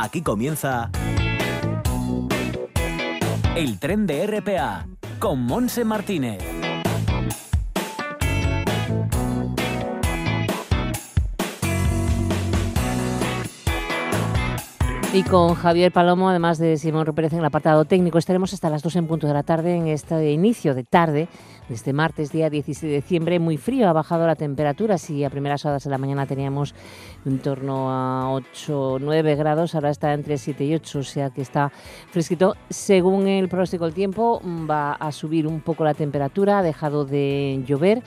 Aquí 0.00 0.22
comienza 0.22 0.92
el 3.56 3.80
tren 3.80 4.06
de 4.06 4.28
RPA 4.28 4.86
con 5.18 5.42
Monse 5.42 5.84
Martínez. 5.84 6.38
Y 15.12 15.22
con 15.24 15.54
Javier 15.54 15.90
Palomo, 15.90 16.28
además 16.28 16.58
de 16.58 16.76
Simón 16.76 17.06
Pérez 17.12 17.32
en 17.32 17.40
el 17.40 17.44
apartado 17.44 17.84
técnico, 17.84 18.18
estaremos 18.18 18.52
hasta 18.52 18.70
las 18.70 18.84
2 18.84 18.94
en 18.94 19.08
punto 19.08 19.26
de 19.26 19.32
la 19.32 19.42
tarde 19.42 19.74
en 19.74 19.88
este 19.88 20.30
inicio 20.30 20.76
de 20.76 20.84
tarde 20.84 21.28
este 21.70 21.92
martes, 21.92 22.32
día 22.32 22.48
16 22.48 22.90
de 22.90 22.96
diciembre, 22.96 23.38
muy 23.38 23.56
frío, 23.56 23.88
ha 23.88 23.92
bajado 23.92 24.26
la 24.26 24.36
temperatura. 24.36 24.96
Si 24.96 25.22
a 25.24 25.30
primeras 25.30 25.64
horas 25.66 25.84
de 25.84 25.90
la 25.90 25.98
mañana 25.98 26.26
teníamos 26.26 26.74
en 27.28 27.38
torno 27.38 27.90
a 27.90 28.32
8 28.32 28.80
o 28.80 28.98
9 28.98 29.36
grados, 29.36 29.74
ahora 29.74 29.90
está 29.90 30.12
entre 30.14 30.38
7 30.38 30.64
y 30.64 30.74
8, 30.74 30.98
o 30.98 31.02
sea 31.02 31.30
que 31.30 31.42
está 31.42 31.70
fresquito. 32.10 32.56
Según 32.70 33.28
el 33.28 33.48
pronóstico 33.48 33.84
del 33.84 33.94
tiempo, 33.94 34.40
va 34.68 34.92
a 34.92 35.12
subir 35.12 35.46
un 35.46 35.60
poco 35.60 35.84
la 35.84 35.94
temperatura, 35.94 36.58
ha 36.58 36.62
dejado 36.62 37.04
de 37.04 37.62
llover 37.66 38.02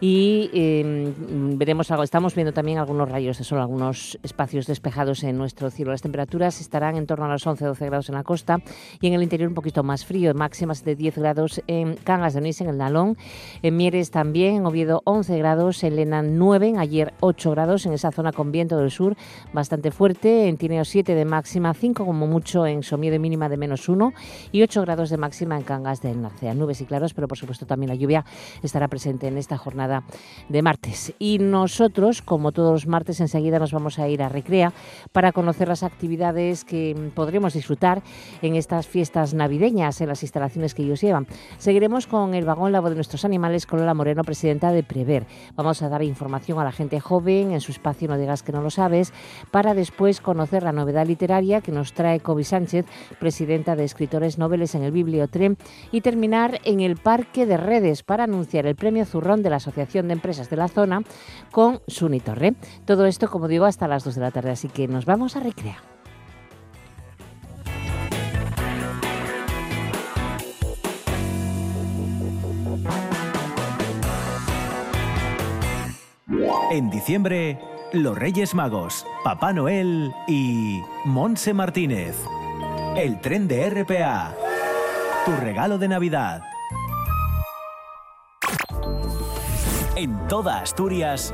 y 0.00 0.50
em, 0.52 1.58
veremos 1.58 1.90
algo. 1.90 2.02
Estamos 2.02 2.34
viendo 2.34 2.52
también 2.52 2.78
algunos 2.78 3.10
rayos 3.10 3.38
de 3.38 3.44
sol, 3.44 3.60
algunos 3.60 4.18
espacios 4.22 4.66
despejados 4.66 5.22
en 5.24 5.38
nuestro 5.38 5.70
cielo. 5.70 5.90
Las 5.90 6.02
temperaturas 6.02 6.60
estarán 6.60 6.96
en 6.96 7.06
torno 7.06 7.24
a 7.24 7.28
los 7.28 7.46
11-12 7.46 7.86
grados 7.86 8.08
en 8.08 8.14
la 8.14 8.22
costa 8.22 8.58
y 9.00 9.06
en 9.06 9.14
el 9.14 9.22
interior 9.22 9.48
un 9.48 9.54
poquito 9.54 9.82
más 9.82 10.04
frío, 10.04 10.34
máximas 10.34 10.84
de 10.84 10.96
10 10.96 11.18
grados 11.18 11.62
en 11.66 11.94
Cangas 11.96 12.34
de 12.34 12.40
Onís, 12.40 12.60
en 12.60 12.68
el 12.68 12.78
Nalón 12.78 13.16
en 13.62 13.76
Mieres 13.76 14.10
también, 14.10 14.56
en 14.56 14.66
Oviedo 14.66 15.02
11 15.04 15.38
grados, 15.38 15.82
en 15.84 15.96
Lena 15.96 16.22
9, 16.22 16.74
ayer 16.78 17.14
8 17.20 17.50
grados 17.50 17.86
en 17.86 17.92
esa 17.92 18.10
zona 18.10 18.32
con 18.32 18.52
viento 18.52 18.65
del 18.74 18.90
sur 18.90 19.16
bastante 19.52 19.90
fuerte, 19.90 20.48
en 20.48 20.56
Tineo 20.56 20.84
7 20.84 21.14
de 21.14 21.24
máxima, 21.24 21.72
5 21.72 22.04
como 22.04 22.26
mucho 22.26 22.66
en 22.66 22.82
Somiedo 22.82 23.20
mínima 23.20 23.48
de 23.48 23.56
menos 23.56 23.88
1 23.88 24.12
y 24.50 24.62
8 24.62 24.82
grados 24.82 25.10
de 25.10 25.16
máxima 25.16 25.56
en 25.56 25.62
Cangas 25.62 26.02
del 26.02 26.20
Narcea. 26.20 26.54
Nubes 26.54 26.80
y 26.80 26.86
claros, 26.86 27.14
pero 27.14 27.28
por 27.28 27.38
supuesto 27.38 27.66
también 27.66 27.90
la 27.90 27.94
lluvia 27.94 28.24
estará 28.62 28.88
presente 28.88 29.28
en 29.28 29.38
esta 29.38 29.56
jornada 29.56 30.02
de 30.48 30.62
martes. 30.62 31.14
Y 31.18 31.38
nosotros, 31.38 32.22
como 32.22 32.52
todos 32.52 32.72
los 32.72 32.86
martes, 32.86 33.20
enseguida 33.20 33.58
nos 33.58 33.72
vamos 33.72 33.98
a 33.98 34.08
ir 34.08 34.22
a 34.22 34.28
Recrea 34.28 34.72
para 35.12 35.32
conocer 35.32 35.68
las 35.68 35.82
actividades 35.82 36.64
que 36.64 37.12
podremos 37.14 37.54
disfrutar 37.54 38.02
en 38.42 38.56
estas 38.56 38.86
fiestas 38.86 39.34
navideñas, 39.34 40.00
en 40.00 40.08
las 40.08 40.22
instalaciones 40.22 40.74
que 40.74 40.82
ellos 40.82 41.00
llevan. 41.00 41.26
Seguiremos 41.58 42.06
con 42.06 42.34
el 42.34 42.44
vagón 42.44 42.72
Labo 42.72 42.88
de 42.88 42.96
nuestros 42.96 43.24
animales 43.24 43.66
con 43.66 43.78
Lola 43.78 43.94
Moreno, 43.94 44.24
presidenta 44.24 44.72
de 44.72 44.82
Prever. 44.82 45.26
Vamos 45.54 45.82
a 45.82 45.88
dar 45.88 46.02
información 46.02 46.58
a 46.58 46.64
la 46.64 46.72
gente 46.72 47.00
joven 47.00 47.52
en 47.52 47.60
su 47.60 47.72
espacio 47.72 48.08
No 48.08 48.16
digas 48.16 48.42
que 48.46 48.52
no 48.52 48.62
lo 48.62 48.70
sabes, 48.70 49.12
para 49.50 49.74
después 49.74 50.22
conocer 50.22 50.62
la 50.62 50.72
novedad 50.72 51.06
literaria 51.06 51.60
que 51.60 51.72
nos 51.72 51.92
trae 51.92 52.20
Kobe 52.20 52.44
Sánchez, 52.44 52.86
presidenta 53.20 53.76
de 53.76 53.84
Escritores 53.84 54.38
Noveles 54.38 54.74
en 54.74 54.82
el 54.82 54.92
Bibliotren, 54.92 55.58
y 55.92 56.00
terminar 56.00 56.60
en 56.64 56.80
el 56.80 56.96
Parque 56.96 57.44
de 57.44 57.58
Redes 57.58 58.02
para 58.02 58.24
anunciar 58.24 58.66
el 58.66 58.76
premio 58.76 59.04
Zurrón 59.04 59.42
de 59.42 59.50
la 59.50 59.56
Asociación 59.56 60.08
de 60.08 60.14
Empresas 60.14 60.48
de 60.48 60.56
la 60.56 60.68
Zona 60.68 61.02
con 61.50 61.80
Suni 61.86 62.20
Torre. 62.20 62.54
Todo 62.86 63.04
esto, 63.04 63.28
como 63.28 63.48
digo, 63.48 63.66
hasta 63.66 63.88
las 63.88 64.04
2 64.04 64.14
de 64.14 64.20
la 64.20 64.30
tarde, 64.30 64.50
así 64.50 64.68
que 64.68 64.88
nos 64.88 65.04
vamos 65.04 65.36
a 65.36 65.40
recrear. 65.40 65.76
En 76.70 76.90
diciembre, 76.90 77.58
los 77.92 78.18
Reyes 78.18 78.54
Magos, 78.54 79.06
Papá 79.24 79.52
Noel 79.52 80.14
y 80.26 80.82
Monse 81.04 81.54
Martínez. 81.54 82.16
El 82.96 83.20
tren 83.20 83.48
de 83.48 83.70
RPA. 83.70 84.34
Tu 85.24 85.32
regalo 85.36 85.78
de 85.78 85.88
Navidad. 85.88 86.42
En 89.94 90.26
toda 90.28 90.60
Asturias, 90.60 91.32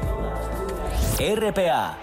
RPA 1.18 1.96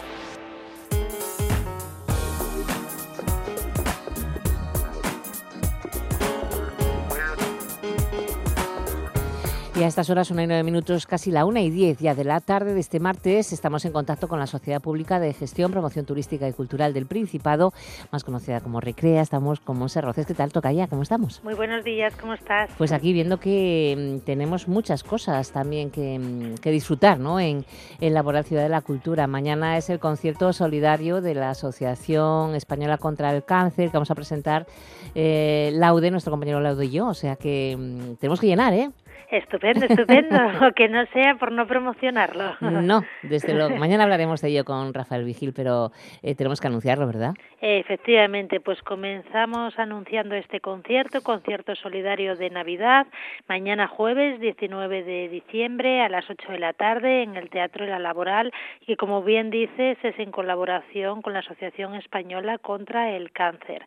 Y 9.79 9.83
a 9.83 9.87
estas 9.87 10.09
horas, 10.09 10.29
una 10.29 10.43
y 10.43 10.47
nueve 10.47 10.63
minutos, 10.63 11.07
casi 11.07 11.31
la 11.31 11.45
una 11.45 11.61
y 11.61 11.69
diez 11.69 11.99
ya 11.99 12.13
de 12.13 12.25
la 12.25 12.41
tarde 12.41 12.73
de 12.73 12.81
este 12.81 12.99
martes, 12.99 13.53
estamos 13.53 13.85
en 13.85 13.93
contacto 13.93 14.27
con 14.27 14.37
la 14.37 14.45
Sociedad 14.45 14.81
Pública 14.81 15.21
de 15.21 15.31
Gestión, 15.31 15.71
Promoción 15.71 16.05
Turística 16.05 16.49
y 16.49 16.51
Cultural 16.51 16.93
del 16.93 17.05
Principado, 17.05 17.71
más 18.11 18.25
conocida 18.25 18.59
como 18.59 18.81
Recrea. 18.81 19.21
Estamos 19.21 19.61
con 19.61 19.79
Monse 19.79 20.01
Roces. 20.01 20.25
¿Qué 20.25 20.33
tal, 20.33 20.51
Tocaya? 20.51 20.87
¿Cómo 20.87 21.03
estamos? 21.03 21.41
Muy 21.45 21.53
buenos 21.53 21.85
días, 21.85 22.13
¿cómo 22.17 22.33
estás? 22.33 22.69
Pues 22.77 22.91
aquí 22.91 23.13
viendo 23.13 23.39
que 23.39 24.17
mm, 24.19 24.25
tenemos 24.25 24.67
muchas 24.67 25.01
cosas 25.01 25.49
también 25.53 25.91
que, 25.91 26.19
mm, 26.19 26.55
disfrutar 26.69 27.17
¿no? 27.17 27.39
en, 27.39 27.65
en 28.01 28.13
Laboral 28.13 28.43
Ciudad 28.43 28.63
de 28.63 28.69
la 28.69 28.81
Cultura. 28.81 29.27
Mañana 29.27 29.77
es 29.77 29.89
el 29.89 29.99
concierto 29.99 30.51
solidario 30.51 31.21
de 31.21 31.35
la 31.35 31.51
Asociación 31.51 32.53
Española 32.53 32.97
contra 32.97 33.33
el 33.33 33.45
Cáncer, 33.45 33.91
que 33.91 33.93
vamos 33.97 34.11
a 34.11 34.15
presentar 34.15 34.67
eh, 35.15 35.71
Laude, 35.75 36.11
nuestro 36.11 36.31
compañero 36.31 36.59
Laude 36.59 36.87
y 36.87 36.89
yo. 36.89 37.07
O 37.07 37.13
sea 37.13 37.37
que 37.37 37.77
mm, 37.79 38.15
tenemos 38.15 38.41
que 38.41 38.47
llenar, 38.47 38.73
¿eh? 38.73 38.91
Estupendo, 39.31 39.85
estupendo. 39.85 40.37
que 40.75 40.89
no 40.89 41.05
sea 41.07 41.35
por 41.35 41.51
no 41.51 41.67
promocionarlo. 41.67 42.55
No, 42.61 43.03
desde 43.21 43.53
luego. 43.53 43.75
Mañana 43.77 44.03
hablaremos 44.03 44.41
de 44.41 44.49
ello 44.49 44.65
con 44.65 44.91
Rafael 44.91 45.23
Vigil, 45.23 45.53
pero 45.55 45.91
eh, 46.23 46.33
tenemos 46.33 46.59
que 46.59 46.67
anunciarlo, 46.67 47.05
¿verdad? 47.05 47.33
Efectivamente, 47.61 48.59
pues 48.59 48.81
comenzamos 48.81 49.77
anunciando 49.77 50.33
este 50.33 50.61
concierto, 50.61 51.21
concierto 51.21 51.75
solidario 51.75 52.35
de 52.35 52.49
Navidad, 52.49 53.05
mañana 53.47 53.87
jueves 53.87 54.39
19 54.39 55.03
de 55.03 55.29
diciembre 55.29 56.01
a 56.01 56.09
las 56.09 56.27
8 56.27 56.53
de 56.53 56.59
la 56.59 56.73
tarde 56.73 57.21
en 57.21 57.35
el 57.35 57.49
Teatro 57.49 57.85
de 57.85 57.91
la 57.91 57.99
Laboral, 57.99 58.51
y 58.87 58.95
como 58.95 59.21
bien 59.21 59.51
dices, 59.51 59.97
es 60.01 60.17
en 60.17 60.31
colaboración 60.31 61.21
con 61.21 61.33
la 61.33 61.39
Asociación 61.39 61.93
Española 61.95 62.57
contra 62.57 63.11
el 63.11 63.31
Cáncer. 63.31 63.85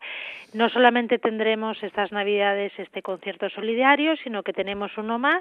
No 0.53 0.69
solamente 0.69 1.19
tendremos 1.19 1.83
estas 1.83 2.13
Navidades 2.13 2.73
este 2.77 3.03
concierto 3.03 3.49
solidario, 3.49 4.17
sino 4.17 4.43
que 4.43 4.53
tenemos 4.53 4.97
uno 4.99 5.19
más 5.19 5.32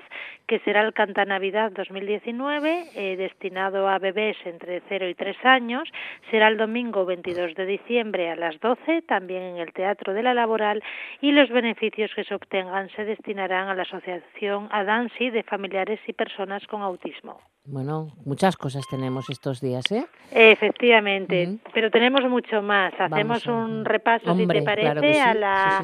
que 0.48 0.60
será 0.60 0.82
el 0.82 0.94
Canta 0.94 1.26
Navidad 1.26 1.72
2019, 1.72 2.86
eh, 2.96 3.16
destinado 3.16 3.88
a 3.88 4.00
bebés 4.00 4.38
entre 4.46 4.82
0 4.90 5.08
y 5.10 5.16
3 5.16 5.38
años. 5.46 5.90
Será 6.30 6.48
el 6.48 6.58
domingo 6.58 7.06
22 7.06 7.56
de 7.56 7.66
diciembre 7.66 8.30
a 8.30 8.36
las 8.36 8.60
12, 8.60 9.04
también 9.04 9.42
en 9.44 9.58
el 9.58 9.74
Teatro 9.74 10.14
de 10.14 10.24
la 10.24 10.34
Laboral, 10.34 10.84
y 11.22 11.32
los 11.32 11.50
beneficios 11.50 12.12
que 12.16 12.24
se 12.24 12.36
obtengan 12.36 12.90
se 12.90 13.06
destinarán 13.06 13.70
a 13.70 13.76
la 13.76 13.84
Asociación 13.84 14.68
Adansi 14.72 15.30
de 15.30 15.44
Familiares 15.44 16.00
y 16.08 16.14
Personas 16.14 16.66
con 16.68 16.82
Autismo. 16.82 17.40
Bueno, 17.66 18.08
muchas 18.26 18.58
cosas 18.58 18.88
tenemos 18.90 19.30
estos 19.30 19.62
días, 19.62 19.92
¿eh? 19.92 20.08
Efectivamente, 20.32 21.60
pero 21.76 21.92
tenemos 21.92 22.28
mucho 22.28 22.64
más. 22.64 22.92
Hacemos 22.98 23.46
un 23.46 23.86
repaso, 23.86 24.36
si 24.36 24.48
te 24.48 24.64
parece, 24.64 25.22
a, 25.22 25.36
la, 25.36 25.84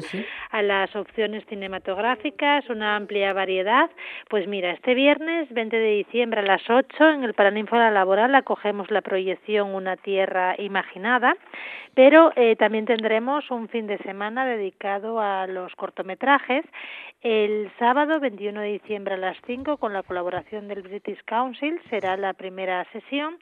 a 0.50 0.62
las 0.62 0.96
opciones 0.96 1.44
cinematográficas, 1.46 2.68
una 2.68 2.96
amplia 2.96 3.32
variedad. 3.32 3.88
Pues 4.28 4.48
mira, 4.48 4.72
este 4.72 4.94
viernes 4.94 5.48
20 5.52 5.76
de 5.76 5.90
diciembre 5.98 6.40
a 6.40 6.44
las 6.44 6.68
8 6.68 7.10
en 7.10 7.22
el 7.22 7.34
Paraninfo 7.34 7.76
Laboral 7.76 8.34
acogemos 8.34 8.90
la 8.90 9.00
proyección 9.00 9.72
Una 9.72 9.96
Tierra 9.96 10.56
Imaginada, 10.58 11.36
pero 11.94 12.32
eh, 12.34 12.56
también 12.56 12.86
tendremos 12.86 13.48
un 13.52 13.68
fin 13.68 13.86
de 13.86 13.98
semana 13.98 14.44
dedicado 14.46 15.20
a 15.20 15.46
los 15.46 15.74
cortometrajes. 15.76 16.64
El 17.20 17.70
sábado 17.78 18.20
21 18.20 18.60
de 18.60 18.68
diciembre 18.68 19.14
a 19.14 19.18
las 19.18 19.36
5 19.46 19.76
con 19.76 19.92
la 19.92 20.02
colaboración 20.02 20.68
del 20.68 20.82
British 20.82 21.22
Council 21.24 21.67
será 21.90 22.16
la 22.16 22.34
primera 22.34 22.84
sesión 22.92 23.38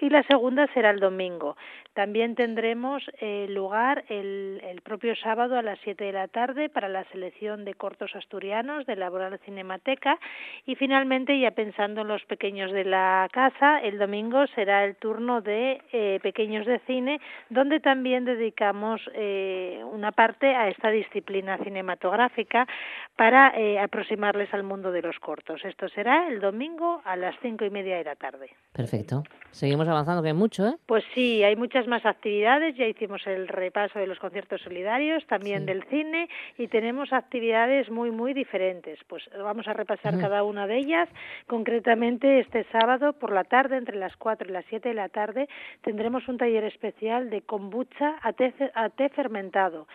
y 0.00 0.08
la 0.08 0.22
segunda 0.24 0.66
será 0.74 0.90
el 0.90 1.00
domingo. 1.00 1.56
También 2.00 2.34
tendremos 2.34 3.02
eh, 3.20 3.44
lugar 3.50 4.06
el, 4.08 4.62
el, 4.64 4.80
propio 4.80 5.14
sábado 5.16 5.58
a 5.58 5.62
las 5.62 5.78
7 5.84 6.02
de 6.02 6.12
la 6.12 6.28
tarde 6.28 6.70
para 6.70 6.88
la 6.88 7.04
selección 7.12 7.66
de 7.66 7.74
cortos 7.74 8.16
asturianos 8.16 8.86
de 8.86 8.96
Laboral 8.96 9.38
Cinemateca 9.44 10.18
y 10.64 10.76
finalmente, 10.76 11.38
ya 11.38 11.50
pensando 11.50 12.00
en 12.00 12.08
los 12.08 12.24
pequeños 12.24 12.72
de 12.72 12.84
la 12.84 13.28
casa, 13.30 13.80
el 13.80 13.98
domingo 13.98 14.46
será 14.54 14.86
el 14.86 14.96
turno 14.96 15.42
de 15.42 15.82
eh, 15.92 16.20
pequeños 16.22 16.64
de 16.64 16.78
cine, 16.86 17.20
donde 17.50 17.80
también 17.80 18.24
dedicamos 18.24 19.02
eh, 19.12 19.84
una 19.92 20.10
parte 20.10 20.56
a 20.56 20.68
esta 20.68 20.88
disciplina 20.88 21.58
cinematográfica 21.58 22.66
para 23.14 23.52
aproximarles 23.82 24.54
al 24.54 24.62
mundo 24.62 24.90
de 24.90 25.02
los 25.02 25.18
cortos. 25.18 25.62
Esto 25.66 25.90
será 25.90 26.28
el 26.28 26.40
domingo 26.40 27.02
a 27.04 27.14
las 27.16 27.34
cinco 27.42 27.66
y 27.66 27.70
media 27.70 27.98
de 27.98 28.04
la 28.04 28.16
tarde. 28.16 28.48
Perfecto. 28.72 29.22
Seguimos 29.50 29.86
avanzando, 29.86 30.22
que 30.22 30.28
hay 30.28 30.34
mucho, 30.34 30.66
¿eh? 30.66 30.76
Pues 30.86 31.04
sí, 31.14 31.42
hay 31.42 31.56
muchas 31.56 31.86
más 31.90 32.06
actividades, 32.06 32.74
ya 32.76 32.86
hicimos 32.86 33.26
el 33.26 33.48
repaso 33.48 33.98
de 33.98 34.06
los 34.06 34.18
conciertos 34.18 34.62
solidarios, 34.62 35.26
también 35.26 35.66
del 35.66 35.82
cine 35.90 36.28
y 36.56 36.68
tenemos 36.68 37.12
actividades 37.12 37.90
muy, 37.90 38.10
muy 38.10 38.32
diferentes. 38.32 38.98
Pues 39.08 39.28
vamos 39.36 39.68
a 39.68 39.74
repasar 39.74 40.18
cada 40.18 40.42
una 40.44 40.66
de 40.66 40.78
ellas. 40.78 41.08
Concretamente, 41.46 42.40
este 42.40 42.64
sábado 42.72 43.12
por 43.12 43.32
la 43.32 43.44
tarde, 43.44 43.76
entre 43.76 43.98
las 43.98 44.16
4 44.16 44.48
y 44.48 44.52
las 44.52 44.64
7 44.70 44.88
de 44.88 44.94
la 44.94 45.08
tarde, 45.08 45.48
tendremos 45.82 46.26
un 46.28 46.38
taller 46.38 46.64
especial 46.64 47.28
de 47.28 47.42
kombucha 47.42 48.16
a 48.22 48.32
té, 48.32 48.54
a 48.74 48.88
té 48.88 49.08
fermentado. 49.10 49.86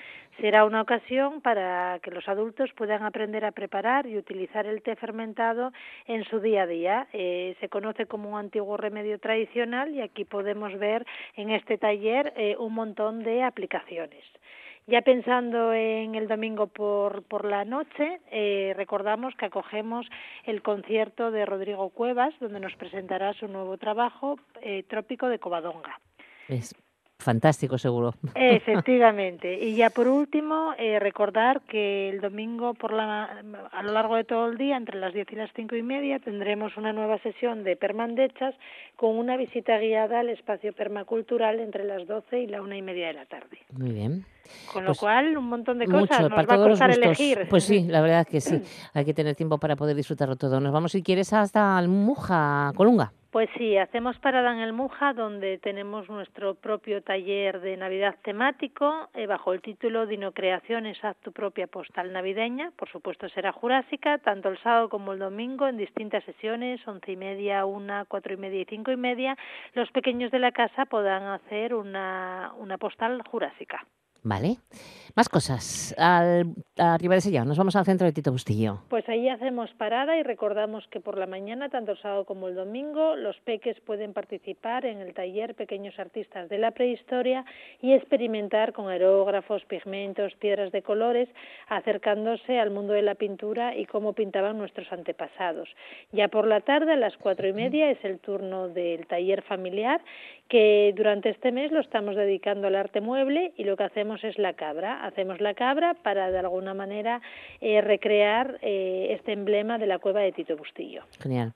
Será 0.42 0.66
una 0.66 0.82
ocasión 0.82 1.40
para 1.40 2.00
que 2.04 2.12
los 2.12 2.28
adultos 2.28 2.70
puedan 2.74 3.04
aprender 3.04 3.46
a 3.46 3.54
preparar 3.54 4.06
y 4.06 4.18
utilizar 4.18 4.66
el 4.66 4.82
té 4.82 4.98
fermentado 4.98 5.72
en 6.08 6.26
su 6.26 6.42
día 6.42 6.64
a 6.64 6.68
día. 6.68 7.08
Eh, 7.14 7.56
se 7.62 7.70
conoce 7.70 8.06
como 8.06 8.32
un 8.32 8.40
antiguo 8.40 8.76
remedio 8.76 9.18
tradicional 9.18 9.92
y 9.92 10.02
aquí 10.02 10.26
podemos 10.26 10.78
ver 10.78 11.06
en 11.38 11.52
este 11.52 11.75
taller 11.78 12.34
eh, 12.36 12.56
un 12.58 12.74
montón 12.74 13.24
de 13.24 13.44
aplicaciones. 13.44 14.24
Ya 14.88 15.02
pensando 15.02 15.74
en 15.74 16.14
el 16.14 16.28
domingo 16.28 16.68
por, 16.68 17.24
por 17.24 17.46
la 17.46 17.66
noche, 17.66 18.20
eh, 18.30 18.74
recordamos 18.76 19.34
que 19.36 19.46
acogemos 19.46 20.06
el 20.44 20.62
concierto 20.62 21.32
de 21.32 21.46
Rodrigo 21.46 21.90
Cuevas, 21.90 22.36
donde 22.40 22.60
nos 22.60 22.76
presentará 22.76 23.34
su 23.34 23.48
nuevo 23.48 23.78
trabajo, 23.78 24.38
Trópico 24.88 25.28
de 25.28 25.40
Covadonga. 25.40 26.00
Fantástico, 27.26 27.80
seguro. 27.80 28.14
Efectivamente. 28.36 29.58
Y 29.60 29.76
ya 29.76 29.90
por 29.90 30.08
último, 30.08 30.76
eh, 30.78 31.00
recordar 31.00 31.62
que 31.62 32.08
el 32.10 32.22
domingo 32.22 32.76
por 32.76 32.94
la, 32.94 33.42
a 33.72 33.82
lo 33.82 33.94
largo 33.94 34.16
de 34.16 34.26
todo 34.26 34.48
el 34.48 34.60
día, 34.60 34.78
entre 34.78 35.00
las 35.00 35.12
10 35.12 35.32
y 35.32 35.36
las 35.36 35.50
cinco 35.56 35.76
y 35.76 35.82
media, 35.82 36.20
tendremos 36.20 36.78
una 36.78 36.94
nueva 36.94 37.18
sesión 37.24 37.64
de 37.64 37.78
permandechas 37.78 38.54
con 38.96 39.18
una 39.18 39.38
visita 39.38 39.80
guiada 39.80 40.20
al 40.20 40.30
espacio 40.30 40.72
permacultural 40.72 41.60
entre 41.62 41.84
las 41.84 42.06
12 42.06 42.42
y 42.42 42.46
la 42.46 42.62
una 42.62 42.78
y 42.78 42.84
media 42.84 43.08
de 43.08 43.14
la 43.14 43.26
tarde. 43.26 43.58
Muy 43.72 43.92
bien. 43.92 44.24
Con 44.72 44.84
lo 44.84 44.90
pues 44.90 45.00
cual, 45.00 45.38
un 45.38 45.46
montón 45.46 45.80
de 45.80 45.86
cosas. 45.86 46.22
Nos 46.22 46.32
va 46.32 46.42
a 46.42 46.58
costar 46.58 46.92
elegir. 46.92 47.48
Pues 47.50 47.64
sí, 47.64 47.84
la 47.88 48.02
verdad 48.02 48.28
que 48.28 48.42
sí. 48.42 48.62
Hay 48.94 49.06
que 49.06 49.14
tener 49.14 49.36
tiempo 49.36 49.58
para 49.58 49.76
poder 49.76 49.96
disfrutarlo 49.96 50.36
todo. 50.36 50.60
Nos 50.60 50.72
vamos, 50.72 50.92
si 50.92 51.04
quieres, 51.04 51.34
hasta 51.34 51.78
Almuja, 51.78 52.72
Colunga. 52.76 53.12
Pues 53.36 53.50
sí, 53.58 53.76
hacemos 53.78 54.18
parada 54.20 54.54
en 54.54 54.60
el 54.60 54.72
Muja, 54.72 55.12
donde 55.12 55.58
tenemos 55.58 56.08
nuestro 56.08 56.56
propio 56.56 57.04
taller 57.04 57.60
de 57.60 57.76
Navidad 57.76 58.16
temático, 58.24 59.10
eh, 59.14 59.28
bajo 59.28 59.52
el 59.52 59.62
título 59.62 60.06
Dinocreaciones, 60.06 61.04
haz 61.04 61.18
tu 61.18 61.34
propia 61.34 61.68
postal 61.68 62.14
navideña. 62.14 62.72
Por 62.78 62.90
supuesto, 62.90 63.28
será 63.28 63.52
jurásica, 63.52 64.20
tanto 64.20 64.48
el 64.48 64.58
sábado 64.60 64.88
como 64.88 65.12
el 65.12 65.20
domingo, 65.20 65.68
en 65.68 65.76
distintas 65.76 66.24
sesiones, 66.24 66.80
once 66.88 67.12
y 67.12 67.18
media, 67.18 67.66
una, 67.66 68.06
cuatro 68.06 68.34
y 68.34 68.38
media 68.38 68.62
y 68.62 68.66
cinco 68.70 68.94
y 68.94 68.96
media. 68.96 69.38
Los 69.74 69.92
pequeños 69.92 70.32
de 70.32 70.40
la 70.40 70.54
casa 70.54 70.86
podrán 70.86 71.24
hacer 71.24 71.76
una, 71.76 72.54
una 72.58 72.78
postal 72.78 73.22
jurásica. 73.30 73.86
Vale. 74.26 74.58
Más 75.16 75.30
cosas. 75.30 75.96
Al, 75.98 76.56
arriba 76.78 77.14
de 77.16 77.22
Sella, 77.22 77.46
nos 77.46 77.58
vamos 77.58 77.76
al 77.78 77.86
centro 77.86 78.06
de 78.06 78.12
Tito 78.12 78.32
Bustillo. 78.32 78.80
Pues 78.90 79.08
ahí 79.08 79.30
hacemos 79.30 79.72
parada 79.76 80.18
y 80.18 80.24
recordamos 80.24 80.86
que 80.88 81.00
por 81.00 81.18
la 81.18 81.28
mañana, 81.28 81.70
tanto 81.70 81.94
el 81.94 82.02
sábado 82.02 82.26
como 82.26 82.50
el 82.50 82.56
domingo, 82.56 83.16
los 83.16 83.38
peques 83.42 83.80
pueden 83.82 84.14
participar 84.14 84.86
en 84.86 85.00
el 85.00 85.14
taller 85.14 85.56
Pequeños 85.56 85.98
Artistas 86.00 86.50
de 86.50 86.58
la 86.58 86.72
Prehistoria 86.72 87.46
y 87.82 87.94
experimentar 87.94 88.74
con 88.74 88.90
aerógrafos, 88.90 89.64
pigmentos, 89.66 90.34
piedras 90.36 90.74
de 90.74 90.82
colores, 90.82 91.30
acercándose 91.70 92.60
al 92.60 92.72
mundo 92.72 92.92
de 92.92 93.04
la 93.04 93.16
pintura 93.16 93.78
y 93.78 93.86
cómo 93.86 94.14
pintaban 94.14 94.58
nuestros 94.58 94.92
antepasados. 94.92 95.70
Ya 96.12 96.28
por 96.28 96.48
la 96.48 96.62
tarde, 96.62 96.94
a 96.94 96.98
las 96.98 97.16
cuatro 97.18 97.48
y 97.48 97.54
media, 97.54 97.92
es 97.92 98.04
el 98.04 98.20
turno 98.20 98.70
del 98.70 99.06
taller 99.06 99.44
familiar 99.44 100.02
que 100.48 100.94
durante 100.96 101.30
este 101.30 101.52
mes 101.52 101.72
lo 101.72 101.80
estamos 101.80 102.16
dedicando 102.16 102.68
al 102.68 102.76
arte 102.76 103.02
mueble 103.02 103.54
y 103.58 103.64
lo 103.64 103.76
que 103.78 103.84
hacemos 103.84 104.24
es 104.24 104.38
la 104.38 104.54
cabra. 104.54 105.04
Hacemos 105.06 105.42
la 105.42 105.54
cabra 105.54 105.96
para 105.96 106.30
de 106.32 106.40
alguna 106.40 106.74
manera 106.74 107.22
eh, 107.62 107.82
recrear 107.82 108.60
eh, 108.62 109.08
este 109.12 109.34
emblema 109.34 109.78
de 109.78 109.88
la 109.88 110.00
cueva 110.00 110.22
de 110.22 110.32
Tito 110.32 110.56
Bustillo. 110.56 111.04
Genial. 111.20 111.54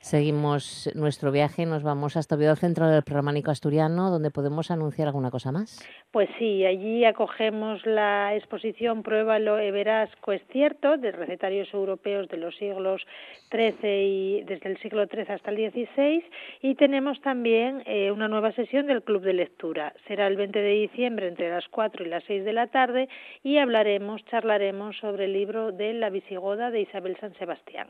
Seguimos 0.00 0.90
nuestro 0.94 1.32
viaje, 1.32 1.66
nos 1.66 1.82
vamos 1.82 2.16
hasta 2.16 2.36
Oviedo, 2.36 2.56
centro 2.56 2.88
del 2.88 3.02
Románico 3.04 3.50
Asturiano, 3.50 4.10
donde 4.10 4.30
podemos 4.30 4.70
anunciar 4.70 5.08
alguna 5.08 5.30
cosa 5.30 5.52
más. 5.52 5.86
Pues 6.10 6.28
sí, 6.38 6.64
allí 6.64 7.04
acogemos 7.04 7.84
la 7.84 8.34
exposición 8.34 9.02
Pruébalo 9.02 9.62
y 9.62 9.70
verás 9.70 10.10
es 10.32 10.42
cierto, 10.52 10.96
de 10.96 11.12
recetarios 11.12 11.72
europeos 11.72 12.28
de 12.28 12.36
los 12.36 12.56
siglos 12.56 13.02
XIII 13.50 13.76
y 13.82 14.42
desde 14.42 14.68
el 14.68 14.78
siglo 14.78 15.06
XIII 15.06 15.32
hasta 15.32 15.50
el 15.50 15.70
XVI 15.70 16.24
y 16.62 16.74
tenemos 16.74 17.20
también 17.20 17.82
eh, 17.86 18.10
una 18.10 18.28
nueva 18.28 18.52
sesión 18.52 18.86
del 18.86 19.02
Club 19.02 19.22
de 19.22 19.32
Lectura. 19.32 19.94
Será 20.06 20.26
el 20.26 20.36
20 20.36 20.58
de 20.58 20.72
diciembre 20.72 21.28
entre 21.28 21.50
las 21.50 21.66
4 21.68 22.04
y 22.04 22.08
las 22.08 22.24
6 22.24 22.44
de 22.44 22.52
la 22.52 22.68
tarde 22.68 23.08
y 23.42 23.58
hablaremos, 23.58 24.24
charlaremos 24.26 24.96
sobre 24.98 25.26
el 25.26 25.32
libro 25.32 25.72
de 25.72 25.94
La 25.94 26.10
Visigoda 26.10 26.70
de 26.70 26.82
Isabel 26.82 27.16
San 27.20 27.34
Sebastián. 27.34 27.88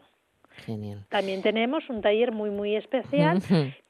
También 1.09 1.43
tenemos 1.43 1.89
un 1.89 2.01
taller 2.01 2.33
muy, 2.33 2.51
muy 2.51 2.77
especial, 2.77 3.41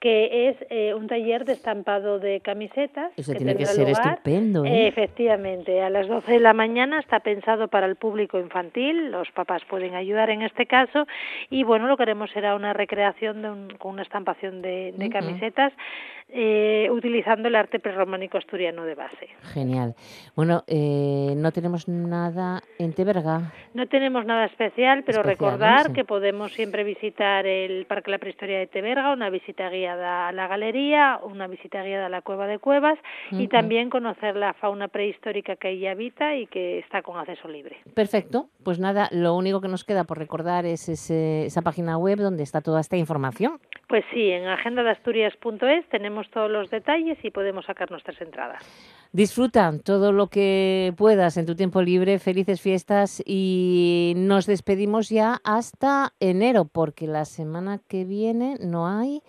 que 0.01 0.49
es 0.49 0.57
eh, 0.71 0.95
un 0.95 1.07
taller 1.07 1.45
de 1.45 1.53
estampado 1.53 2.19
de 2.19 2.41
camisetas. 2.41 3.13
Eso 3.17 3.33
tiene 3.35 3.57
que 3.57 3.67
ser 3.67 3.89
estupendo. 3.89 4.65
¿eh? 4.65 4.89
efectivamente, 4.89 5.83
a 5.83 5.91
las 5.91 6.09
12 6.09 6.33
de 6.33 6.41
la 6.41 6.53
mañana 6.53 7.01
está 7.01 7.21
pensado 7.21 7.69
para 7.69 7.87
el 7.87 7.97
público 7.97 8.39
infantil, 8.39 9.11
los 9.11 9.31
papás 9.33 9.63
pueden 9.69 9.95
ayudar 9.95 10.31
en 10.31 10.43
este 10.43 10.67
caso, 10.67 11.07
y 11.51 11.63
bueno, 11.63 11.87
lo 11.87 11.97
que 11.97 12.03
haremos 12.05 12.31
será 12.31 12.55
una 12.55 12.73
recreación 12.73 13.43
de 13.43 13.77
con 13.79 13.93
una 13.93 14.03
estampación 14.03 14.63
de, 14.63 15.09
camisetas 15.13 15.73
eh, 16.29 16.89
utilizando 16.91 17.47
el 17.47 17.55
arte 17.55 17.79
prerrománico 17.79 18.37
asturiano 18.37 18.85
de 18.85 18.97
base. 18.97 19.29
Genial. 19.53 19.95
Bueno, 20.35 20.65
eh, 20.67 21.35
no 21.37 21.53
tenemos 21.53 21.87
nada 21.87 22.63
en 22.79 22.93
Teberga. 22.95 23.53
No 23.75 23.87
tenemos 23.87 24.27
nada 24.27 24.47
especial, 24.47 25.05
pero 25.05 25.23
recordar 25.23 25.93
que 25.93 26.05
podemos 26.05 26.53
siempre 26.53 26.83
visitar 26.83 27.47
el 27.47 27.87
Parque 27.87 28.11
La 28.11 28.19
Prehistoria 28.19 28.59
de 28.59 28.67
Teberga, 28.67 29.13
una 29.13 29.31
visita 29.31 29.69
guiada 29.71 30.29
a 30.29 30.33
la 30.33 30.49
galería, 30.49 31.21
una 31.23 31.47
visita 31.47 31.83
guiada 31.83 32.07
a 32.07 32.09
la 32.09 32.23
Cueva 32.23 32.47
de 32.49 32.59
Cuevas 32.59 32.99
y 33.31 33.47
también 33.49 33.89
conocer 33.89 34.35
la 34.37 34.53
fauna 34.55 34.89
prehistórica 34.89 35.57
que 35.57 35.69
ahí 35.69 35.87
habita 35.87 36.35
y 36.35 36.47
que 36.47 36.81
está 36.81 37.03
con 37.03 37.19
acceso 37.19 37.47
libre. 37.47 37.77
Perfecto. 37.95 38.49
Pues 38.65 38.81
nada, 38.81 39.09
lo 39.13 39.35
único 39.35 39.61
que 39.61 39.69
nos 39.69 39.85
queda 39.85 40.05
por 40.05 40.19
recordar 40.19 40.67
es 40.67 40.89
esa 40.89 41.63
página 41.63 41.99
web 41.99 42.19
donde 42.19 42.43
está 42.43 42.61
toda 42.61 42.81
esta 42.81 42.97
información. 42.97 43.61
Pues 43.89 44.05
sí, 44.13 44.31
en 44.31 44.49
agendadeasturias.es 44.49 45.89
tenemos 45.91 46.16
todos 46.31 46.51
los 46.51 46.71
detalles 46.71 47.19
y 47.23 47.31
podemos 47.31 47.67
sacar 47.67 47.91
nuestras 47.91 48.21
entradas. 48.21 48.63
Disfruta 49.13 49.73
todo 49.83 50.13
lo 50.13 50.29
que 50.29 50.93
puedas 50.97 51.37
en 51.37 51.47
tu 51.47 51.55
tiempo 51.55 51.83
libre, 51.83 52.19
felices 52.19 52.61
fiestas 52.61 53.23
y 53.25 54.15
nos 54.17 54.47
despedimos 54.47 55.09
ya 55.09 55.41
hasta 55.45 56.13
enero 56.21 56.65
porque 56.65 57.07
la 57.07 57.25
semana 57.25 57.81
que 57.89 58.05
viene 58.05 58.57
no 58.61 58.89
hay, 58.89 59.23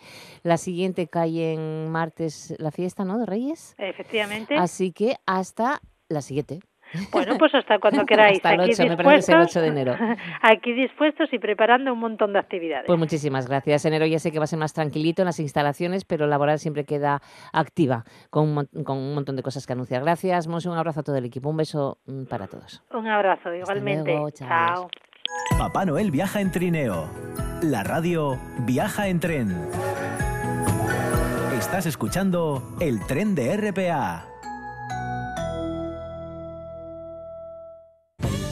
la 0.44 0.58
siguiente 0.58 1.08
cae 1.08 1.54
en 1.54 1.90
martes 1.90 2.56
la 2.58 2.72
fiesta, 2.72 3.06
¿no? 3.06 3.18
De 3.18 3.26
Reyes. 3.26 3.76
Efectivamente. 3.78 4.56
Así 4.58 4.92
que 4.92 5.16
hasta 5.26 5.82
la 6.10 6.22
siguiente. 6.22 6.60
Bueno, 7.12 7.38
pues 7.38 7.54
hasta 7.56 7.80
cuando 7.80 8.06
queráis. 8.06 8.38
hasta 8.38 8.54
el 8.54 8.62
8, 8.62 8.84
me 8.88 8.98
parece 8.98 9.34
el 9.34 9.42
8 9.42 9.62
de 9.62 9.68
enero. 9.68 9.96
Aquí 10.42 10.74
dispuestos 10.74 11.32
y 11.32 11.40
preparando 11.40 11.94
un 11.94 12.00
montón 12.00 12.34
de 12.34 12.40
actividades. 12.40 12.86
Pues 12.88 13.00
muchísimas 13.00 13.48
gracias. 13.48 13.86
Enero 13.86 14.06
ya 14.06 14.20
sé 14.20 14.32
que 14.32 14.40
va 14.40 14.46
a 14.46 14.48
ser 14.48 14.60
más 14.60 14.74
tranquilito 14.74 15.22
en 15.22 15.28
las 15.28 15.40
instalaciones, 15.40 16.06
pero 16.06 16.28
laboral 16.28 16.60
siempre 16.60 16.86
queda 16.86 17.22
activa 17.54 18.04
con 18.30 18.50
un, 18.50 18.84
con 18.84 18.98
un 18.98 19.16
montón 19.16 19.36
de 19.36 19.44
cosas 19.44 19.66
que 19.66 19.74
anunciar. 19.74 20.02
Gracias, 20.04 20.48
Monse, 20.48 20.70
un 20.70 20.78
abrazo 20.78 21.02
a 21.02 21.04
todo 21.04 21.18
el 21.18 21.26
equipo. 21.26 21.50
Un 21.50 21.58
beso 21.58 21.98
mm, 22.06 22.26
para 22.26 22.48
todos. 22.48 22.84
Un 22.94 23.08
abrazo, 23.08 23.54
igualmente. 23.54 24.16
chao. 24.34 24.90
Papá 25.58 25.86
Noel 25.86 26.12
viaja 26.12 26.42
en 26.42 26.52
trineo. 26.52 27.10
La 27.62 27.84
radio 27.84 28.38
viaja 28.60 29.08
en 29.08 29.20
tren. 29.20 29.70
Estás 31.58 31.86
escuchando 31.86 32.62
el 32.80 33.06
tren 33.08 33.34
de 33.34 33.58
RPA. 33.58 34.37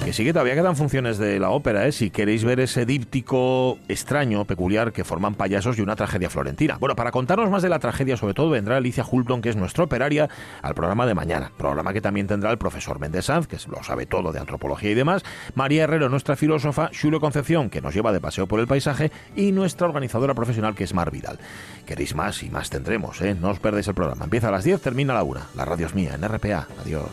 Que 0.06 0.14
sí 0.14 0.24
que 0.24 0.34
todavía 0.34 0.54
quedan 0.54 0.76
funciones 0.76 1.18
de 1.18 1.40
la 1.40 1.50
ópera, 1.50 1.88
¿eh? 1.88 1.92
si 1.92 2.12
queréis 2.12 2.44
ver 2.44 2.60
ese 2.60 2.86
díptico 2.86 3.80
extraño, 3.88 4.46
peculiar, 4.46 4.94
que 4.94 5.04
forman 5.04 5.34
payasos 5.34 5.80
y 5.80 5.82
una 5.82 5.96
tragedia 5.96 6.30
florentina. 6.30 6.78
Bueno, 6.80 6.96
para 6.96 7.10
contarnos 7.10 7.50
más 7.50 7.64
de 7.64 7.70
la 7.70 7.80
tragedia, 7.80 8.16
sobre 8.16 8.36
todo, 8.36 8.52
vendrá 8.52 8.78
Alicia 8.78 9.04
Hulton, 9.04 9.42
que 9.42 9.50
es 9.50 9.56
nuestra 9.56 9.84
operaria, 9.84 10.30
al 10.62 10.76
programa 10.76 11.08
de 11.08 11.16
mañana. 11.16 11.52
Programa 11.58 11.92
que 11.92 12.02
también 12.02 12.28
tendrá 12.28 12.52
el 12.52 12.60
profesor 12.60 13.00
Méndez 13.00 13.26
Sanz, 13.26 13.48
que 13.48 13.58
lo 13.68 13.82
sabe 13.82 14.06
todo 14.06 14.32
de 14.32 14.38
antropología 14.38 14.92
y 14.92 14.94
demás, 14.94 15.24
María 15.56 15.86
Herrero, 15.86 16.08
nuestra 16.08 16.36
filósofa, 16.36 16.92
Julio 16.94 17.20
Concepción, 17.20 17.72
que 17.72 17.82
nos 17.82 17.96
lleva 17.96 18.14
de 18.14 18.22
paseo 18.22 18.48
por 18.48 18.60
el 18.60 18.68
paisaje, 18.68 19.12
y 19.36 19.54
nuestra 19.54 19.88
organizadora 19.88 20.36
profesional, 20.36 20.76
que 20.76 20.84
es 20.84 20.94
Mar 20.94 21.10
Vidal. 21.10 21.40
Queréis 21.88 22.14
más 22.14 22.44
y 22.44 22.52
más 22.52 22.70
tendremos, 22.70 23.20
¿eh? 23.24 23.34
No 23.34 23.50
os 23.50 23.60
perdéis 23.60 23.88
el 23.88 23.96
programa. 23.96 24.26
Empieza 24.26 24.50
a 24.50 24.52
las 24.52 24.66
10, 24.66 24.82
termina 24.82 25.14
a 25.14 25.16
la 25.16 25.24
1. 25.24 25.42
La 25.56 25.66
radio 25.66 25.88
es 25.88 25.96
mía, 25.96 26.14
en 26.14 26.22
RPA. 26.28 26.68
Adiós. 26.80 27.10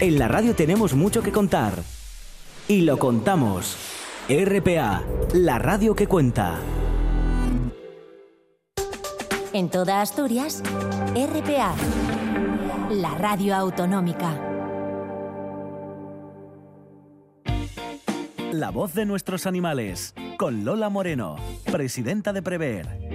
En 0.00 0.18
la 0.18 0.28
radio 0.28 0.54
tenemos 0.54 0.94
mucho 0.94 1.22
que 1.22 1.30
contar. 1.30 1.74
Y 2.68 2.82
lo 2.82 2.98
contamos. 2.98 3.76
RPA, 4.30 5.02
la 5.34 5.58
radio 5.58 5.94
que 5.94 6.06
cuenta. 6.06 6.58
En 9.52 9.68
toda 9.68 10.00
Asturias, 10.00 10.62
RPA, 11.14 11.74
la 12.90 13.14
radio 13.16 13.54
autonómica. 13.54 14.40
La 18.52 18.70
voz 18.70 18.94
de 18.94 19.04
nuestros 19.04 19.44
animales, 19.44 20.14
con 20.38 20.64
Lola 20.64 20.88
Moreno, 20.88 21.36
presidenta 21.70 22.32
de 22.32 22.40
Prever. 22.40 23.09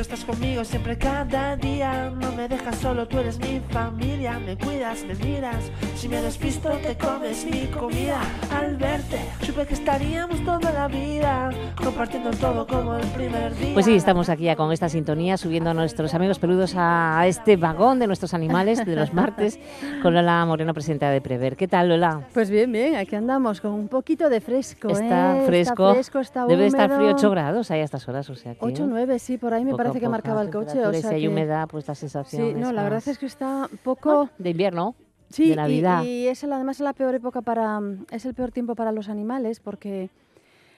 Estás 0.00 0.24
conmigo 0.24 0.64
siempre 0.64 0.96
cada 0.96 1.56
día. 1.56 2.10
No 2.10 2.32
me 2.32 2.48
dejas 2.48 2.76
solo, 2.76 3.08
tú 3.08 3.18
eres 3.18 3.38
mi 3.40 3.60
familia. 3.70 4.38
Me 4.38 4.56
cuidas, 4.56 5.04
me 5.04 5.14
miras. 5.14 5.70
Si 5.96 6.08
me 6.08 6.22
despisto, 6.22 6.70
te 6.82 6.96
comes 6.96 7.44
mi 7.44 7.66
comida. 7.66 8.20
Al 8.54 8.76
verte, 8.76 9.18
supe 9.42 9.66
que 9.66 9.74
estaríamos 9.74 10.44
toda 10.44 10.70
la 10.72 10.88
vida 10.88 11.50
compartiendo 11.76 12.30
todo 12.30 12.66
como 12.66 12.94
el 12.94 13.06
primer 13.08 13.54
día. 13.56 13.74
Pues 13.74 13.86
sí, 13.86 13.94
estamos 13.94 14.28
aquí 14.28 14.44
ya 14.44 14.56
con 14.56 14.72
esta 14.72 14.88
sintonía, 14.88 15.36
subiendo 15.36 15.70
a 15.70 15.74
nuestros 15.74 16.14
amigos 16.14 16.38
peludos 16.38 16.74
a 16.76 17.26
este 17.26 17.56
vagón 17.56 17.98
de 17.98 18.06
nuestros 18.06 18.34
animales 18.34 18.84
de 18.84 18.94
los 18.94 19.12
martes 19.12 19.58
con 20.02 20.14
Lola 20.14 20.44
Moreno, 20.46 20.74
presidenta 20.74 21.10
de 21.10 21.20
Prever. 21.20 21.56
¿Qué 21.56 21.66
tal, 21.66 21.88
Lola? 21.88 22.22
Pues 22.32 22.50
bien, 22.50 22.70
bien, 22.70 22.94
aquí 22.96 23.16
andamos 23.16 23.60
con 23.60 23.72
un 23.72 23.88
poquito 23.88 24.28
de 24.28 24.40
fresco. 24.40 24.90
Está, 24.90 25.38
¿eh? 25.38 25.46
fresco. 25.46 25.90
está 25.90 25.94
fresco. 25.94 26.18
Está 26.20 26.46
Debe 26.46 26.66
estar 26.66 26.90
frío 26.90 27.10
8 27.10 27.30
grados 27.30 27.70
ahí 27.70 27.80
a 27.80 27.84
estas 27.84 28.08
horas, 28.08 28.30
o 28.30 28.34
sea 28.34 28.54
8 28.60 28.86
9, 28.86 29.18
sí, 29.18 29.38
por 29.38 29.54
ahí 29.54 29.64
me 29.64 29.74
parece 29.74 29.87
que 29.92 30.08
marcaba 30.08 30.42
el 30.42 30.50
coche. 30.50 30.84
O 30.86 30.92
sea 30.92 31.02
si 31.10 31.14
hay 31.16 31.20
que... 31.22 31.28
humedad, 31.28 31.68
pues 31.68 31.86
la 31.88 31.94
sensación. 31.94 32.48
Sí, 32.48 32.54
no, 32.54 32.72
la 32.72 32.82
verdad 32.84 33.02
es 33.06 33.18
que 33.18 33.26
está 33.26 33.68
poco. 33.82 34.30
de 34.38 34.50
invierno. 34.50 34.94
Sí, 35.30 35.50
de 35.50 35.56
Navidad. 35.56 36.02
y, 36.04 36.24
y 36.24 36.26
es 36.28 36.42
el, 36.44 36.52
además 36.52 36.76
es 36.76 36.80
la 36.80 36.92
peor 36.94 37.14
época 37.14 37.42
para. 37.42 37.80
Es 38.10 38.24
el 38.24 38.34
peor 38.34 38.50
tiempo 38.52 38.74
para 38.74 38.92
los 38.92 39.08
animales 39.08 39.60
porque. 39.60 40.10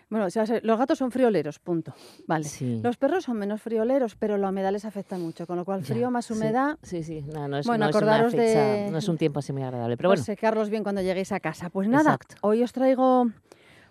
Bueno, 0.09 0.27
o 0.27 0.31
sea, 0.31 0.45
los 0.65 0.77
gatos 0.77 0.99
son 0.99 1.13
frioleros, 1.13 1.61
punto. 1.61 1.95
Vale. 2.27 2.43
Sí. 2.45 2.81
Los 2.83 2.97
perros 2.97 3.23
son 3.23 3.37
menos 3.39 3.63
frioleros, 3.63 4.17
pero 4.17 4.37
la 4.39 4.49
humedad 4.49 4.73
les 4.73 4.85
afecta 4.85 5.17
mucho, 5.17 5.47
con 5.47 5.57
lo 5.57 5.65
cual 5.65 5.85
frío 5.85 6.01
Ya, 6.01 6.11
más 6.11 6.29
humedad. 6.33 6.79
Sí, 6.83 7.05
sí, 7.05 7.23
no, 7.33 7.47
no 7.47 7.59
es, 7.59 7.67
Bueno, 7.67 7.85
no 7.85 7.91
es 7.91 7.95
una 7.95 8.01
acordaros 8.17 8.33
fecha- 8.33 8.61
de- 8.61 8.91
no 8.91 8.99
es 8.99 9.09
un 9.09 9.17
tiempo 9.19 9.39
así 9.39 9.53
muy 9.53 9.63
agradable, 9.63 9.97
pero 9.97 10.09
pues 10.09 10.19
bueno. 10.19 10.25
secarlos 10.27 10.69
bien 10.69 10.83
cuando 10.83 11.01
lleguéis 11.01 11.31
a 11.31 11.39
casa. 11.39 11.71
Pues 11.71 11.87
nada, 11.89 12.15
Exacto. 12.15 12.35
hoy 12.41 12.61
os 12.65 12.73
traigo 12.73 13.31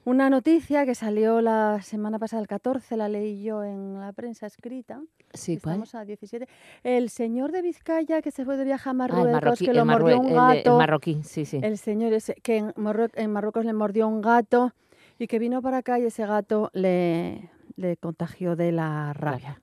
una 0.10 0.30
noticia 0.30 0.86
que 0.86 0.96
salió 0.96 1.40
la 1.42 1.82
semana 1.84 2.18
pasada, 2.20 2.42
el 2.42 2.48
14, 2.48 2.98
la 2.98 3.08
leí 3.08 3.44
yo 3.44 3.64
en 3.64 4.00
la 4.00 4.12
prensa 4.14 4.48
escrita. 4.48 5.02
Sí, 5.34 5.58
¿cuál? 5.58 5.76
Estamos 5.76 5.96
a 5.96 6.04
17. 6.06 6.48
El 6.84 7.10
señor 7.10 7.52
de 7.52 7.62
Vizcaya 7.62 8.22
que 8.22 8.32
se 8.32 8.44
fue 8.46 8.58
de 8.58 8.64
viaje 8.66 8.90
a 8.90 8.92
Ah, 8.92 8.94
Marruecos, 8.94 9.62
el 9.62 9.68
que 9.68 9.74
lo 9.74 9.82
el, 9.82 9.86
mordió 9.88 10.20
un 10.20 10.28
el 10.28 10.34
gato. 10.34 10.72
el 10.72 10.78
marroquí, 10.78 11.22
sí, 11.24 11.46
sí. 11.46 11.60
El 11.62 11.78
señor 11.78 12.14
ese 12.14 12.34
que 12.36 12.58
en, 12.58 12.74
Marrue- 12.74 13.12
en 13.14 13.32
Marruecos 13.32 13.64
le 13.66 13.74
mordió 13.74 14.08
un 14.08 14.22
gato 14.22 14.74
y 15.20 15.28
que 15.28 15.38
vino 15.38 15.62
para 15.62 15.78
acá 15.78 16.00
y 16.00 16.06
ese 16.06 16.26
gato 16.26 16.72
le, 16.74 17.52
le 17.76 17.96
contagió 17.98 18.56
de 18.56 18.72
la 18.72 19.14
rabia. 19.14 19.62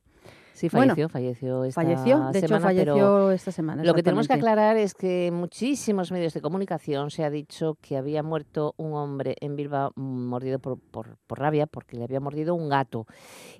Sí, 0.56 0.68
Bueno, 0.72 0.94
falleció, 0.94 1.08
falleció 1.10 1.64
esta 1.64 1.80
falleció, 1.82 2.18
de 2.32 2.38
hecho 2.38 2.48
semana, 2.48 2.68
pero 2.68 2.92
falleció 2.94 3.30
esta 3.30 3.52
semana. 3.52 3.84
Lo 3.84 3.92
que 3.92 4.02
tenemos 4.02 4.26
que 4.26 4.32
aclarar 4.34 4.76
es 4.78 4.94
que 4.94 5.26
en 5.26 5.34
muchísimos 5.34 6.10
medios 6.10 6.32
de 6.32 6.40
comunicación 6.40 7.10
se 7.10 7.24
ha 7.24 7.30
dicho 7.30 7.76
que 7.82 7.98
había 7.98 8.22
muerto 8.22 8.74
un 8.78 8.94
hombre 8.94 9.36
en 9.40 9.54
Bilbao 9.54 9.92
mm, 9.96 10.26
mordido 10.28 10.58
por, 10.58 10.78
por, 10.80 11.18
por 11.26 11.38
rabia 11.40 11.66
porque 11.66 11.98
le 11.98 12.04
había 12.04 12.20
mordido 12.20 12.54
un 12.54 12.70
gato. 12.70 13.06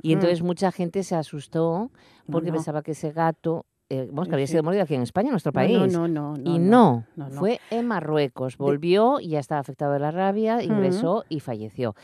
Y 0.01 0.09
Mm. 0.09 0.13
entonces 0.15 0.43
mucha 0.43 0.73
gente 0.73 1.03
se 1.03 1.15
asustó 1.17 1.91
porque 2.33 2.49
no. 2.49 2.55
pensaba 2.55 2.83
que 2.83 2.93
ese 2.93 3.13
gato, 3.13 3.67
eh, 3.89 4.09
bueno, 4.11 4.29
que 4.29 4.35
había 4.35 4.47
Sí. 4.47 4.53
sido 4.53 4.63
mordido 4.65 4.83
aquí 4.85 4.95
en 4.95 5.03
España, 5.03 5.29
en 5.29 5.33
nuestro 5.33 5.53
país. 5.53 5.79
No, 5.93 6.09
no, 6.09 6.37
no. 6.37 6.43
y 6.45 6.59
no, 6.59 7.05
no, 7.17 7.29
no. 7.29 7.39
fue 7.39 7.61
en 7.71 7.87
Marruecos. 7.87 8.57
Volvió 8.59 9.21
y 9.21 9.29
ya 9.29 9.39
estaba 9.39 9.61
afectado 9.61 9.93
de 9.93 10.01
la 10.01 10.11
rabia, 10.11 10.63
ingresó 10.63 11.25
y 11.29 11.41
falleció. 11.41 11.95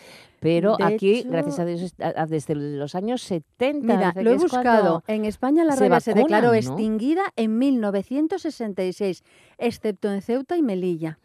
Pero 0.40 0.76
De 0.76 0.84
aquí, 0.84 1.18
hecho- 1.20 1.30
gracias 1.30 1.58
a 1.60 1.64
Dios, 1.64 1.94
desde 2.28 2.54
los 2.54 2.94
años 2.94 3.22
70. 3.22 3.86
Mira, 3.96 4.12
lo 4.22 4.30
he 4.32 4.36
buscado. 4.36 5.02
En 5.06 5.24
España 5.24 5.64
la 5.64 5.72
se 5.74 5.80
rabia 5.84 6.00
se 6.00 6.14
declaró 6.14 6.48
vacunan, 6.48 6.64
¿no? 6.64 6.72
extinguida 6.78 7.22
en 7.36 7.58
1966, 7.58 9.22
excepto 9.58 10.10
en 10.12 10.22
Ceuta 10.22 10.56
y 10.56 10.62
Melilla. 10.62 11.18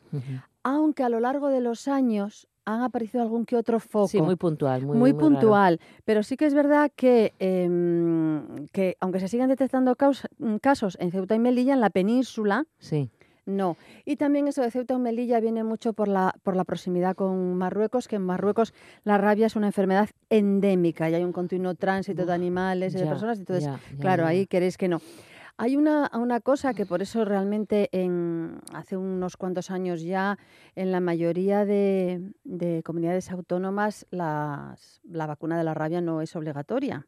Aunque 0.63 1.03
a 1.03 1.09
lo 1.09 1.19
largo 1.19 1.49
de 1.49 1.61
los 1.61 1.87
años 1.87 2.47
han 2.69 2.81
aparecido 2.81 3.23
algún 3.23 3.45
que 3.45 3.55
otro 3.55 3.79
foco. 3.79 4.09
Sí, 4.09 4.21
muy 4.21 4.35
puntual. 4.35 4.81
Muy, 4.81 4.97
muy 4.97 5.13
muy 5.13 5.21
raro. 5.23 5.35
puntual, 5.39 5.79
pero 6.03 6.21
sí 6.21 6.35
que 6.35 6.45
es 6.45 6.53
verdad 6.53 6.91
que, 6.95 7.33
em, 7.39 8.67
que 8.73 8.97
aunque 8.99 9.19
se 9.21 9.27
sigan 9.29 9.47
detectando 9.49 9.95
caus- 9.95 10.27
mm, 10.37 10.57
casos 10.57 10.97
en 10.99 11.11
Ceuta 11.11 11.33
y 11.35 11.39
Melilla, 11.39 11.73
en 11.73 11.79
la 11.81 11.89
península, 11.89 12.65
Sí. 12.79 13.09
no. 13.45 13.77
Y 14.05 14.17
también 14.17 14.47
eso 14.49 14.61
de 14.61 14.69
Ceuta 14.71 14.95
y 14.95 14.97
Melilla 14.99 15.39
viene 15.39 15.63
mucho 15.63 15.93
por 15.93 16.09
la, 16.09 16.33
por 16.43 16.55
la 16.57 16.65
proximidad 16.65 17.15
con 17.15 17.55
Marruecos, 17.55 18.07
que 18.09 18.17
en 18.17 18.23
Marruecos 18.23 18.73
la 19.05 19.17
rabia 19.17 19.45
es 19.47 19.55
una 19.55 19.67
enfermedad 19.67 20.09
endémica 20.29 21.09
y 21.09 21.13
hay 21.15 21.23
un 21.23 21.31
continuo 21.31 21.73
tránsito 21.75 22.25
de 22.25 22.33
animales 22.33 22.93
y 22.93 22.97
de 22.97 23.05
personas, 23.05 23.39
entonces, 23.39 23.63
ya, 23.65 23.79
ya, 23.93 23.99
claro, 23.99 24.23
ya, 24.23 24.29
ahí 24.29 24.45
queréis 24.45 24.77
que 24.77 24.89
no. 24.89 24.99
Hay 25.59 25.75
una, 25.75 26.11
una 26.13 26.39
cosa 26.39 26.73
que 26.75 26.85
por 26.85 27.01
eso 27.01 27.25
realmente 27.25 27.89
en, 27.91 28.59
hace 28.73 28.95
unos 28.95 29.37
cuantos 29.37 29.71
años 29.71 30.03
ya 30.03 30.37
en 30.75 30.91
la 30.91 30.99
mayoría 30.99 31.65
de, 31.65 32.31
de 32.43 32.83
comunidades 32.83 33.31
autónomas 33.31 34.05
las- 34.11 35.01
la 35.03 35.25
vacuna 35.25 35.57
de 35.57 35.63
la 35.63 35.73
rabia 35.73 35.99
no 35.99 36.21
es 36.21 36.35
obligatoria, 36.35 37.07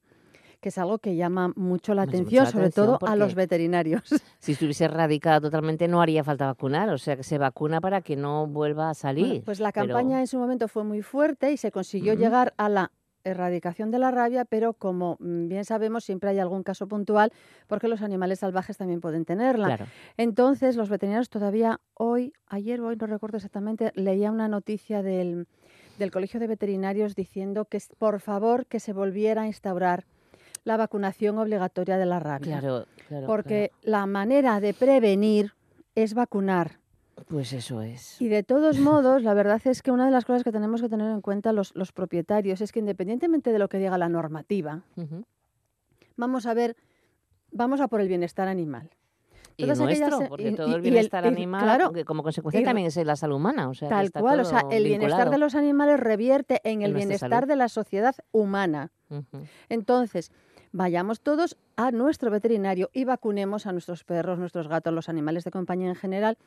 que 0.62 0.70
es 0.70 0.78
algo 0.80 0.98
que 0.98 1.16
llama 1.16 1.54
mucho 1.56 1.94
la 1.94 2.06
mucho 2.06 2.18
atención, 2.18 2.44
la 2.46 2.50
sobre 2.52 2.66
atención, 2.66 2.98
todo 3.00 3.08
a 3.08 3.16
los 3.16 3.36
veterinarios. 3.36 4.04
Si 4.40 4.54
estuviese 4.54 4.86
erradicada 4.86 5.40
totalmente 5.42 5.88
no 5.88 6.02
haría 6.02 6.24
falta 6.24 6.48
vacunar, 6.48 6.90
o 6.90 6.98
sea 6.98 7.16
que 7.18 7.24
se 7.24 7.38
vacuna 7.38 7.80
para 7.82 8.02
que 8.02 8.16
no 8.16 8.48
vuelva 8.48 8.90
a 8.90 8.94
salir. 8.96 9.28
Bueno, 9.28 9.42
pues 9.46 9.60
la 9.60 9.72
pero- 9.72 9.90
campaña 9.94 10.22
en 10.22 10.28
su 10.28 10.40
momento 10.40 10.68
fue 10.68 10.84
muy 10.84 11.04
fuerte 11.04 11.52
y 11.52 11.58
se 11.58 11.72
consiguió 11.72 12.16
llegar 12.16 12.56
a 12.58 12.68
la 12.68 12.92
erradicación 13.24 13.92
de 13.92 14.00
la 14.00 14.12
rabia, 14.12 14.46
pero 14.46 14.74
como 14.74 15.18
mm, 15.20 15.48
bien 15.48 15.66
sabemos, 15.66 16.04
siempre 16.04 16.30
hay 16.30 16.40
algún 16.40 16.64
caso 16.64 16.88
puntual 16.88 17.32
porque 17.68 17.88
los 17.88 18.02
animales 18.02 18.40
salvajes 18.40 18.78
también 18.78 19.02
pueden 19.02 19.26
tenerla. 19.26 19.68
Claro. 19.68 19.86
Entonces, 20.18 20.76
los 20.76 20.90
veterinarios 20.90 21.30
todavía 21.30 21.80
hoy, 21.94 22.34
ayer 22.48 22.82
o 22.82 22.88
hoy, 22.88 22.96
no 22.96 23.08
recuerdo 23.08 23.38
exactamente, 23.38 23.92
leía 23.96 24.32
una 24.32 24.48
noticia 24.48 25.02
del, 25.02 25.48
del 25.98 26.12
Colegio 26.12 26.40
de 26.40 26.48
Veterinarios 26.48 27.16
diciendo 27.16 27.66
que, 27.66 27.82
por 27.98 28.20
favor, 28.20 28.66
que 28.66 28.80
se 28.80 28.94
volviera 28.94 29.44
a 29.44 29.48
instaurar 29.48 30.06
la 30.64 30.78
vacunación 30.78 31.38
obligatoria 31.38 31.98
de 31.98 32.06
la 32.06 32.20
rabia. 32.20 32.60
Claro, 32.60 32.86
claro. 33.08 33.28
porque 33.28 33.72
la 33.82 34.06
manera 34.06 34.60
de 34.60 34.74
prevenir 34.74 35.54
es 35.96 36.14
vacunar. 36.14 36.80
Pues 37.28 37.54
eso 37.54 37.82
es. 37.82 38.22
Y 38.22 38.28
de 38.30 38.44
todos 38.44 38.80
modos, 38.80 39.24
la 39.24 39.34
verdad 39.34 39.62
es 39.66 39.82
que 39.82 39.92
una 39.92 40.06
de 40.06 40.12
las 40.12 40.26
cosas 40.26 40.44
que 40.44 40.52
tenemos 40.52 40.82
que 40.82 40.90
tener 40.90 41.12
en 41.12 41.22
cuenta 41.22 41.54
los, 41.54 41.76
los 41.76 41.92
propietarios 41.92 42.62
es 42.62 42.72
que 42.72 42.80
independientemente 42.80 43.52
de 43.52 43.60
lo 43.60 43.68
que 43.70 43.78
diga 43.80 43.98
la 43.98 44.10
normativa, 44.10 44.82
vamos 46.16 46.46
a 46.46 46.54
ver, 46.54 46.76
vamos 47.52 47.82
a 47.82 47.88
por 47.88 48.02
el 48.02 48.08
bienestar 48.08 48.48
animal. 48.48 48.90
Y 49.58 49.64
Todas 49.64 49.80
nuestro, 49.80 50.20
porque 50.30 50.50
y- 50.52 50.56
todo 50.56 50.74
el 50.74 50.82
bienestar 50.82 51.26
animal, 51.26 51.62
claro, 51.62 51.92
que 51.92 52.06
como 52.06 52.24
consecuencia 52.24 52.62
y- 52.62 52.64
también 52.64 52.88
es 52.88 52.96
la 52.96 53.18
salud 53.18 53.36
humana. 53.36 53.68
O 53.68 53.74
sea, 53.74 53.90
Tal 53.90 54.06
está 54.06 54.22
cual, 54.22 54.40
o 54.40 54.46
sea, 54.46 54.64
el 54.72 54.86
bienestar 54.86 55.30
de 55.30 55.38
los 55.38 55.54
animales 55.54 56.00
revierte 56.00 56.62
en 56.64 56.82
el 56.82 56.94
bienestar 56.94 57.30
salud. 57.30 57.48
de 57.48 57.56
la 57.58 57.68
sociedad 57.68 58.16
humana. 58.32 58.92
Entonces, 59.68 60.32
vayamos 60.72 61.20
todos 61.20 61.58
a 61.76 61.92
nuestro 61.92 62.32
veterinario 62.32 62.90
y 62.94 63.04
vacunemos 63.04 63.66
a 63.66 63.74
nuestros 63.74 64.06
perros, 64.06 64.40
nuestros 64.40 64.70
gatos, 64.70 64.94
los 64.94 65.10
animales 65.10 65.44
de 65.44 65.52
compañía 65.52 65.90
en 65.90 65.96
general. 65.96 66.38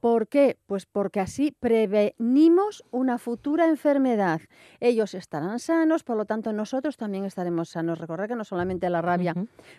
¿Por 0.00 0.28
qué? 0.28 0.58
Pues 0.66 0.86
porque 0.86 1.20
así 1.20 1.52
prevenimos 1.58 2.84
una 2.90 3.18
futura 3.18 3.66
enfermedad. 3.66 4.40
Ellos 4.78 5.14
estarán 5.14 5.58
sanos, 5.58 6.04
por 6.04 6.16
lo 6.16 6.24
tanto 6.24 6.52
nosotros 6.52 6.96
también 6.96 7.24
estaremos 7.24 7.70
sanos. 7.70 7.98
Recordad 7.98 8.28
que 8.28 8.36
no 8.36 8.44
solamente 8.44 8.88
la 8.90 9.02
rabia 9.02 9.34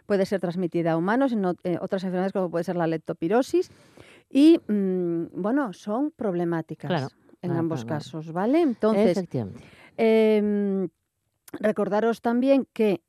puede 0.05 0.25
ser 0.25 0.41
transmitida 0.41 0.93
a 0.93 0.97
humanos, 0.97 1.31
sino 1.31 1.53
eh, 1.63 1.77
otras 1.79 2.03
enfermedades 2.03 2.33
como 2.33 2.49
puede 2.49 2.65
ser 2.65 2.75
la 2.75 2.87
leptopirosis. 2.87 3.71
Y, 4.29 4.59
mm, 4.67 5.41
bueno, 5.41 5.73
son 5.73 6.11
problemáticas 6.11 6.89
Claro, 6.89 7.07
en 7.41 7.49
claro, 7.49 7.59
ambos 7.59 7.85
claro, 7.85 7.99
casos, 7.99 8.31
¿vale? 8.31 8.61
Entonces. 8.61 9.23
Em, 9.97 10.89
recordaros 11.59 12.21
también 12.21 12.67
que 12.73 13.01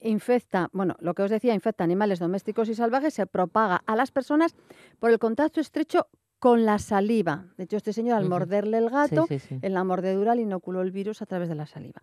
infecta, 0.00 0.68
bueno, 0.72 0.96
lo 1.00 1.14
que 1.14 1.22
os 1.22 1.30
decía, 1.30 1.54
infecta 1.54 1.84
animales 1.84 2.18
domésticos 2.18 2.68
y 2.68 2.74
salvajes, 2.74 3.14
se 3.14 3.26
propaga 3.26 3.82
a 3.86 3.96
las 3.96 4.10
personas 4.10 4.54
por 4.98 5.10
el 5.10 5.18
contacto 5.18 5.60
estrecho 5.60 6.08
con 6.44 6.66
la 6.66 6.78
saliva. 6.78 7.46
De 7.56 7.64
hecho, 7.64 7.78
este 7.78 7.94
señor 7.94 8.18
al 8.18 8.28
morderle 8.28 8.76
el 8.76 8.88
Sí, 8.88 8.92
gato, 8.92 9.24
sí, 9.26 9.38
sí. 9.38 9.58
en 9.62 9.72
la 9.72 9.82
mordedura 9.82 10.34
le 10.34 10.42
inoculó 10.42 10.82
el 10.82 10.90
virus 10.90 11.22
a 11.22 11.24
través 11.24 11.48
de 11.48 11.54
la 11.54 11.64
saliva. 11.64 12.02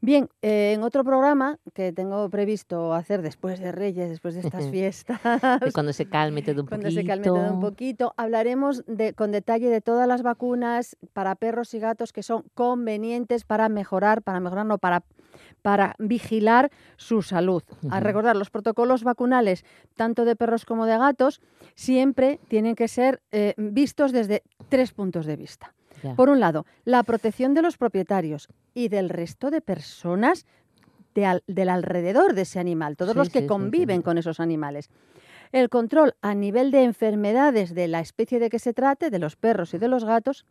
Bien, 0.00 0.28
eh, 0.40 0.74
en 0.74 0.84
otro 0.84 1.02
programa 1.02 1.58
que 1.74 1.92
tengo 1.92 2.30
previsto 2.30 2.94
hacer 2.94 3.22
después 3.22 3.58
de 3.58 3.72
Reyes, 3.72 4.08
después 4.08 4.34
de 4.34 4.42
estas 4.42 4.70
fiestas, 4.70 5.18
Y 5.66 5.72
cuando 5.72 5.92
se 5.92 6.06
calme 6.06 6.42
todo 6.42 6.60
un 6.60 6.68
cuando 6.68 6.84
poquito. 6.84 7.00
se 7.00 7.06
calme 7.08 7.24
todo 7.24 7.52
un 7.52 7.58
poquito, 7.58 8.14
hablaremos 8.16 8.84
de, 8.86 9.14
con 9.14 9.32
detalle 9.32 9.68
de 9.68 9.80
todas 9.80 10.06
las 10.06 10.22
vacunas 10.22 10.96
para 11.12 11.34
perros 11.34 11.74
y 11.74 11.80
gatos 11.80 12.12
que 12.12 12.22
son 12.22 12.44
convenientes 12.54 13.42
para 13.42 13.68
mejorar, 13.68 14.22
para 14.22 14.38
mejorar, 14.38 14.64
no, 14.64 14.78
para 14.78 15.02
para 15.62 15.94
vigilar 15.98 16.70
su 16.96 17.22
salud. 17.22 17.62
A 17.90 18.00
recordar, 18.00 18.36
los 18.36 18.50
protocolos 18.50 19.04
vacunales, 19.04 19.64
tanto 19.96 20.24
de 20.24 20.36
perros 20.36 20.64
como 20.64 20.86
de 20.86 20.98
gatos, 20.98 21.40
siempre 21.74 22.40
tienen 22.48 22.74
que 22.74 22.88
ser 22.88 23.22
eh, 23.30 23.54
vistos 23.56 24.12
desde 24.12 24.42
tres 24.68 24.92
puntos 24.92 25.24
de 25.26 25.36
vista. 25.36 25.74
Por 26.16 26.28
un 26.28 26.40
lado, 26.40 26.66
la 26.84 27.04
protección 27.04 27.54
de 27.54 27.62
los 27.62 27.78
propietarios 27.78 28.48
y 28.74 28.88
del 28.88 29.08
resto 29.08 29.50
de 29.50 29.60
personas 29.60 30.46
del 31.14 31.68
alrededor 31.68 32.34
de 32.34 32.42
ese 32.42 32.58
animal, 32.58 32.96
todos 32.96 33.14
los 33.14 33.28
que 33.28 33.46
conviven 33.46 34.02
con 34.02 34.18
esos 34.18 34.40
animales. 34.40 34.90
El 35.52 35.68
control 35.68 36.14
a 36.22 36.34
nivel 36.34 36.70
de 36.70 36.82
enfermedades 36.82 37.74
de 37.74 37.86
la 37.86 38.00
especie 38.00 38.38
de 38.40 38.48
que 38.48 38.58
se 38.58 38.72
trate, 38.72 39.10
de 39.10 39.18
los 39.18 39.36
perros 39.36 39.74
y 39.74 39.78
de 39.78 39.88
los 39.88 40.04
gatos, 40.04 40.46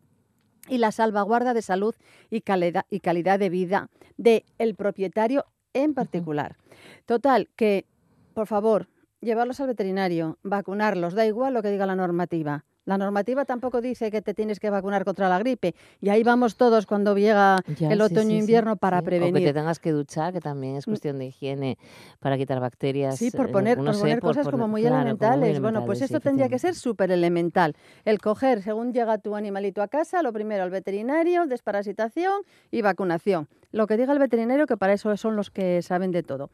y 0.67 0.77
la 0.77 0.91
salvaguarda 0.91 1.53
de 1.53 1.61
salud 1.61 1.95
y 2.29 2.41
calidad, 2.41 2.85
y 2.89 2.99
calidad 2.99 3.39
de 3.39 3.49
vida 3.49 3.89
del 4.17 4.43
el 4.57 4.75
propietario 4.75 5.45
en 5.73 5.93
particular. 5.93 6.57
Total, 7.05 7.49
que, 7.55 7.85
por 8.33 8.47
favor, 8.47 8.87
llevarlos 9.21 9.59
al 9.59 9.67
veterinario, 9.67 10.37
vacunarlos, 10.43 11.13
da 11.13 11.25
igual 11.25 11.53
lo 11.53 11.61
que 11.61 11.71
diga 11.71 11.85
la 11.85 11.95
normativa. 11.95 12.65
La 12.85 12.97
normativa 12.97 13.45
tampoco 13.45 13.79
dice 13.79 14.09
que 14.09 14.21
te 14.21 14.33
tienes 14.33 14.59
que 14.59 14.69
vacunar 14.69 15.05
contra 15.05 15.29
la 15.29 15.37
gripe. 15.37 15.75
Y 15.99 16.09
ahí 16.09 16.23
vamos 16.23 16.55
todos 16.55 16.87
cuando 16.87 17.15
llega 17.15 17.59
el 17.79 18.01
otoño-invierno 18.01 18.75
para 18.75 19.01
prevenir. 19.01 19.35
O 19.35 19.39
que 19.39 19.45
te 19.45 19.53
tengas 19.53 19.79
que 19.79 19.91
duchar, 19.91 20.33
que 20.33 20.39
también 20.39 20.75
es 20.75 20.87
mm. 20.87 20.91
cuestión 20.91 21.19
de 21.19 21.27
higiene 21.27 21.77
para 22.19 22.37
quitar 22.37 22.59
bacterias. 22.59 23.17
Sí, 23.17 23.29
por 23.29 23.51
poner, 23.51 23.77
cosas 24.19 24.47
como 24.47 24.67
muy 24.67 24.85
elementales. 24.85 25.59
Bueno, 25.59 25.85
pues 25.85 26.01
esto 26.01 26.19
tendría 26.19 26.49
que 26.49 26.57
ser 26.57 26.73
súper 26.73 27.11
elemental. 27.11 27.75
El 28.03 28.19
coger, 28.19 28.63
según 28.63 28.93
llega 28.93 29.19
tu 29.19 29.35
animalito 29.35 29.81
a 29.81 29.87
casa, 29.87 30.23
lo 30.23 30.33
primero 30.33 30.63
al 30.63 30.71
veterinario, 30.71 31.45
desparasitación 31.45 32.41
y 32.71 32.81
vacunación. 32.81 33.47
Lo 33.71 33.85
que 33.85 33.95
diga 33.95 34.11
el 34.11 34.19
veterinario, 34.19 34.65
que 34.65 34.77
para 34.77 34.93
eso 34.93 35.15
son 35.17 35.35
los 35.35 35.51
que 35.51 35.81
saben 35.81 36.11
de 36.11 36.23
todo. 36.23 36.49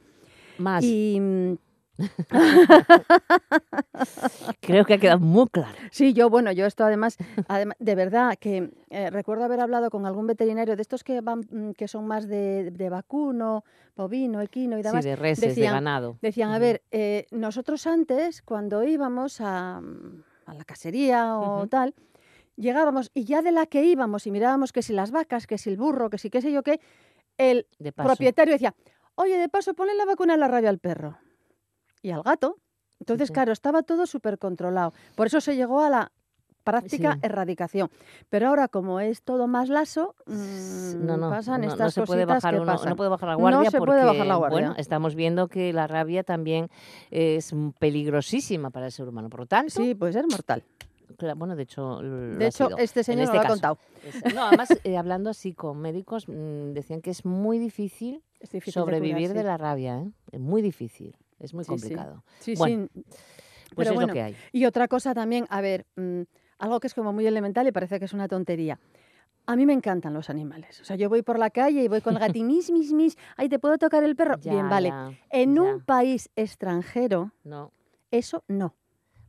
Más. 0.57 0.83
Y 0.83 1.19
mm, 1.19 1.53
Creo 4.61 4.85
que 4.85 4.93
ha 4.93 4.99
quedado 4.99 5.19
muy 5.19 5.47
claro. 5.47 5.75
Sí, 5.91 6.13
yo, 6.13 6.29
bueno, 6.29 6.51
yo 6.51 6.65
esto 6.65 6.83
además, 6.83 7.17
de 7.79 7.95
verdad 7.95 8.35
que 8.39 8.71
eh, 8.89 9.09
recuerdo 9.09 9.45
haber 9.45 9.61
hablado 9.61 9.89
con 9.89 10.05
algún 10.05 10.27
veterinario 10.27 10.75
de 10.75 10.81
estos 10.81 11.03
que 11.03 11.21
van, 11.21 11.41
mm, 11.49 11.71
que 11.71 11.87
son 11.87 12.05
más 12.07 12.27
de, 12.27 12.87
vacuno, 12.89 13.63
bovino, 13.95 14.41
equino 14.41 14.77
y 14.77 14.83
demás. 14.83 15.03
Sí, 15.03 15.09
de 15.09 15.15
reses, 15.15 15.55
de 15.55 15.63
ganado. 15.63 16.17
Decían, 16.21 16.51
a 16.51 16.59
ver, 16.59 16.83
eh, 16.91 17.25
nosotros 17.31 17.87
antes, 17.87 18.41
cuando 18.41 18.83
íbamos 18.83 19.41
a, 19.41 19.81
la 20.47 20.65
casería 20.65 21.37
o 21.37 21.67
tal, 21.67 21.93
llegábamos 22.55 23.11
y 23.13 23.25
ya 23.25 23.41
de 23.41 23.51
la 23.51 23.65
que 23.65 23.83
íbamos 23.83 24.27
y 24.27 24.31
mirábamos 24.31 24.71
que 24.71 24.81
si 24.81 24.93
las 24.93 25.11
vacas, 25.11 25.47
que 25.47 25.57
si 25.57 25.69
el 25.69 25.77
burro, 25.77 26.09
que 26.09 26.17
si 26.17 26.29
qué 26.29 26.41
sé 26.41 26.51
yo 26.51 26.63
qué, 26.63 26.79
el 27.37 27.67
propietario 27.95 28.53
decía, 28.53 28.73
oye, 29.15 29.37
de 29.37 29.49
paso, 29.49 29.73
ponle 29.73 29.93
la 29.95 30.05
vacuna 30.05 30.35
en 30.35 30.39
la 30.39 30.47
rabia 30.47 30.69
al 30.69 30.79
perro 30.79 31.17
y 32.07 32.11
al 32.11 32.23
gato. 32.23 32.57
Entonces, 32.99 33.29
claro, 33.31 33.51
estaba 33.51 33.83
todo 33.83 34.07
súper 34.07 34.39
controlado. 34.39 34.93
Por 35.15 35.27
eso 35.27 35.39
se 35.39 35.55
llegó 35.55 35.81
a 35.81 35.89
la 35.89 36.11
práctica 36.63 37.17
erradicación. 37.21 37.89
Pero 38.29 38.49
ahora, 38.49 38.67
como 38.67 38.99
es 38.99 39.21
todo 39.21 39.47
más 39.47 39.69
laso, 39.69 40.15
no, 40.25 41.29
pasan 41.29 41.63
estas 41.63 41.93
se 41.93 42.03
puede 42.03 42.25
bajar 42.25 42.55
No 42.55 42.95
puede 42.95 43.09
bajar 43.09 43.29
la 43.29 43.35
guardia 43.35 43.63
no 43.63 43.71
se 43.71 43.77
puede 43.77 44.03
bajar 44.03 44.25
la 44.25 44.35
guardia. 44.35 44.59
Bueno, 44.59 44.75
estamos 44.77 45.15
viendo 45.15 45.47
que 45.47 45.71
la 45.71 45.87
rabia 45.87 46.23
también 46.23 46.69
es 47.11 47.53
peligrosísima 47.79 48.69
para 48.69 48.87
el 48.87 48.91
ser 48.91 49.07
humano. 49.07 49.29
Por 49.29 49.41
lo 49.41 49.45
tanto... 49.45 49.71
Sí, 49.71 49.95
puede 49.95 50.13
ser 50.13 50.25
mortal. 50.29 50.63
bueno, 51.37 51.55
de 51.55 51.63
hecho, 51.63 51.99
de 52.01 52.47
hecho 52.47 52.77
este 52.77 53.03
señor 53.03 53.25
este 53.25 53.37
lo 53.37 53.43
ha 53.43 53.47
contado. 53.47 53.77
no, 54.35 54.47
además, 54.47 54.69
eh, 54.83 54.97
hablando 54.97 55.29
así 55.29 55.53
con 55.53 55.79
médicos, 55.79 56.27
mm, 56.27 56.73
decían 56.73 57.01
que 57.01 57.11
es 57.11 57.23
muy 57.23 57.59
difícil, 57.59 58.23
sobrevivir 58.65 59.33
de, 59.33 59.43
la 59.43 59.57
rabia, 59.57 59.99
¿eh? 59.99 60.11
Es 60.31 60.39
muy 60.39 60.61
difícil. 60.61 61.15
Es 61.39 61.53
muy 61.53 61.65
complicado. 61.65 62.23
Sí, 62.39 62.55
sí. 62.55 62.89
Pues 63.75 63.89
es 63.89 63.95
lo 63.95 64.07
que 64.07 64.21
hay. 64.21 64.35
Y 64.51 64.65
otra 64.65 64.87
cosa 64.87 65.13
también, 65.13 65.45
a 65.49 65.61
ver, 65.61 65.85
mm, 65.95 66.21
algo 66.59 66.79
que 66.79 66.87
es 66.87 66.93
como 66.93 67.13
muy 67.13 67.27
elemental 67.27 67.67
y 67.67 67.71
parece 67.71 67.99
que 67.99 68.05
es 68.05 68.13
una 68.13 68.27
tontería. 68.27 68.79
A 69.45 69.55
mí 69.55 69.65
me 69.65 69.73
encantan 69.73 70.13
los 70.13 70.29
animales. 70.29 70.81
O 70.81 70.83
sea, 70.83 70.95
yo 70.95 71.09
voy 71.09 71.21
por 71.21 71.39
la 71.39 71.49
calle 71.49 71.83
y 71.83 71.87
voy 71.87 72.01
con 72.01 72.15
el 72.15 72.19
gatín, 72.19 72.47
mis, 72.47 72.71
mis, 72.71 72.91
mis, 72.93 73.17
ahí 73.35 73.49
te 73.49 73.59
puedo 73.59 73.77
tocar 73.77 74.03
el 74.03 74.15
perro. 74.15 74.37
Bien, 74.37 74.69
vale. 74.69 74.91
en 75.29 75.59
un 75.59 75.81
país 75.81 76.29
extranjero, 76.35 77.31
no. 77.43 77.71
eso 78.11 78.43
no 78.47 78.75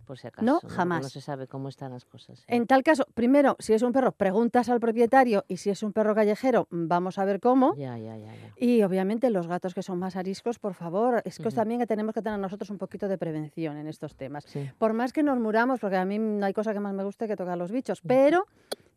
por 0.09 0.19
si 0.19 0.27
acaso. 0.27 0.45
No, 0.45 0.61
jamás. 0.67 1.03
No 1.03 1.09
se 1.11 1.21
sabe 1.21 1.47
cómo 1.47 1.69
están 1.69 1.93
las 1.93 2.07
cosas. 2.07 2.43
En 2.49 2.67
tal 2.67 2.83
caso, 2.83 3.07
primero, 3.15 3.57
si 3.61 3.75
es 3.75 3.83
un 3.83 3.93
perro, 3.93 4.13
preguntas 4.13 4.71
al 4.71 4.81
propietario 4.81 5.45
y 5.49 5.59
si 5.59 5.69
es 5.69 5.83
un 5.83 5.93
perro 5.93 6.15
callejero, 6.15 6.67
vamos 6.71 7.19
a 7.19 7.27
ver 7.27 7.41
cómo. 7.41 7.75
Ya, 7.77 7.99
ya, 7.99 8.17
ya, 8.17 8.33
Y 8.57 8.83
obviamente 8.83 9.29
los 9.29 9.47
gatos 9.47 9.75
que 9.75 9.83
son 9.83 9.99
más 9.99 10.17
ariscos, 10.17 10.59
por 10.59 10.73
favor, 10.73 11.21
es 11.27 11.39
que 11.39 11.51
también 11.51 11.81
que 11.81 11.87
tenemos 11.87 12.15
que 12.15 12.23
tener 12.23 12.39
nosotros 12.39 12.71
un 12.71 12.79
poquito 12.79 13.07
de 13.07 13.19
prevención 13.19 13.77
en 13.77 13.87
estos 13.87 14.17
temas. 14.17 14.47
Por 14.79 14.95
más 14.95 15.13
que 15.13 15.23
nos 15.23 15.39
muramos, 15.39 15.79
porque 15.79 15.97
a 15.97 16.05
mí 16.07 16.19
no 16.19 16.47
hay 16.47 16.55
cosa 16.55 16.73
que 16.73 16.81
más 16.81 16.95
me 16.95 17.05
guste 17.05 17.29
que 17.29 17.37
tocar 17.37 17.59
los 17.59 17.71
bichos, 17.71 18.01
pero 18.01 18.47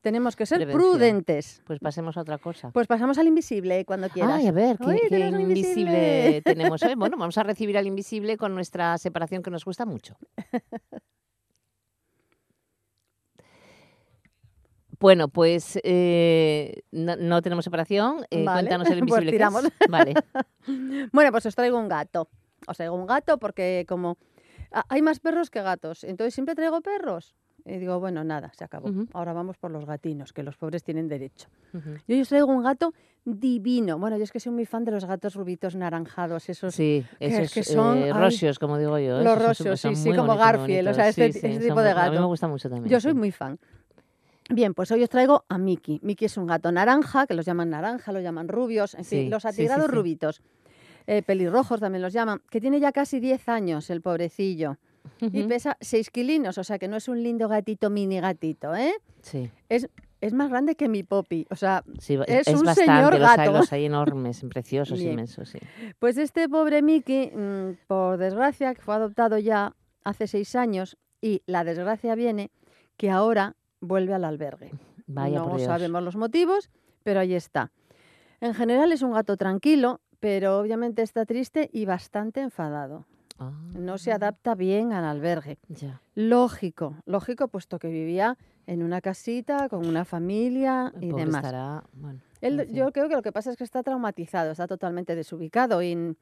tenemos 0.01 0.35
que 0.35 0.45
ser 0.45 0.69
prudentes. 0.71 1.61
Pues 1.65 1.79
pasemos 1.79 2.17
a 2.17 2.21
otra 2.21 2.37
cosa. 2.37 2.71
Pues 2.71 2.87
pasamos 2.87 3.17
al 3.17 3.27
invisible 3.27 3.85
cuando 3.85 4.09
quieras. 4.09 4.33
Ay, 4.33 4.47
a 4.47 4.51
ver, 4.51 4.77
¿qué, 4.77 5.29
invisible 5.29 6.41
tenemos 6.45 6.81
hoy? 6.83 6.95
Bueno, 6.95 7.17
vamos 7.17 7.37
a 7.37 7.43
recibir 7.43 7.77
al 7.77 7.87
invisible 7.87 8.37
con 8.37 8.53
nuestra 8.53 8.97
separación 8.97 9.43
que 9.43 9.51
nos 9.51 9.63
gusta 9.63 9.85
mucho. 9.85 10.17
Bueno, 14.99 15.29
pues 15.29 15.79
eh, 15.83 16.83
no, 16.91 17.41
tenemos 17.41 17.65
separación. 17.65 18.23
Eh, 18.29 18.45
cuéntanos 18.45 18.87
el 18.87 18.99
pues 19.07 19.23
invisible. 19.23 19.49
pues 19.49 19.89
Vale. 19.89 20.13
bueno, 21.11 21.31
pues 21.31 21.43
os 21.47 21.55
traigo 21.55 21.79
un 21.79 21.89
gato. 21.89 22.29
Os 22.67 22.77
traigo 22.77 22.95
un 22.95 23.07
gato 23.07 23.39
porque 23.39 23.83
como 23.89 24.19
hay 24.71 25.01
más 25.01 25.19
perros 25.19 25.49
que 25.49 25.63
gatos, 25.63 26.03
entonces 26.03 26.35
siempre 26.35 26.53
traigo 26.53 26.81
perros. 26.81 27.35
Y 27.65 27.77
digo, 27.77 27.99
bueno, 27.99 28.23
nada, 28.23 28.51
se 28.57 28.63
acabó. 28.63 28.89
Ahora 29.13 29.33
vamos 29.33 29.57
por 29.57 29.71
los 29.71 29.85
gatinos, 29.85 30.33
que 30.33 30.43
los 30.43 30.57
pobres 30.57 30.83
tienen 30.83 31.07
derecho. 31.07 31.47
Yo 32.07 32.19
os 32.19 32.29
traigo 32.29 32.47
un 32.47 32.63
gato 32.63 32.93
divino. 33.23 33.99
Bueno, 33.99 34.17
yo 34.17 34.23
es 34.23 34.31
que 34.31 34.39
soy 34.39 34.51
muy 34.51 34.65
fan 34.65 34.83
de 34.83 34.91
los 34.91 35.05
gatos 35.05 35.35
rubitos 35.35 35.75
naranjados, 35.75 36.49
esos 36.49 36.73
sí, 36.73 37.05
esos 37.19 37.53
que 37.53 37.63
son 37.63 37.99
eh, 37.99 38.13
rosios, 38.13 38.57
como 38.57 38.77
digo 38.77 38.97
yo. 38.97 39.21
Los 39.21 39.41
rosios, 39.41 39.79
sí, 39.79 39.95
sí, 39.95 40.13
como 40.13 40.35
Garfield, 40.35 40.87
o 40.89 40.93
sea, 40.93 41.07
este, 41.07 41.27
ese 41.27 41.59
tipo 41.59 41.81
de 41.81 41.93
gato. 41.93 42.09
A 42.09 42.11
mí 42.11 42.17
me 42.17 42.25
gusta 42.25 42.47
mucho 42.47 42.69
también. 42.69 42.91
Yo 42.91 42.99
soy 42.99 43.13
muy 43.13 43.31
fan. 43.31 43.59
Bien, 44.49 44.73
pues 44.73 44.91
hoy 44.91 45.03
os 45.03 45.09
traigo 45.09 45.45
a 45.47 45.57
Miki. 45.57 45.99
Miki 46.03 46.25
es 46.25 46.35
un 46.35 46.45
gato 46.45 46.71
naranja, 46.71 47.25
que 47.27 47.35
los 47.35 47.45
llaman 47.45 47.69
naranja, 47.69 48.11
los 48.11 48.23
llaman 48.23 48.47
rubios, 48.47 48.95
en 48.95 49.05
fin, 49.05 49.29
los 49.29 49.45
atigrados 49.45 49.89
rubitos. 49.89 50.41
Eh, 51.07 51.23
pelirrojos 51.23 51.79
también 51.79 52.01
los 52.01 52.13
llaman, 52.13 52.41
que 52.49 52.59
tiene 52.59 52.79
ya 52.79 52.91
casi 52.91 53.19
10 53.19 53.49
años 53.49 53.89
el 53.89 54.01
pobrecillo. 54.01 54.77
Y 55.19 55.43
pesa 55.43 55.77
6 55.81 56.09
kilinos, 56.09 56.57
o 56.57 56.63
sea 56.63 56.79
que 56.79 56.87
no 56.87 56.97
es 56.97 57.07
un 57.07 57.21
lindo 57.21 57.47
gatito, 57.47 57.89
mini 57.89 58.19
gatito, 58.19 58.75
¿eh? 58.75 58.93
Sí. 59.21 59.51
Es, 59.69 59.87
es 60.19 60.33
más 60.33 60.49
grande 60.49 60.75
que 60.75 60.87
mi 60.87 61.03
Poppy, 61.03 61.47
o 61.49 61.55
sea, 61.55 61.83
es, 62.27 62.47
un 62.47 62.63
bastante, 62.63 62.85
señor 62.85 63.17
gato. 63.19 63.51
Los 63.51 63.73
hay, 63.73 63.85
enormes, 63.85 64.45
preciosos, 64.49 64.99
inmensos, 64.99 65.49
sí. 65.49 65.59
Pues 65.99 66.17
este 66.17 66.47
pobre 66.47 66.81
Mickey, 66.81 67.31
mm, 67.31 67.77
por 67.87 68.17
desgracia, 68.17 68.73
que 68.75 68.81
fue 68.81 68.95
adoptado 68.95 69.37
ya 69.37 69.75
hace 70.03 70.27
seis 70.27 70.55
años, 70.55 70.97
y 71.21 71.41
la 71.45 71.63
desgracia 71.63 72.15
viene 72.15 72.51
que 72.97 73.09
ahora 73.09 73.55
vuelve 73.79 74.13
al 74.13 74.23
albergue. 74.23 74.71
Vaya 75.07 75.39
no 75.39 75.59
sabemos 75.59 76.03
los 76.03 76.15
motivos, 76.15 76.69
pero 77.03 77.19
ahí 77.19 77.33
está. 77.33 77.71
En 78.39 78.53
general 78.53 78.91
es 78.91 79.01
un 79.01 79.11
gato 79.11 79.37
tranquilo, 79.37 80.01
pero 80.19 80.59
obviamente 80.59 81.01
está 81.01 81.25
triste 81.25 81.69
y 81.73 81.85
bastante 81.85 82.41
enfadado. 82.41 83.05
No 83.73 83.97
se 83.97 84.11
ah. 84.11 84.15
adapta 84.15 84.55
bien 84.55 84.93
al 84.93 85.05
albergue. 85.05 85.57
Lógico, 86.15 86.95
lógico, 87.05 87.47
puesto 87.47 87.79
que 87.79 87.89
vivía 87.89 88.37
en 88.67 88.83
una 88.83 89.01
casita 89.01 89.69
con 89.69 89.85
una 89.85 90.05
familia 90.05 90.93
y 90.99 91.11
demás. 91.11 91.43
yo 92.69 92.91
creo 92.91 93.09
que 93.09 93.15
lo 93.15 93.21
que 93.21 93.31
pasa 93.31 93.51
es 93.51 93.57
que 93.57 93.63
está 93.63 93.83
traumatizado, 93.83 94.51
está 94.51 94.67
totalmente 94.67 95.15
desubicado 95.15 95.81
y 95.81 96.15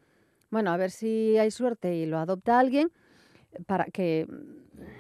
bueno, 0.50 0.72
a 0.72 0.78
ver 0.78 0.92
si 0.92 1.38
hay 1.38 1.52
suerte 1.52 1.96
y 1.96 2.06
lo 2.06 2.18
adopta 2.18 2.60
alguien 2.60 2.92
para 3.66 3.86
que 3.86 4.28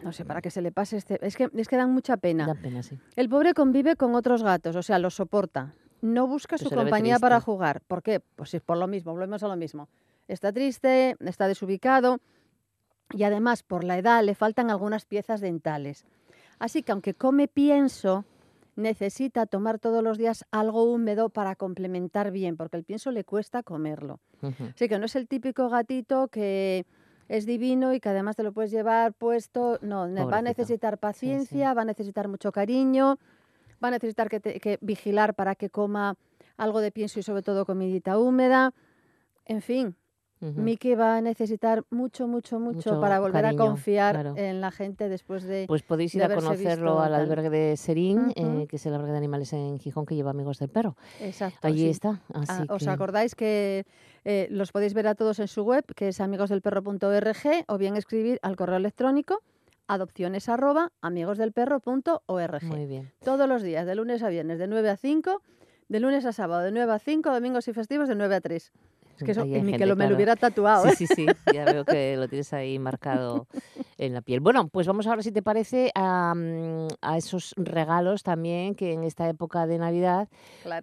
no 0.03 0.11
sé, 0.11 0.25
para 0.25 0.41
que 0.41 0.51
se 0.51 0.61
le 0.61 0.71
pase 0.71 0.97
este 0.97 1.25
es 1.25 1.35
que 1.35 1.49
es 1.55 1.67
que 1.67 1.77
dan 1.77 1.91
mucha 1.91 2.17
pena. 2.17 2.45
Da 2.47 2.55
pena 2.55 2.83
sí. 2.83 2.99
El 3.15 3.29
pobre 3.29 3.53
convive 3.53 3.95
con 3.95 4.15
otros 4.15 4.43
gatos, 4.43 4.75
o 4.75 4.83
sea, 4.83 4.99
los 4.99 5.15
soporta. 5.15 5.73
No 6.01 6.27
busca 6.27 6.57
su 6.57 6.69
compañía 6.69 7.19
para 7.19 7.41
jugar. 7.41 7.81
¿Por 7.81 8.01
qué? 8.01 8.21
Pues 8.21 8.53
es 8.53 8.61
por 8.61 8.77
lo 8.77 8.87
mismo, 8.87 9.11
volvemos 9.11 9.43
a 9.43 9.47
lo 9.47 9.55
mismo. 9.55 9.89
Está 10.29 10.53
triste, 10.53 11.17
está 11.19 11.47
desubicado 11.47 12.19
y 13.11 13.23
además 13.23 13.63
por 13.63 13.83
la 13.83 13.97
edad 13.97 14.23
le 14.23 14.35
faltan 14.35 14.69
algunas 14.69 15.05
piezas 15.05 15.41
dentales. 15.41 16.05
Así 16.59 16.83
que 16.83 16.91
aunque 16.91 17.15
come 17.15 17.47
pienso, 17.47 18.25
necesita 18.75 19.47
tomar 19.47 19.79
todos 19.79 20.03
los 20.03 20.17
días 20.17 20.45
algo 20.51 20.83
húmedo 20.83 21.29
para 21.29 21.55
complementar 21.55 22.31
bien, 22.31 22.57
porque 22.57 22.77
el 22.77 22.83
pienso 22.83 23.11
le 23.11 23.23
cuesta 23.23 23.63
comerlo. 23.63 24.19
Así 24.75 24.87
que 24.87 24.99
no 24.99 25.05
es 25.05 25.15
el 25.15 25.27
típico 25.27 25.67
gatito 25.67 26.27
que 26.27 26.85
es 27.27 27.45
divino 27.45 27.93
y 27.93 27.99
que 27.99 28.09
además 28.09 28.35
te 28.35 28.43
lo 28.43 28.53
puedes 28.53 28.71
llevar 28.71 29.13
puesto. 29.13 29.79
No, 29.81 30.07
va 30.27 30.37
a 30.37 30.41
necesitar 30.41 30.99
paciencia, 30.99 31.73
va 31.73 31.81
a 31.81 31.85
necesitar 31.85 32.27
mucho 32.27 32.51
cariño, 32.51 33.17
va 33.83 33.87
a 33.87 33.91
necesitar 33.91 34.29
que, 34.29 34.39
que, 34.39 34.77
vigilar 34.81 35.33
para 35.33 35.55
que 35.55 35.71
coma 35.71 36.15
algo 36.55 36.81
de 36.81 36.91
pienso 36.91 37.19
y 37.19 37.23
sobre 37.23 37.41
todo 37.41 37.65
comidita 37.65 38.19
húmeda. 38.19 38.73
En 39.45 39.61
fin, 39.61 39.95
Miki 40.41 40.95
va 40.95 41.17
a 41.17 41.21
necesitar 41.21 41.83
mucho, 41.89 42.27
mucho, 42.27 42.59
mucho, 42.59 42.99
para 43.01 43.19
volver 43.19 43.45
a 43.45 43.55
confiar 43.55 44.33
en 44.37 44.61
la 44.61 44.71
gente 44.71 45.09
después 45.09 45.43
de. 45.43 45.65
Pues 45.67 45.83
podéis 45.83 46.15
ir 46.15 46.23
a 46.23 46.33
conocerlo 46.33 47.01
al 47.01 47.13
albergue 47.13 47.49
de 47.49 47.77
Serín, 47.77 48.31
eh, 48.35 48.65
que 48.67 48.77
es 48.77 48.85
el 48.85 48.93
albergue 48.93 49.11
de 49.11 49.17
animales 49.17 49.51
en 49.53 49.79
Gijón 49.79 50.05
que 50.05 50.15
lleva 50.15 50.31
amigos 50.31 50.59
del 50.59 50.69
perro. 50.69 50.95
Exacto. 51.19 51.67
Allí 51.67 51.89
está. 51.89 52.21
Ah, 52.33 52.65
¿Os 52.69 52.87
acordáis 52.87 53.35
que 53.35 53.85
eh, 54.23 54.47
los 54.49 54.71
podéis 54.71 54.93
ver 54.93 55.07
a 55.07 55.15
todos 55.15 55.39
en 55.39 55.47
su 55.47 55.63
web, 55.63 55.85
que 55.95 56.09
es 56.09 56.21
amigosdelperro.org, 56.21 57.65
o 57.67 57.77
bien 57.77 57.95
escribir 57.95 58.39
al 58.41 58.55
correo 58.55 58.77
electrónico 58.77 59.41
adopciones 59.87 60.47
arroba 60.47 60.91
amigosdelperro.org. 61.01 62.63
Muy 62.63 62.85
bien. 62.85 63.11
Todos 63.23 63.49
los 63.49 63.63
días, 63.63 63.85
de 63.85 63.95
lunes 63.95 64.21
a 64.21 64.29
viernes, 64.29 64.59
de 64.59 64.67
9 64.67 64.89
a 64.89 64.97
5, 64.97 65.41
de 65.89 65.99
lunes 65.99 66.25
a 66.25 66.31
sábado, 66.31 66.61
de 66.61 66.71
9 66.71 66.93
a 66.93 66.99
5, 66.99 67.31
domingos 67.31 67.67
y 67.67 67.73
festivos, 67.73 68.07
de 68.07 68.15
9 68.15 68.35
a 68.35 68.41
3. 68.41 68.71
Es 69.19 69.25
que 69.25 69.31
eso, 69.31 69.45
ni 69.45 69.73
que 69.73 69.85
lo, 69.85 69.95
me 69.95 70.07
lo 70.07 70.15
hubiera 70.15 70.35
tatuado. 70.35 70.85
Sí, 70.89 71.03
¿eh? 71.03 71.07
sí, 71.07 71.07
sí, 71.07 71.27
ya 71.53 71.65
veo 71.65 71.83
que 71.83 72.15
lo 72.15 72.27
tienes 72.27 72.53
ahí 72.53 72.79
marcado 72.79 73.47
en 73.97 74.13
la 74.13 74.21
piel. 74.21 74.39
Bueno, 74.39 74.69
pues 74.69 74.87
vamos 74.87 75.07
ahora, 75.07 75.21
si 75.21 75.31
te 75.31 75.41
parece, 75.41 75.91
a, 75.93 76.33
mm, 76.35 76.87
a 77.01 77.17
esos 77.17 77.53
regalos 77.57 78.23
también 78.23 78.75
que 78.75 78.93
en 78.93 79.03
esta 79.03 79.27
época 79.27 79.67
de 79.67 79.77
Navidad, 79.77 80.29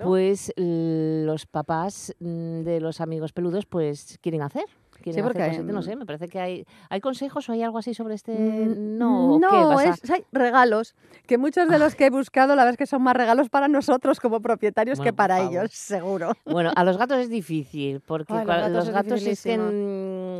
pues 0.02 0.52
los 0.56 1.46
papás 1.46 2.14
mm, 2.20 2.60
de 2.62 2.80
los 2.80 3.00
amigos 3.00 3.32
peludos 3.32 3.66
pues 3.66 4.18
quieren 4.20 4.42
hacer 4.42 4.66
sí, 5.12 5.22
porque 5.22 5.62
no 5.62 5.82
sé, 5.82 5.96
me 5.96 6.06
parece 6.06 6.28
que 6.28 6.38
hay, 6.38 6.66
hay 6.88 7.00
consejos 7.00 7.48
o 7.48 7.52
hay 7.52 7.62
algo 7.62 7.78
así 7.78 7.94
sobre 7.94 8.14
este... 8.14 8.32
Mm, 8.32 8.98
no, 8.98 9.38
no 9.38 9.80
es, 9.80 10.10
hay 10.10 10.24
regalos, 10.32 10.94
que 11.26 11.38
muchos 11.38 11.68
de 11.68 11.78
los 11.78 11.94
que 11.94 12.06
he 12.06 12.10
buscado 12.10 12.54
la 12.54 12.62
verdad 12.62 12.72
es 12.72 12.78
que 12.78 12.86
son 12.86 13.02
más 13.02 13.16
regalos 13.16 13.48
para 13.48 13.68
nosotros 13.68 14.20
como 14.20 14.40
propietarios 14.40 15.00
que 15.00 15.12
para 15.12 15.42
ellos, 15.42 15.72
seguro. 15.72 16.32
Bueno, 16.44 16.72
a 16.74 16.84
los 16.84 16.96
gatos 16.96 17.18
es 17.18 17.30
difícil, 17.30 18.00
porque 18.00 18.32
los 18.32 18.90
gatos, 18.90 19.22
es, 19.22 19.42
que, 19.42 19.54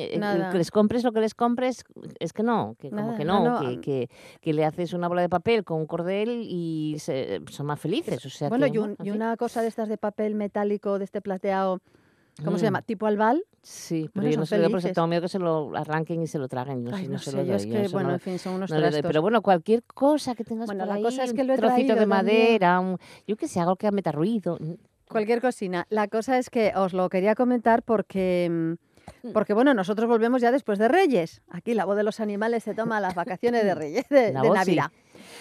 eh, 0.01 0.51
les 0.53 0.71
compres 0.71 1.05
lo 1.05 1.13
que 1.13 1.21
les 1.21 1.35
compres, 1.35 1.85
es 2.19 2.33
que 2.33 2.43
no, 2.43 2.77
que 2.79 2.91
como 2.91 3.17
que 3.17 3.25
no, 3.25 3.61
que, 3.81 4.09
que, 4.41 4.53
le 4.53 4.65
haces 4.65 4.93
una 4.93 5.09
bola 5.09 5.23
de 5.23 5.29
papel 5.29 5.65
con 5.65 5.81
un 5.81 5.87
cordel 5.87 6.43
y 6.43 6.97
son 6.99 7.67
más 7.67 7.81
felices. 7.81 8.25
O 8.25 8.31
sea 8.31 8.49
bueno, 8.49 8.67
y, 8.67 9.11
una 9.11 9.37
cosa 9.37 9.63
de 9.63 9.69
estas 9.69 9.89
de 9.89 9.99
papel 9.99 10.35
metálico, 10.35 10.99
de 10.99 11.05
este 11.05 11.21
plateado 11.21 11.81
¿Cómo 12.45 12.59
se 12.59 12.65
mm. 12.65 12.67
llama? 12.67 12.83
¿Tipo 12.83 13.07
albal? 13.07 13.43
Sí, 13.63 14.11
pero 14.13 14.29
yo 14.29 14.39
no 14.39 14.47
sé, 14.47 14.61
porque 14.71 14.93
tengo 14.93 15.09
miedo 15.09 15.23
que 15.23 15.29
se 15.29 15.39
lo 15.39 15.73
arranquen 15.75 16.23
y 16.23 16.27
se 16.27 16.39
lo 16.39 16.49
traguen. 16.49 16.85
No, 16.85 16.91
no, 16.91 17.19
sé, 17.19 17.33
lo 17.33 17.45
doy, 17.45 17.57
es 17.57 17.67
que, 17.67 17.89
bueno, 17.89 18.13
en 18.13 18.21
fin, 18.21 18.39
son 18.39 18.55
unos 18.55 18.71
trastos. 18.71 19.03
Pero 19.03 19.23
bueno, 19.23 19.43
cualquier 19.43 19.83
cosa 19.83 20.35
que 20.35 20.45
tengas 20.45 20.67
bueno, 20.67 20.87
por 20.87 20.95
la 20.95 21.03
cosa 21.03 21.25
es 21.25 21.33
que 21.33 21.43
lo 21.43 21.53
he 21.53 21.57
un 21.57 21.63
trocito 21.63 21.95
de 21.95 22.07
madera, 22.07 22.79
un, 22.79 22.99
yo 23.27 23.37
que 23.37 23.49
sé, 23.49 23.59
algo 23.59 23.77
que 23.77 23.91
meta 23.91 24.13
ruido. 24.13 24.59
Cualquier 25.09 25.41
cocina. 25.41 25.87
La 25.89 26.09
cosa 26.09 26.39
es 26.39 26.51
que 26.51 26.73
os 26.77 26.93
lo 26.93 27.09
quería 27.09 27.35
comentar 27.35 27.83
porque... 27.83 28.49
Mm, 28.51 28.75
porque 29.33 29.53
bueno, 29.53 29.73
nosotros 29.73 30.09
volvemos 30.09 30.43
ya 30.43 30.51
después 30.51 30.79
de 30.79 30.89
Reyes. 30.89 31.43
Aquí 31.49 31.75
la 31.75 31.85
voz 31.85 31.97
de 31.97 32.03
los 32.03 32.19
animales 32.21 32.65
se 32.65 32.75
toma 32.75 33.01
las 33.01 33.15
vacaciones 33.15 33.65
de 33.65 33.75
Reyes, 33.75 34.09
de, 34.09 34.33
Navidad. 34.33 34.91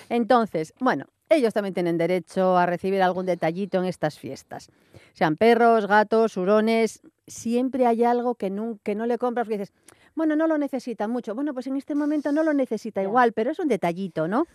Entonces, 0.09 0.73
bueno, 0.79 1.05
ellos 1.29 1.53
también 1.53 1.73
tienen 1.73 1.97
derecho 1.97 2.57
a 2.57 2.65
recibir 2.65 3.01
algún 3.01 3.25
detallito 3.25 3.79
en 3.79 3.85
estas 3.85 4.19
fiestas. 4.19 4.69
Sean 5.13 5.35
perros, 5.35 5.87
gatos, 5.87 6.37
hurones, 6.37 7.01
siempre 7.27 7.85
hay 7.87 8.03
algo 8.03 8.35
que 8.35 8.49
no, 8.49 8.79
que 8.83 8.95
no 8.95 9.05
le 9.05 9.17
compras 9.17 9.47
porque 9.47 9.59
dices, 9.59 9.73
bueno, 10.15 10.35
no 10.35 10.47
lo 10.47 10.57
necesita 10.57 11.07
mucho. 11.07 11.35
Bueno, 11.35 11.53
pues 11.53 11.67
en 11.67 11.75
este 11.75 11.93
momento 11.93 12.31
no 12.31 12.43
lo 12.43 12.53
necesita 12.53 13.01
igual, 13.01 13.33
pero 13.33 13.51
es 13.51 13.59
un 13.59 13.67
detallito, 13.67 14.27
¿no? 14.27 14.47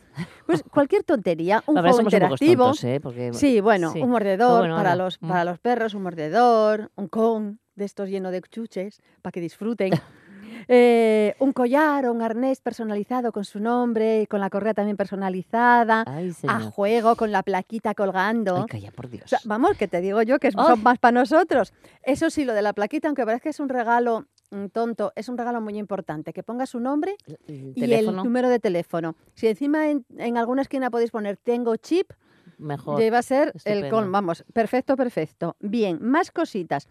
Pues 0.47 0.63
cualquier 0.63 1.05
tontería, 1.05 1.63
un 1.67 1.77
juego 1.81 2.01
interactivo. 2.01 2.73
¿eh? 2.83 3.31
sí, 3.33 3.61
bueno, 3.61 3.93
un 3.93 4.11
mordedor 4.11 4.71
para, 4.71 4.97
los, 4.97 5.21
mm. 5.21 5.29
para 5.29 5.45
los 5.45 5.59
perros, 5.59 5.95
un 5.95 6.03
mordedor, 6.03 6.91
un 6.97 7.09
con 7.09 7.61
de 7.75 7.85
estos 7.85 8.09
lleno 8.09 8.31
de 8.31 8.41
chuches 8.43 9.01
para 9.23 9.33
que 9.33 9.41
disfruten. 9.41 9.93
Eh, 10.69 11.35
un 11.39 11.53
collar 11.53 12.07
o 12.07 12.13
un 12.13 12.23
arnés 12.23 12.61
personalizado 12.61 13.33
con 13.33 13.45
su 13.45 13.61
nombre, 13.61 14.27
con 14.29 14.41
la 14.41 14.51
correa 14.51 14.75
también 14.75 14.97
personalizada, 14.97 16.05
a 16.47 16.61
juego 16.61 17.17
con 17.17 17.33
la 17.33 17.43
plaquita 17.43 17.95
colgando. 17.95 18.67
calla, 18.69 18.91
por 18.91 19.09
Dios. 19.09 19.35
vamos, 19.45 19.77
que 19.77 19.89
te 19.89 20.01
digo 20.01 20.23
yo 20.23 20.39
que 20.39 20.53
son 20.53 20.83
más 20.83 20.99
para 20.99 21.13
nosotros. 21.13 21.73
Eso 22.03 22.31
sí, 22.31 22.45
lo 22.45 22.55
de 22.55 22.63
la 22.63 22.73
plaquita, 22.73 23.09
aunque 23.09 23.25
parece 23.25 23.43
que 23.43 23.49
es 23.51 23.61
un 23.61 23.69
regalo 23.69 24.27
mm, 24.51 24.67
tonto, 24.67 25.13
es 25.17 25.29
un 25.29 25.39
regalo 25.39 25.61
muy 25.61 25.77
importante, 25.79 26.33
que 26.33 26.43
ponga 26.43 26.67
su 26.67 26.81
nombre 26.81 27.17
y 27.47 27.93
el 27.93 28.15
número 28.15 28.49
de 28.49 28.59
teléfono. 28.59 29.17
Si 29.35 29.47
encima 29.47 29.89
en, 29.91 30.05
alguna 30.37 30.63
esquina 30.63 30.91
podéis 30.91 31.11
poner 31.11 31.37
tengo 31.37 31.77
chip, 31.77 32.13
mejor. 32.59 32.99
Debe 32.99 33.23
ser 33.23 33.53
el 33.65 33.89
con, 33.89 34.13
vamos, 34.13 34.45
perfecto, 34.53 34.97
perfecto. 34.97 35.57
Bien, 35.61 35.99
más 36.01 36.31
cositas. 36.31 36.89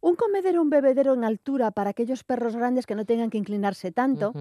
Un 0.00 0.16
comedero, 0.16 0.62
un 0.62 0.70
bebedero 0.70 1.14
en 1.14 1.24
altura 1.24 1.70
para 1.70 1.90
aquellos 1.90 2.24
perros 2.24 2.56
grandes 2.56 2.86
que 2.86 2.94
no 2.94 3.04
tengan 3.04 3.30
que 3.30 3.38
inclinarse 3.38 3.92
tanto, 3.92 4.32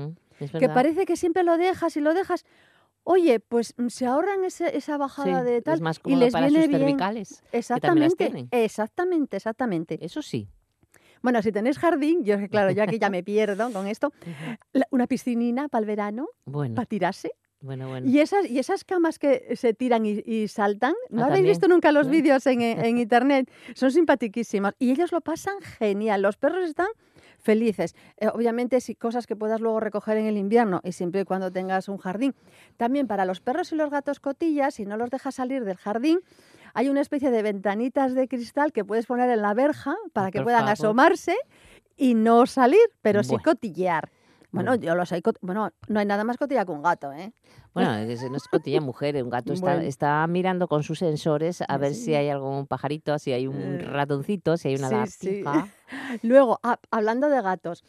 que 0.58 0.70
parece 0.70 1.06
que 1.06 1.18
siempre 1.18 1.44
lo 1.44 1.58
dejas 1.58 1.98
y 1.98 2.02
lo 2.02 2.14
dejas. 2.14 2.46
Oye, 3.04 3.40
pues 3.40 3.74
mm, 3.78 3.88
se 3.88 4.06
ahorran 4.06 4.44
esa 4.46 4.98
bajada 4.98 5.44
de 5.44 5.62
tal 5.62 5.82
y 6.06 6.16
les 6.16 6.32
para 6.32 6.48
viene 6.48 6.66
sus 6.66 6.72
cervicales. 6.72 7.44
Exactamente, 7.52 8.48
exactamente, 8.52 9.38
exactamente. 9.38 10.06
Eso 10.06 10.22
sí. 10.22 10.48
Bueno, 11.22 11.42
si 11.42 11.52
tenéis 11.52 11.78
jardín, 11.78 12.24
yo 12.24 12.38
claro, 12.50 12.72
ya 12.72 12.88
que 12.88 13.00
ya 13.00 13.10
me 13.10 13.24
pierdo 13.24 13.72
con 13.72 13.88
esto, 13.88 14.14
una 14.92 15.08
piscinina 15.08 15.68
para 15.68 15.82
el 15.82 15.86
verano, 15.88 16.28
para 16.46 16.86
tirarse. 16.86 17.32
Bueno, 17.62 17.90
bueno. 17.90 18.08
Y 18.08 18.20
esas, 18.20 18.50
y 18.50 18.58
esas 18.58 18.84
camas 18.86 19.20
que 19.20 19.56
se 19.56 19.74
tiran 19.74 20.06
y, 20.06 20.48
saltan, 20.48 20.94
¿no 21.10 21.24
ah, 21.24 21.28
habéis 21.28 21.46
visto 21.46 21.68
nunca 21.68 21.92
los 21.92 22.10
vídeos 22.10 22.46
en, 22.48 22.62
en, 22.62 22.98
internet? 22.98 23.52
Son 23.76 23.92
simpaticísimos 23.92 24.74
y 24.80 24.92
ellos 24.92 25.12
lo 25.12 25.22
pasan 25.22 25.60
genial. 25.62 26.22
Los 26.22 26.38
perros 26.38 26.70
están 26.70 26.88
felices. 27.40 27.96
Eh, 28.18 28.28
obviamente, 28.28 28.80
si 28.82 28.96
cosas 28.96 29.28
que 29.28 29.36
puedas 29.36 29.62
luego 29.62 29.80
recoger 29.80 30.18
en 30.18 30.26
el 30.26 30.38
invierno 30.38 30.82
y 30.84 30.92
siempre 30.92 31.22
y 31.22 31.26
cuando 31.26 31.52
tengas 31.52 31.90
un 31.90 31.98
jardín. 31.98 32.36
También 32.78 33.08
para 33.08 33.26
los 33.26 33.42
perros 33.42 33.72
y 33.72 33.76
los 33.76 33.90
gatos 33.90 34.20
cotillas, 34.20 34.76
si 34.76 34.86
no 34.86 34.98
los 34.98 35.10
dejas 35.10 35.36
salir 35.36 35.66
del 35.66 35.78
jardín, 35.78 36.20
hay 36.74 36.90
una 36.90 37.02
especie 37.02 37.32
de 37.32 37.42
ventanitas 37.42 38.14
de 38.14 38.28
cristal 38.28 38.72
que 38.72 38.86
puedes 38.86 39.06
poner 39.06 39.30
en 39.30 39.42
la 39.42 39.54
verja 39.54 39.96
para 40.14 40.32
que 40.32 40.42
puedan 40.42 40.68
asomarse 40.68 41.36
y 41.98 42.14
no 42.14 42.46
salir, 42.46 42.80
pero 43.02 43.24
sí 43.24 43.36
cotillear. 43.44 44.12
Bueno, 44.52 44.76
yo 44.76 44.96
lo 44.96 45.06
sé. 45.06 45.22
Bueno, 45.42 45.72
no 45.88 46.00
hay 46.00 46.06
nada 46.06 46.24
más 46.24 46.38
cotilla 46.38 46.66
que 46.66 46.72
un 46.72 46.82
gato, 46.82 47.12
¿eh? 47.12 47.34
Bueno, 47.74 47.94
no 47.94 48.38
es 48.38 48.48
cotilla 48.48 48.82
mujer, 48.82 49.22
un 49.24 49.30
gato 49.30 49.54
está, 49.54 49.84
está 49.84 50.26
mirando 50.28 50.68
con 50.68 50.82
sus 50.84 51.00
sensores 51.00 51.64
a 51.68 51.78
ver 51.78 51.94
si 51.94 52.16
hay 52.16 52.30
algún 52.30 52.66
pajarito, 52.66 53.18
si 53.20 53.32
hay 53.32 53.46
un 53.46 53.56
eh, 53.56 53.78
ratoncito, 53.80 54.58
si 54.58 54.70
hay 54.70 54.76
una 54.76 54.90
lagartija. 54.90 55.68
Luego, 56.24 56.60
hablando 56.90 57.30
de 57.30 57.42
gatos, 57.42 57.84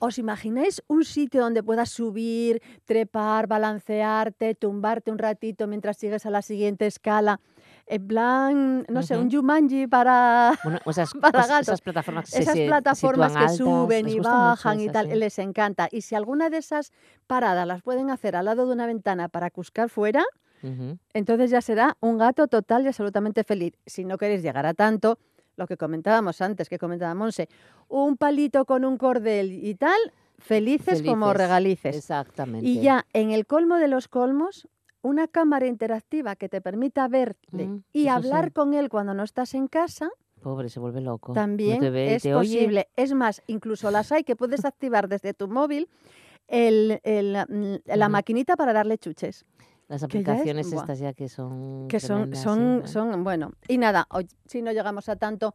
¿Os 0.00 0.16
imagináis 0.18 0.80
un 0.86 1.04
sitio 1.04 1.40
donde 1.40 1.64
puedas 1.64 1.90
subir, 1.90 2.62
trepar, 2.84 3.48
balancearte, 3.48 4.54
tumbarte 4.54 5.10
un 5.10 5.18
ratito 5.18 5.66
mientras 5.66 5.96
sigues 5.96 6.24
a 6.24 6.30
la 6.30 6.40
siguiente 6.40 6.86
escala? 6.86 7.40
En 7.88 8.06
plan, 8.06 8.84
no 8.88 9.02
sé, 9.02 9.16
un 9.16 9.30
Jumanji 9.30 9.86
para, 9.86 10.52
esas, 10.86 11.14
Esas 11.60 11.80
plataformas 11.80 12.30
que, 12.30 12.38
esas 12.38 12.56
plataformas 12.56 13.36
que 13.36 13.48
suben 13.50 14.08
y 14.08 14.20
bajan 14.20 14.80
y 14.80 14.88
tal, 14.88 15.08
les 15.18 15.38
encanta. 15.38 15.88
Y 15.90 16.02
si 16.02 16.14
alguna 16.14 16.50
de 16.50 16.58
esas 16.58 16.92
paradas 17.26 17.66
las 17.66 17.82
pueden 17.82 18.10
hacer 18.10 18.36
al 18.36 18.44
lado 18.44 18.66
de 18.66 18.72
una 18.72 18.86
ventana 18.86 19.28
para 19.28 19.50
cuscar 19.50 19.88
fuera, 19.88 20.24
entonces 21.14 21.50
ya 21.50 21.60
será 21.60 21.96
un 22.00 22.18
gato 22.18 22.48
total 22.48 22.84
y 22.84 22.88
absolutamente 22.88 23.44
feliz. 23.44 23.74
Si 23.86 24.04
no 24.04 24.18
queréis 24.18 24.42
llegar 24.42 24.66
a 24.66 24.74
tanto, 24.74 25.18
lo 25.56 25.66
que 25.66 25.76
comentábamos 25.76 26.40
antes, 26.40 26.68
que 26.68 26.78
comentaba 26.78 27.14
Monse, 27.14 27.48
un 27.88 28.16
palito 28.16 28.64
con 28.64 28.84
un 28.84 28.98
cordel 28.98 29.52
y 29.52 29.74
tal, 29.76 29.98
felices, 30.38 31.02
como 31.02 31.32
regalices. 31.32 31.96
Exactamente. 31.96 32.66
Y 32.66 32.80
ya 32.80 33.06
en 33.12 33.30
el 33.30 33.46
colmo 33.46 33.76
de 33.76 33.88
los 33.88 34.08
colmos, 34.08 34.68
una 35.02 35.28
cámara 35.28 35.66
interactiva 35.66 36.36
que 36.36 36.48
te 36.48 36.60
permita 36.60 37.08
verle 37.08 37.36
mm, 37.50 37.84
y 37.92 38.08
hablar 38.08 38.52
con 38.52 38.74
él 38.74 38.88
cuando 38.88 39.14
no 39.14 39.22
estás 39.22 39.54
en 39.54 39.68
casa. 39.68 40.10
Pobre, 40.40 40.68
se 40.68 40.80
vuelve 40.80 41.00
loco. 41.00 41.32
También 41.32 41.82
es 41.82 42.26
posible. 42.26 42.88
Es 42.96 43.12
más, 43.12 43.42
incluso 43.46 43.90
las 43.90 44.12
hay 44.12 44.24
que 44.24 44.36
puedes 44.36 44.64
activar 44.64 45.08
desde 45.08 45.34
tu 45.34 45.48
móvil 45.48 45.88
el, 46.46 47.00
mm, 47.04 47.96
la 47.96 48.08
maquinita 48.08 48.56
para 48.56 48.72
darle 48.72 48.98
chuches. 48.98 49.44
Las 49.88 50.02
aplicaciones 50.02 50.70
estas 50.70 50.98
ya 50.98 51.14
que 51.14 51.28
son. 51.28 51.88
Que 51.88 51.98
son, 51.98 52.36
son, 52.36 52.82
son, 52.86 53.24
bueno. 53.24 53.52
Y 53.68 53.78
nada, 53.78 54.06
hoy, 54.10 54.28
si 54.46 54.60
no 54.60 54.70
llegamos 54.70 55.08
a 55.08 55.16
tanto, 55.16 55.54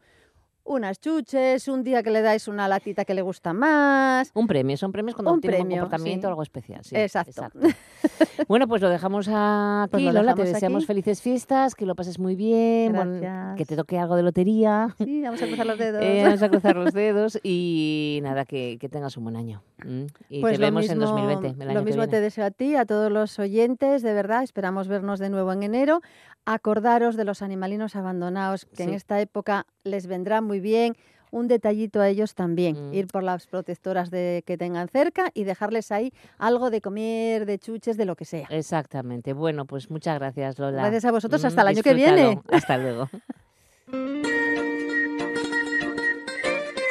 unas 0.65 0.99
chuches, 0.99 1.67
un 1.67 1.83
día 1.83 2.03
que 2.03 2.09
le 2.09 2.21
dais 2.21 2.47
una 2.47 2.67
latita 2.67 3.05
que 3.05 3.13
le 3.13 3.21
gusta 3.21 3.53
más. 3.53 4.31
Un 4.33 4.47
premio, 4.47 4.77
son 4.77 4.91
premios 4.91 5.15
cuando 5.15 5.33
un 5.33 5.41
tiene 5.41 5.61
un 5.61 5.69
comportamiento 5.69 6.27
algo 6.27 6.41
especial. 6.41 6.81
exacto. 6.91 7.47
bueno, 8.47 8.67
pues 8.67 8.81
lo 8.81 8.89
dejamos 8.89 9.27
aquí, 9.27 9.89
pues 9.91 10.13
Lola, 10.13 10.35
te 10.35 10.43
deseamos 10.43 10.85
felices 10.85 11.21
fiestas, 11.21 11.75
que 11.75 11.85
lo 11.85 11.95
pases 11.95 12.19
muy 12.19 12.35
bien, 12.35 12.93
que 13.57 13.65
te 13.65 13.75
toque 13.75 13.99
algo 13.99 14.15
de 14.15 14.23
lotería. 14.23 14.95
Sí, 14.97 15.21
vamos 15.21 15.41
a 15.41 15.47
cruzar 15.47 15.65
los 15.65 15.77
dedos. 15.79 16.03
Eh, 16.03 16.21
vamos 16.23 16.41
a 16.41 16.49
cruzar 16.49 16.75
los 16.75 16.93
dedos 16.93 17.39
y 17.43 18.19
nada, 18.23 18.45
que, 18.45 18.77
tengas 18.91 19.17
un 19.17 19.23
buen 19.23 19.35
año. 19.35 19.63
Y 20.29 20.41
pues 20.41 20.57
te 20.57 20.61
vemos 20.61 20.89
en 20.89 20.99
2020. 20.99 21.73
lo 21.73 21.83
mismo 21.83 22.07
te 22.07 22.21
deseo 22.21 22.45
a 22.45 22.51
ti, 22.51 22.75
a 22.75 22.85
todos 22.85 23.11
los 23.11 23.37
oyentes, 23.39 24.01
de 24.01 24.13
verdad, 24.13 24.43
esperamos 24.43 24.87
vernos 24.87 25.19
de 25.19 25.29
nuevo 25.29 25.51
en 25.51 25.63
enero. 25.63 26.01
Acordaros 26.45 27.15
de 27.15 27.23
los 27.23 27.41
animalinos 27.41 27.95
abandonados, 27.95 28.65
que 28.65 28.83
en 28.83 28.93
esta 28.93 29.19
época 29.21 29.65
les 29.83 30.07
vendrá 30.07 30.41
muy 30.41 30.59
bien. 30.59 30.95
un 31.31 31.47
detallito 31.47 31.99
a 31.99 32.09
ellos 32.09 32.35
también. 32.35 32.91
Mm. 32.91 32.93
Ir 32.93 33.07
por 33.07 33.23
las 33.23 33.47
protectoras 33.47 34.11
de, 34.11 34.43
que 34.45 34.55
tengan 34.55 34.87
cerca 34.87 35.31
y 35.33 35.45
dejarles 35.45 35.91
ahí 35.91 36.13
algo 36.37 36.69
de 36.69 36.79
comer, 36.79 37.47
de 37.47 37.57
chuches, 37.57 37.97
de 37.97 38.05
lo 38.05 38.15
que 38.15 38.25
sea. 38.25 38.45
Exactamente. 38.51 39.33
Bueno, 39.33 39.65
pues 39.65 39.89
muchas 39.89 40.19
gracias, 40.19 40.59
Lola. 40.59 40.81
Gracias 40.81 41.05
a 41.05 41.11
vosotros. 41.11 41.43
Hasta 41.43 41.63
el 41.63 41.69
año 41.69 41.81
que 41.81 41.95
viene. 41.95 42.39
Hasta 42.51 42.77
luego. 42.77 43.09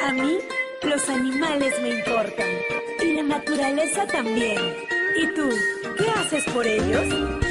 A 0.05 0.11
mí 0.11 0.37
los 0.83 1.09
animales 1.09 1.81
me 1.81 1.99
importan 1.99 2.49
y 3.01 3.13
la 3.13 3.23
naturaleza 3.23 4.05
también. 4.07 4.59
¿Y 5.21 5.27
tú? 5.33 5.49
¿Qué 5.97 6.09
haces 6.19 6.43
por 6.53 6.67
ellos? 6.67 7.42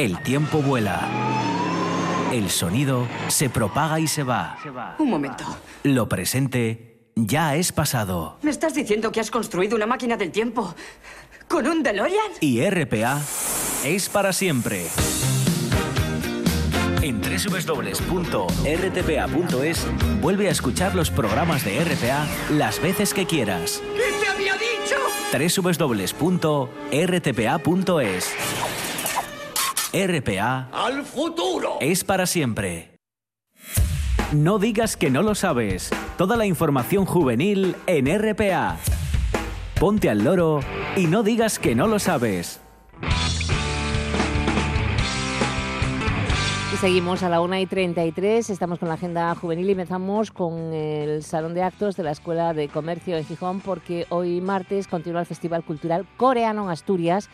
El 0.00 0.18
tiempo 0.22 0.62
vuela. 0.62 1.06
El 2.32 2.48
sonido 2.48 3.06
se 3.28 3.50
propaga 3.50 4.00
y 4.00 4.06
se 4.06 4.22
va. 4.22 4.56
Un 4.98 5.10
momento. 5.10 5.44
Lo 5.82 6.08
presente 6.08 7.02
ya 7.16 7.54
es 7.56 7.70
pasado. 7.70 8.38
¿Me 8.40 8.50
estás 8.50 8.72
diciendo 8.72 9.12
que 9.12 9.20
has 9.20 9.30
construido 9.30 9.76
una 9.76 9.84
máquina 9.84 10.16
del 10.16 10.30
tiempo 10.30 10.74
con 11.48 11.66
un 11.66 11.82
DeLorean? 11.82 12.32
Y 12.40 12.64
RPA 12.64 13.20
es 13.84 14.08
para 14.08 14.32
siempre. 14.32 14.86
En 17.02 17.20
www.rtpa.es 17.20 18.26
vuelve 20.22 20.48
a 20.48 20.50
escuchar 20.50 20.94
los 20.94 21.10
programas 21.10 21.62
de 21.62 21.78
RPA 21.84 22.26
las 22.52 22.80
veces 22.80 23.12
que 23.12 23.26
quieras. 23.26 23.82
¿Qué 23.94 24.14
te 24.18 24.28
había 24.28 24.54
dicho? 24.54 24.96
www.rtpa.es 25.60 26.70
RPA. 29.92 30.68
¡Al 30.72 31.04
futuro! 31.04 31.78
Es 31.80 32.04
para 32.04 32.26
siempre. 32.26 32.94
No 34.32 34.60
digas 34.60 34.96
que 34.96 35.10
no 35.10 35.22
lo 35.22 35.34
sabes. 35.34 35.90
Toda 36.16 36.36
la 36.36 36.46
información 36.46 37.04
juvenil 37.04 37.74
en 37.88 38.06
RPA. 38.06 38.78
Ponte 39.80 40.08
al 40.08 40.22
loro 40.22 40.60
y 40.96 41.08
no 41.08 41.24
digas 41.24 41.58
que 41.58 41.74
no 41.74 41.88
lo 41.88 41.98
sabes. 41.98 42.60
Y 46.72 46.76
seguimos 46.76 47.24
a 47.24 47.28
la 47.28 47.40
1 47.40 47.58
y 47.58 47.66
33, 47.66 48.48
estamos 48.48 48.78
con 48.78 48.86
la 48.86 48.94
agenda 48.94 49.34
juvenil 49.34 49.68
y 49.68 49.72
empezamos 49.72 50.30
con 50.30 50.72
el 50.72 51.24
Salón 51.24 51.52
de 51.52 51.64
Actos 51.64 51.96
de 51.96 52.04
la 52.04 52.12
Escuela 52.12 52.54
de 52.54 52.68
Comercio 52.68 53.16
en 53.16 53.24
Gijón 53.24 53.60
porque 53.60 54.06
hoy 54.10 54.40
martes 54.40 54.86
continúa 54.86 55.22
el 55.22 55.26
Festival 55.26 55.64
Cultural 55.64 56.06
Coreano 56.16 56.62
en 56.62 56.70
Asturias 56.70 57.28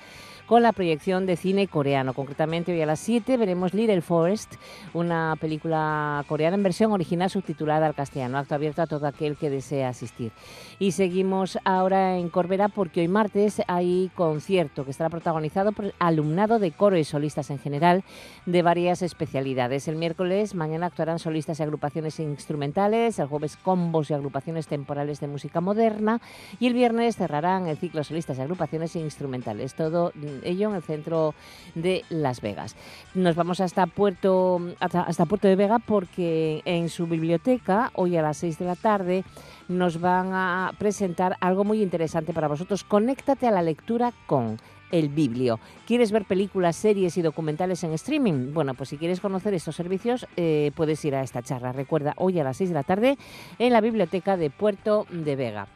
con 0.47 0.63
la 0.63 0.73
proyección 0.73 1.27
de 1.27 1.37
cine 1.37 1.67
coreano. 1.67 2.15
Concretamente, 2.15 2.73
hoy 2.73 2.81
a 2.81 2.87
las 2.87 3.01
7 3.01 3.37
veremos 3.37 3.75
Little 3.75 4.01
Forest, 4.01 4.55
una 4.95 5.37
película 5.41 6.25
coreana 6.29 6.57
en 6.57 6.63
versión 6.63 6.93
original 6.93 7.29
subtitulada 7.29 7.87
al 7.87 7.95
castellano, 7.95 8.39
acto 8.39 8.55
abierto 8.55 8.83
a 8.83 8.87
todo 8.87 9.07
aquel 9.07 9.37
que 9.37 9.51
desea 9.51 9.89
asistir. 9.89 10.33
Y 10.79 10.93
seguimos 10.93 11.59
ahora 11.65 12.19
en 12.19 12.29
Corbera 12.29 12.69
porque 12.69 13.01
hoy 13.01 13.09
martes 13.09 13.63
hay 13.67 14.11
concierto 14.15 14.85
que 14.85 14.91
estará 14.91 15.09
protagonizado 15.09 15.73
por 15.73 15.95
alumnado 15.99 16.59
de 16.59 16.71
coro 16.71 16.99
y 16.99 17.05
solistas 17.05 17.49
en 17.49 17.59
general 17.59 18.05
de 18.45 18.61
varias 18.61 19.01
especialidades. 19.01 19.89
El 19.89 19.97
miércoles, 19.97 20.55
mañana 20.55 20.87
actuarán 20.87 21.19
solistas 21.19 21.61
y 21.61 21.63
agrupaciones 21.63 22.21
instrumentales, 22.21 23.19
el 23.19 23.27
jueves 23.27 23.57
combos 23.57 24.11
y 24.11 24.15
agrupaciones 24.15 24.67
temporales 24.67 25.19
de 25.19 25.29
música 25.29 25.63
moderna 25.63 26.21
y 26.61 26.67
el 26.67 26.75
viernes 26.75 27.17
cerrarán 27.17 27.69
el 27.69 27.79
ciclo 27.79 28.05
solistas 28.05 28.37
y 28.37 28.43
agrupaciones 28.43 28.97
instrumentales. 28.97 29.75
Todo 29.75 30.13
ello 30.43 30.69
en 30.69 30.77
el 30.77 30.83
centro 30.83 31.35
de 31.75 32.05
Las 32.11 32.43
Vegas. 32.43 32.77
Nos 33.15 33.35
vamos 33.35 33.61
hasta 33.61 33.87
Puerto, 33.87 34.61
hasta, 34.79 35.25
Puerto 35.25 35.49
de 35.49 35.57
Vega 35.57 35.79
porque 35.79 36.61
en 36.67 36.91
su 36.91 37.07
biblioteca, 37.07 37.91
hoy 37.95 38.19
a 38.19 38.23
las 38.23 38.37
6 38.37 38.59
de 38.59 38.65
la 38.67 38.77
tarde, 38.77 39.25
nos 39.69 40.01
van 40.01 40.33
a 40.33 40.73
presentar 40.79 41.37
algo 41.41 41.65
muy 41.65 41.83
interesante 41.83 42.33
para 42.33 42.49
vosotros. 42.49 42.85
Conéctate 42.85 43.47
a 43.47 43.51
la 43.51 43.63
lectura 43.63 44.13
con 44.27 44.59
el 44.93 45.09
Biblio. 45.09 45.59
¿Quieres 45.87 46.13
ver 46.13 46.25
películas, 46.25 46.77
series 46.77 47.17
y 47.17 47.23
documentales 47.23 47.83
en 47.85 47.93
streaming? 47.93 48.53
Bueno, 48.53 48.75
pues 48.75 48.91
si 48.91 48.99
quieres 48.99 49.21
conocer 49.21 49.55
estos 49.55 49.77
servicios, 49.77 50.27
eh, 50.37 50.71
puedes 50.75 51.05
ir 51.05 51.15
a 51.15 51.23
esta 51.23 51.43
charla. 51.43 51.73
Recuerda, 51.73 52.15
hoy 52.17 52.39
a 52.39 52.45
las 52.45 52.59
6 52.59 52.71
de 52.71 52.75
la 52.75 52.83
tarde 52.83 53.19
en 53.59 53.73
la 53.73 53.81
biblioteca 53.81 54.37
de 54.37 54.51
Puerto 54.51 55.07
de 55.11 55.37
Vega. 55.37 55.69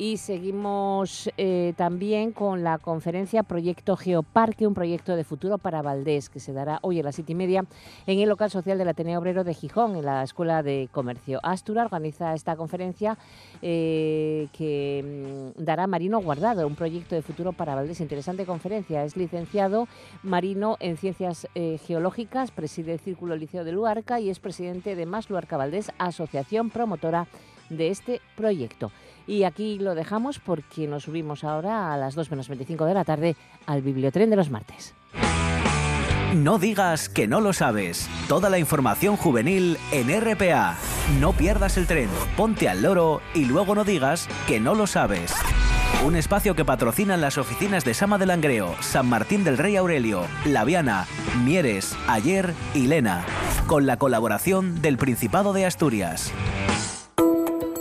Y 0.00 0.16
seguimos 0.16 1.28
eh, 1.36 1.74
también 1.76 2.32
con 2.32 2.64
la 2.64 2.78
conferencia 2.78 3.42
Proyecto 3.42 3.98
Geoparque, 3.98 4.66
un 4.66 4.72
proyecto 4.72 5.14
de 5.14 5.24
futuro 5.24 5.58
para 5.58 5.82
Valdés, 5.82 6.30
que 6.30 6.40
se 6.40 6.54
dará 6.54 6.78
hoy 6.80 7.00
a 7.00 7.02
las 7.02 7.16
siete 7.16 7.32
y 7.32 7.34
media 7.34 7.66
en 8.06 8.18
el 8.18 8.30
local 8.30 8.50
social 8.50 8.78
del 8.78 8.88
Ateneo 8.88 9.20
Obrero 9.20 9.44
de 9.44 9.52
Gijón, 9.52 9.96
en 9.96 10.06
la 10.06 10.22
Escuela 10.22 10.62
de 10.62 10.88
Comercio. 10.90 11.38
Astura 11.42 11.84
organiza 11.84 12.32
esta 12.32 12.56
conferencia 12.56 13.18
eh, 13.60 14.48
que 14.54 15.52
mm, 15.58 15.62
dará 15.62 15.86
Marino 15.86 16.18
Guardado, 16.20 16.66
un 16.66 16.76
proyecto 16.76 17.14
de 17.14 17.20
futuro 17.20 17.52
para 17.52 17.74
Valdés. 17.74 18.00
Interesante 18.00 18.46
conferencia. 18.46 19.04
Es 19.04 19.18
licenciado 19.18 19.86
marino 20.22 20.78
en 20.80 20.96
Ciencias 20.96 21.46
eh, 21.54 21.76
Geológicas, 21.76 22.52
preside 22.52 22.94
el 22.94 23.00
Círculo 23.00 23.36
Liceo 23.36 23.64
de 23.64 23.72
Luarca 23.72 24.18
y 24.18 24.30
es 24.30 24.40
presidente 24.40 24.96
de 24.96 25.04
Más 25.04 25.28
Luarca 25.28 25.58
Valdés, 25.58 25.92
asociación 25.98 26.70
promotora 26.70 27.26
de 27.68 27.88
este 27.88 28.20
proyecto. 28.36 28.90
Y 29.26 29.44
aquí 29.44 29.78
lo 29.78 29.94
dejamos 29.94 30.38
porque 30.38 30.86
nos 30.86 31.04
subimos 31.04 31.44
ahora 31.44 31.92
a 31.92 31.96
las 31.96 32.14
2 32.14 32.30
menos 32.30 32.48
25 32.48 32.84
de 32.84 32.94
la 32.94 33.04
tarde 33.04 33.36
al 33.66 33.82
Bibliotren 33.82 34.30
de 34.30 34.36
los 34.36 34.50
martes. 34.50 34.94
No 36.34 36.60
digas 36.60 37.08
que 37.08 37.26
no 37.26 37.40
lo 37.40 37.52
sabes. 37.52 38.08
Toda 38.28 38.50
la 38.50 38.58
información 38.58 39.16
juvenil 39.16 39.76
en 39.90 40.08
RPA. 40.20 40.76
No 41.18 41.32
pierdas 41.32 41.76
el 41.76 41.88
tren, 41.88 42.08
ponte 42.36 42.68
al 42.68 42.82
loro 42.82 43.20
y 43.34 43.46
luego 43.46 43.74
no 43.74 43.82
digas 43.82 44.28
que 44.46 44.60
no 44.60 44.76
lo 44.76 44.86
sabes. 44.86 45.34
Un 46.04 46.14
espacio 46.14 46.54
que 46.54 46.64
patrocinan 46.64 47.20
las 47.20 47.36
oficinas 47.36 47.84
de 47.84 47.94
Sama 47.94 48.16
del 48.16 48.28
Langreo, 48.28 48.74
San 48.80 49.08
Martín 49.08 49.42
del 49.42 49.58
Rey 49.58 49.76
Aurelio, 49.76 50.24
Laviana, 50.46 51.06
Mieres, 51.44 51.96
Ayer 52.06 52.54
y 52.74 52.86
Lena, 52.86 53.26
con 53.66 53.86
la 53.86 53.98
colaboración 53.98 54.80
del 54.80 54.98
Principado 54.98 55.52
de 55.52 55.66
Asturias. 55.66 56.32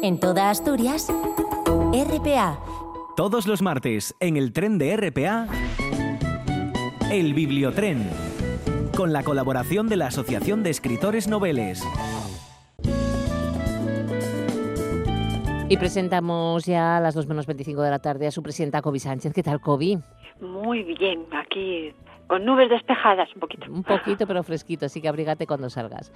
En 0.01 0.17
toda 0.17 0.49
Asturias, 0.49 1.11
RPA. 1.91 2.57
Todos 3.17 3.47
los 3.47 3.61
martes, 3.61 4.15
en 4.21 4.37
el 4.37 4.53
tren 4.53 4.77
de 4.77 4.95
RPA, 4.95 5.47
el 7.11 7.33
Bibliotren, 7.33 8.09
con 8.95 9.11
la 9.11 9.23
colaboración 9.23 9.89
de 9.89 9.97
la 9.97 10.07
Asociación 10.07 10.63
de 10.63 10.69
Escritores 10.69 11.27
Noveles. 11.27 11.83
Y 15.67 15.75
presentamos 15.75 16.65
ya 16.65 16.95
a 16.95 17.01
las 17.01 17.13
2 17.13 17.27
menos 17.27 17.45
25 17.45 17.81
de 17.81 17.89
la 17.89 17.99
tarde 17.99 18.27
a 18.27 18.31
su 18.31 18.41
presidenta 18.41 18.81
Kobe 18.81 18.99
Sánchez. 18.99 19.33
¿Qué 19.33 19.43
tal, 19.43 19.59
Kobe? 19.59 19.99
Muy 20.39 20.83
bien, 20.83 21.25
aquí 21.33 21.93
con 22.29 22.45
nubes 22.45 22.69
despejadas 22.69 23.27
un 23.33 23.41
poquito. 23.41 23.71
Un 23.71 23.83
poquito, 23.83 24.27
pero 24.27 24.43
fresquito, 24.43 24.85
así 24.85 25.01
que 25.01 25.09
abrígate 25.09 25.47
cuando 25.47 25.67
salgas. 25.67 26.13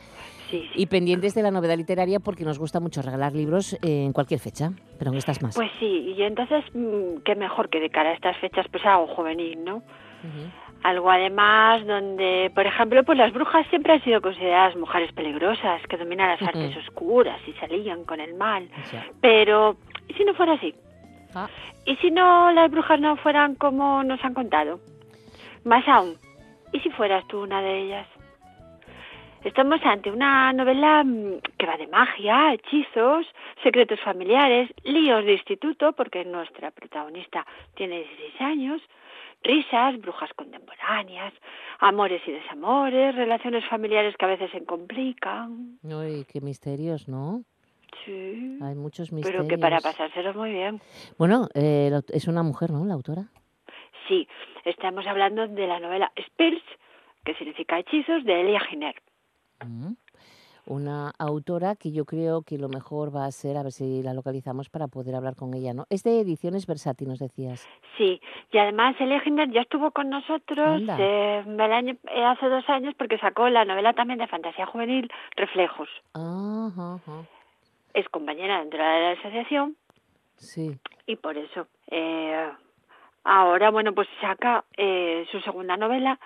Sí, 0.52 0.70
Y 0.76 0.86
pendientes 0.86 1.34
de 1.34 1.42
la 1.42 1.50
novedad 1.50 1.76
literaria 1.76 2.20
porque 2.20 2.46
nos 2.46 2.60
gusta 2.60 2.80
mucho 2.80 3.02
regalar 3.02 3.34
libros 3.34 3.76
en 3.82 4.14
cualquier 4.14 4.40
fecha, 4.40 4.74
pero 5.00 5.10
en 5.10 5.18
estas 5.18 5.42
más. 5.42 5.56
Pues 5.56 5.72
sí, 5.80 6.14
y 6.16 6.22
entonces, 6.22 6.64
mm, 6.76 7.24
qué 7.26 7.34
mejor 7.34 7.68
que 7.70 7.80
de 7.80 7.90
cara 7.90 8.12
a 8.12 8.14
estas 8.14 8.38
fechas, 8.38 8.68
pues 8.72 8.86
algo 8.86 9.08
juvenil, 9.08 9.64
¿no? 9.64 9.82
Algo 10.84 11.10
además 11.10 11.84
donde, 11.88 12.52
por 12.54 12.68
ejemplo, 12.68 13.04
pues 13.04 13.18
las 13.18 13.34
brujas 13.34 13.66
siempre 13.72 13.94
han 13.94 14.04
sido 14.04 14.22
consideradas 14.22 14.76
mujeres 14.76 15.12
peligrosas, 15.14 15.82
que 15.90 15.98
dominan 15.98 16.30
las 16.30 16.42
artes 16.44 16.78
oscuras 16.78 17.40
y 17.48 17.54
salían 17.54 18.06
con 18.06 18.20
el 18.20 18.36
mal. 18.36 18.70
Pero, 19.20 19.78
¿y 20.08 20.14
si 20.14 20.24
no 20.24 20.36
fuera 20.36 20.54
así? 20.54 20.76
Ah. 21.34 21.48
¿Y 21.86 21.96
si 21.98 22.12
no 22.12 22.52
las 22.52 22.70
brujas 22.70 23.00
no 23.00 23.18
fueran 23.18 23.56
como 23.56 24.04
nos 24.04 24.24
han 24.24 24.36
contado? 24.36 24.80
Más 25.64 25.88
aún, 25.88 26.18
¿y 26.74 26.80
si 26.80 26.90
fueras 26.90 27.26
tú 27.28 27.42
una 27.42 27.62
de 27.62 27.84
ellas? 27.84 28.08
Estamos 29.44 29.80
ante 29.84 30.10
una 30.10 30.54
novela 30.54 31.04
mm, 31.04 31.40
que 31.58 31.66
va 31.66 31.78
de 31.78 31.88
magia, 31.88 32.54
hechizos, 32.54 33.26
secretos 33.62 34.00
familiares, 34.02 34.70
líos 34.84 35.26
de 35.26 35.34
instituto, 35.34 35.94
porque 35.94 36.24
nuestra 36.24 36.72
protagonista 36.72 37.46
tiene 37.76 38.00
16 38.00 38.42
años, 38.42 38.82
risas, 39.44 40.00
brujas 40.00 40.32
contemporáneas, 40.36 41.34
amores 41.80 42.22
y 42.26 42.32
desamores, 42.32 43.16
relaciones 43.16 43.66
familiares 43.70 44.16
que 44.18 44.26
a 44.26 44.30
veces 44.30 44.50
se 44.52 44.64
complican. 44.66 45.78
Uy, 45.84 46.26
qué 46.32 46.40
misterios, 46.40 47.10
¿no? 47.10 47.44
Sí. 48.06 48.58
Hay 48.62 48.76
muchos 48.76 49.12
misterios. 49.12 49.44
Pero 49.44 49.50
que 49.50 49.62
para 49.62 49.80
pasárselo 49.80 50.34
muy 50.34 50.52
bien. 50.52 50.82
Bueno, 51.18 51.48
eh, 51.54 51.92
es 52.10 52.28
una 52.28 52.44
mujer, 52.44 52.72
¿no? 52.72 52.86
La 52.86 52.94
autora. 52.94 53.30
Sí, 54.08 54.28
estamos 54.66 55.06
hablando 55.08 55.48
de 55.48 55.68
la 55.68 55.80
novela 55.80 56.12
Spells, 56.28 56.64
que 57.24 57.36
significa 57.36 57.80
hechizos, 57.80 58.24
de 58.24 58.42
Elia 58.42 58.60
Giner. 58.60 58.96
Mm. 59.66 59.94
Una 60.66 61.12
autora 61.20 61.76
que 61.76 61.92
yo 61.92 62.06
creo 62.06 62.42
que 62.42 62.58
lo 62.58 62.70
mejor 62.70 63.14
va 63.14 63.26
a 63.26 63.32
ser, 63.32 63.58
a 63.58 63.64
ver 63.64 63.74
si 63.74 64.02
la 64.02 64.14
localizamos 64.14 64.70
para 64.70 64.88
poder 64.88 65.14
hablar 65.14 65.36
con 65.36 65.54
ella, 65.54 65.74
¿no? 65.74 65.86
Es 65.90 66.04
de 66.04 66.22
Ediciones 66.22 66.68
Versátil, 66.68 67.10
nos 67.10 67.20
decías. 67.20 67.68
Sí, 67.98 68.22
y 68.50 68.58
además 68.58 68.96
Elia 69.00 69.20
Giner 69.20 69.52
ya 69.52 69.62
estuvo 69.62 69.92
con 69.92 70.10
nosotros 70.10 70.82
eh, 70.98 71.44
el 71.46 71.62
año, 71.62 71.98
eh, 72.10 72.24
hace 72.24 72.48
dos 72.48 72.64
años 72.70 72.96
porque 72.98 73.18
sacó 73.18 73.50
la 73.50 73.66
novela 73.66 73.92
también 73.92 74.20
de 74.20 74.28
fantasía 74.28 74.66
juvenil, 74.66 75.12
Reflejos. 75.36 75.90
Ajá, 76.14 76.96
ajá. 76.96 77.28
es 77.94 78.08
compañera 78.08 78.60
dentro 78.60 78.80
de 78.80 78.86
la 78.86 79.12
asociación. 79.12 79.76
Sí. 80.38 80.80
Y 81.08 81.18
por 81.18 81.38
eso. 81.38 81.68
Eh, 81.92 82.50
ahora, 83.24 83.72
bueno, 83.72 83.94
pues 83.94 84.08
saca 84.22 84.66
eh, 84.78 85.26
su 85.32 85.40
segunda 85.42 85.78
novela, 85.78 86.20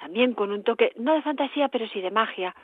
también 0.00 0.34
con 0.34 0.50
un 0.52 0.62
toque, 0.62 0.92
no 0.96 1.14
de 1.14 1.22
fantasía, 1.22 1.68
pero 1.68 1.86
sí 1.88 2.00
de 2.00 2.10
magia, 2.10 2.54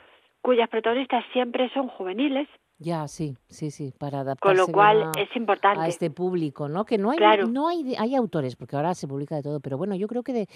cuyas 0.41 0.69
protagonistas 0.69 1.23
siempre 1.33 1.69
son 1.73 1.87
juveniles. 1.87 2.47
Ya, 2.81 3.07
sí, 3.09 3.35
sí, 3.49 3.71
sí, 3.71 3.91
para 3.97 4.21
adaptarse 4.21 4.55
Con 4.55 4.67
lo 4.67 4.71
cual 4.71 5.11
es 5.17 5.35
importante. 5.35 5.81
a 5.81 5.87
este 5.87 6.09
público, 6.11 6.69
¿no? 6.69 6.85
Que 6.85 6.97
no 6.97 7.11
hay, 7.11 7.17
Claro. 7.17 7.47
no 7.47 7.67
hay, 7.67 7.93
hay 7.97 8.15
autores, 8.15 8.55
porque 8.55 8.77
ahora 8.77 8.93
se 8.95 9.05
publica 9.05 9.35
de 9.35 9.43
todo, 9.43 9.59
pero 9.59 9.77
bueno, 9.77 9.95
yo 9.95 10.07
creo 10.07 10.23
que 10.23 10.31
de, 10.31 10.47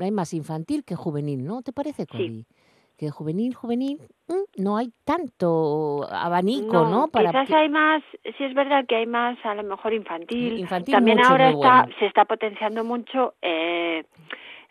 hay 0.00 0.10
más 0.10 0.34
infantil 0.34 0.84
que 0.84 0.96
juvenil, 0.96 1.44
¿no? 1.44 1.62
¿Te 1.62 1.72
parece, 1.72 2.06
Cody? 2.06 2.44
Que 2.44 2.69
de 3.06 3.10
juvenil, 3.12 3.54
juvenil, 3.54 3.98
mm, 4.28 4.62
no 4.62 4.76
hay 4.76 4.92
tanto 5.04 6.06
abanico, 6.10 6.84
¿no? 6.88 7.08
Quizás 7.08 7.48
que- 7.48 7.54
hay 7.56 7.68
más, 7.68 8.02
sí 8.36 8.44
es 8.44 8.54
verdad 8.54 8.84
que 8.86 8.96
hay 8.96 9.06
más, 9.06 9.38
a 9.44 9.54
lo 9.54 9.62
mejor 9.62 9.92
infantil. 9.94 10.58
Infantil 10.58 10.94
También 10.94 11.18
mucho, 11.18 11.30
ahora 11.30 11.50
está, 11.50 11.80
bueno. 11.82 11.94
se 11.98 12.06
está 12.06 12.24
potenciando 12.24 12.84
mucho 12.84 13.34
eh, 13.42 14.04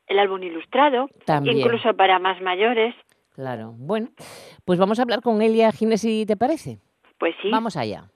el 0.08 0.20
álbum 0.20 0.42
ilustrado, 0.44 1.08
También. 1.26 1.58
incluso 1.60 1.94
para 1.96 2.20
más 2.20 2.42
mayores. 2.42 2.96
Claro, 3.36 3.74
bueno, 3.78 4.10
pues 4.66 4.80
vamos 4.80 5.00
a 5.00 5.04
hablar 5.04 5.22
con 5.22 5.42
Elia 5.42 5.72
Gines, 5.72 6.02
si 6.02 6.26
te 6.26 6.36
parece. 6.36 6.80
Pues 7.18 7.36
sí. 7.42 7.50
Vamos 7.52 7.76
allá. 7.78 8.10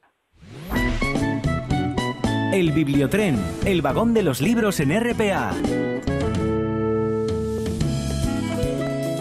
El 2.53 2.71
Bibliotren, 2.71 3.35
el 3.65 3.81
vagón 3.81 4.13
de 4.13 4.21
los 4.23 4.41
libros 4.41 4.79
en 4.79 4.91
RPA. 4.91 5.53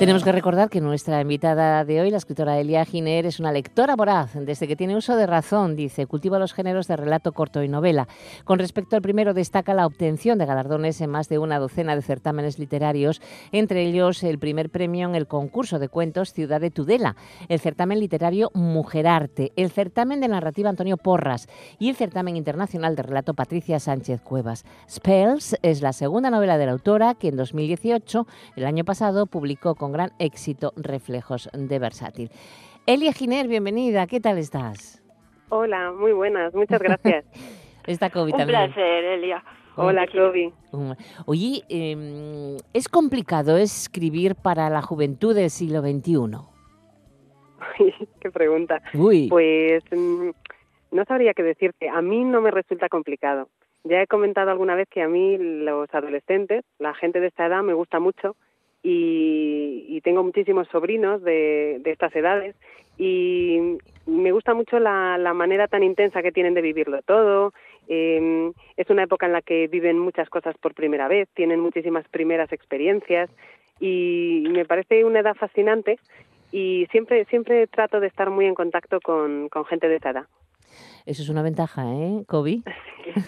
Tenemos 0.03 0.25
que 0.25 0.33
recordar 0.33 0.69
que 0.69 0.81
nuestra 0.81 1.21
invitada 1.21 1.85
de 1.85 2.01
hoy, 2.01 2.11
la 2.11 2.17
escritora 2.17 2.59
Elia 2.59 2.85
Giner, 2.85 3.25
es 3.25 3.39
una 3.39 3.53
lectora 3.53 3.95
voraz. 3.95 4.33
Desde 4.35 4.67
que 4.67 4.75
tiene 4.75 4.97
uso 4.97 5.15
de 5.15 5.29
razón, 5.29 5.77
dice, 5.77 6.09
cultiva 6.09 6.41
los 6.41 6.55
géneros 6.55 6.89
de 6.89 6.97
relato 6.97 7.31
corto 7.31 7.63
y 7.63 7.69
novela. 7.69 8.09
Con 8.43 8.59
respecto 8.59 8.97
al 8.97 9.03
primero, 9.03 9.33
destaca 9.33 9.75
la 9.75 9.87
obtención 9.87 10.41
de 10.41 10.47
galardones 10.47 11.01
en 11.01 11.11
más 11.11 11.29
de 11.29 11.39
una 11.39 11.61
docena 11.61 11.95
de 11.95 12.03
certámenes 12.03 12.59
literarios, 12.59 13.23
entre 13.53 13.85
ellos 13.85 14.25
el 14.25 14.41
primer 14.41 14.71
premio 14.71 15.09
en 15.09 15.15
el 15.15 15.29
concurso 15.29 15.79
de 15.79 15.89
cuentos 15.89 16.33
Ciudad 16.33 16.61
de 16.61 16.73
Tudela, 16.73 17.15
el 17.49 17.61
certamen 17.61 18.01
literario 18.01 18.51
Mujerarte, 18.55 19.53
el 19.55 19.71
certamen 19.71 20.21
de 20.21 20.27
narrativa 20.27 20.69
Antonio 20.69 20.97
Porras 20.97 21.47
y 21.79 21.91
el 21.91 21.95
certamen 21.95 22.37
internacional 22.37 22.97
de 22.97 23.05
relato 23.05 23.35
Patricia 23.35 23.79
Sánchez 23.79 24.21
Cuevas. 24.21 24.65
Spells 24.91 25.57
es 25.63 25.81
la 25.81 25.93
segunda 25.93 26.29
novela 26.29 26.59
de 26.59 26.67
la 26.67 26.73
autora 26.73 27.15
que 27.15 27.29
en 27.29 27.37
2018, 27.37 28.27
el 28.57 28.67
año 28.67 28.85
pasado, 28.85 29.27
publicó 29.27 29.77
con 29.77 29.92
gran 29.93 30.11
éxito 30.19 30.73
Reflejos 30.77 31.49
de 31.53 31.79
Versátil. 31.79 32.31
Elia 32.87 33.13
Giner, 33.13 33.47
bienvenida, 33.47 34.07
¿qué 34.07 34.21
tal 34.21 34.39
estás? 34.39 35.03
Hola, 35.51 35.93
muy 35.93 36.13
buenas, 36.13 36.55
muchas 36.55 36.81
gracias. 36.83 37.25
Está 37.87 38.11
COVID 38.11 38.33
Un 38.33 38.39
también. 38.39 38.73
placer, 38.73 39.05
Elia. 39.05 39.45
Hola, 39.77 40.07
Clovi. 40.07 40.53
Oye, 41.27 41.63
eh, 41.69 42.57
¿es 42.75 42.89
complicado 42.89 43.57
escribir 43.57 44.35
para 44.35 44.69
la 44.69 44.83
juventud 44.83 45.35
del 45.35 45.51
siglo 45.51 45.81
XXI? 45.81 46.37
Qué 48.21 48.31
pregunta. 48.31 48.83
Uy. 48.95 49.29
Pues 49.29 49.83
mm, 49.91 50.31
no 50.91 51.05
sabría 51.05 51.33
qué 51.35 51.43
decirte. 51.43 51.89
A 51.89 52.03
mí 52.03 52.23
no 52.25 52.41
me 52.41 52.51
resulta 52.51 52.89
complicado. 52.89 53.49
Ya 53.85 54.03
he 54.03 54.07
comentado 54.07 54.51
alguna 54.51 54.75
vez 54.75 54.89
que 54.89 55.03
a 55.03 55.09
mí 55.09 55.39
los 55.39 55.93
adolescentes, 55.93 56.65
la 56.79 56.95
gente 56.95 57.21
de 57.21 57.29
esta 57.29 57.47
edad, 57.47 57.63
me 57.63 57.75
gusta 57.75 57.99
mucho 57.99 58.37
y, 58.83 59.87
y 59.89 60.01
tengo 60.01 60.23
muchísimos 60.23 60.69
sobrinos 60.69 61.23
de, 61.23 61.79
de 61.81 61.91
estas 61.91 62.15
edades 62.17 62.57
y 62.99 63.79
me 64.07 64.33
gusta 64.33 64.55
mucho 64.55 64.79
la, 64.79 65.17
la 65.19 65.33
manera 65.35 65.67
tan 65.69 65.83
intensa 65.83 66.23
que 66.23 66.33
tienen 66.33 66.55
de 66.55 66.63
vivirlo 66.63 67.01
todo. 67.03 67.53
Eh, 67.89 68.53
es 68.77 68.91
una 68.91 69.05
época 69.05 69.27
en 69.27 69.33
la 69.33 69.43
que 69.43 69.67
viven 69.67 69.99
muchas 69.99 70.29
cosas 70.29 70.57
por 70.59 70.75
primera 70.75 71.09
vez, 71.09 71.29
tienen 71.35 71.61
muchísimas 71.61 72.07
primeras 72.09 72.53
experiencias 72.53 73.31
y 73.81 74.45
me 74.51 74.65
parece 74.65 75.05
una 75.05 75.21
edad 75.21 75.35
fascinante 75.35 75.99
y 76.53 76.87
siempre 76.93 77.25
siempre 77.25 77.67
trato 77.67 77.99
de 77.99 78.07
estar 78.07 78.31
muy 78.31 78.47
en 78.47 78.55
contacto 78.55 79.01
con, 79.01 79.49
con 79.49 79.65
gente 79.65 79.89
de 79.89 79.97
esa 79.97 80.11
edad. 80.11 80.27
Eso 81.07 81.23
es 81.23 81.29
una 81.29 81.43
ventaja, 81.43 81.83
¿eh, 81.93 82.25
Kobe? 82.29 82.61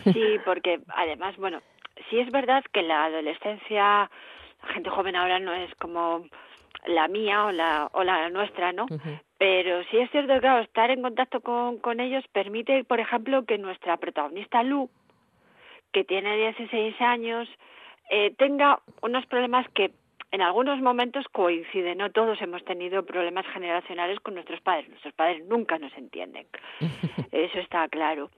Sí, 0.04 0.38
porque 0.44 0.78
además, 0.88 1.36
bueno, 1.36 1.60
sí 2.08 2.20
es 2.20 2.30
verdad 2.30 2.62
que 2.72 2.82
la 2.82 3.06
adolescencia, 3.06 4.10
gente 4.66 4.90
joven 4.90 5.16
ahora 5.16 5.38
no 5.38 5.52
es 5.52 5.74
como 5.76 6.26
la 6.86 7.08
mía 7.08 7.46
o 7.46 7.52
la, 7.52 7.88
o 7.92 8.04
la 8.04 8.28
nuestra, 8.30 8.72
¿no? 8.72 8.86
Pero 9.38 9.82
sí 9.90 9.98
es 9.98 10.10
cierto 10.10 10.34
que, 10.34 10.40
claro, 10.40 10.62
estar 10.62 10.90
en 10.90 11.02
contacto 11.02 11.40
con, 11.40 11.78
con 11.78 12.00
ellos 12.00 12.24
permite, 12.32 12.84
por 12.84 13.00
ejemplo, 13.00 13.44
que 13.44 13.58
nuestra 13.58 13.96
protagonista 13.96 14.62
Lu, 14.62 14.90
que 15.92 16.04
tiene 16.04 16.36
16 16.36 17.00
años, 17.00 17.48
eh, 18.10 18.34
tenga 18.36 18.80
unos 19.00 19.24
problemas 19.26 19.66
que 19.70 19.92
en 20.30 20.42
algunos 20.42 20.80
momentos 20.80 21.26
coinciden, 21.30 21.98
¿no? 21.98 22.10
Todos 22.10 22.40
hemos 22.42 22.64
tenido 22.64 23.04
problemas 23.06 23.46
generacionales 23.46 24.18
con 24.20 24.34
nuestros 24.34 24.60
padres. 24.60 24.88
Nuestros 24.88 25.14
padres 25.14 25.46
nunca 25.46 25.78
nos 25.78 25.96
entienden. 25.96 26.46
Eso 27.32 27.58
está 27.60 27.88
claro. 27.88 28.30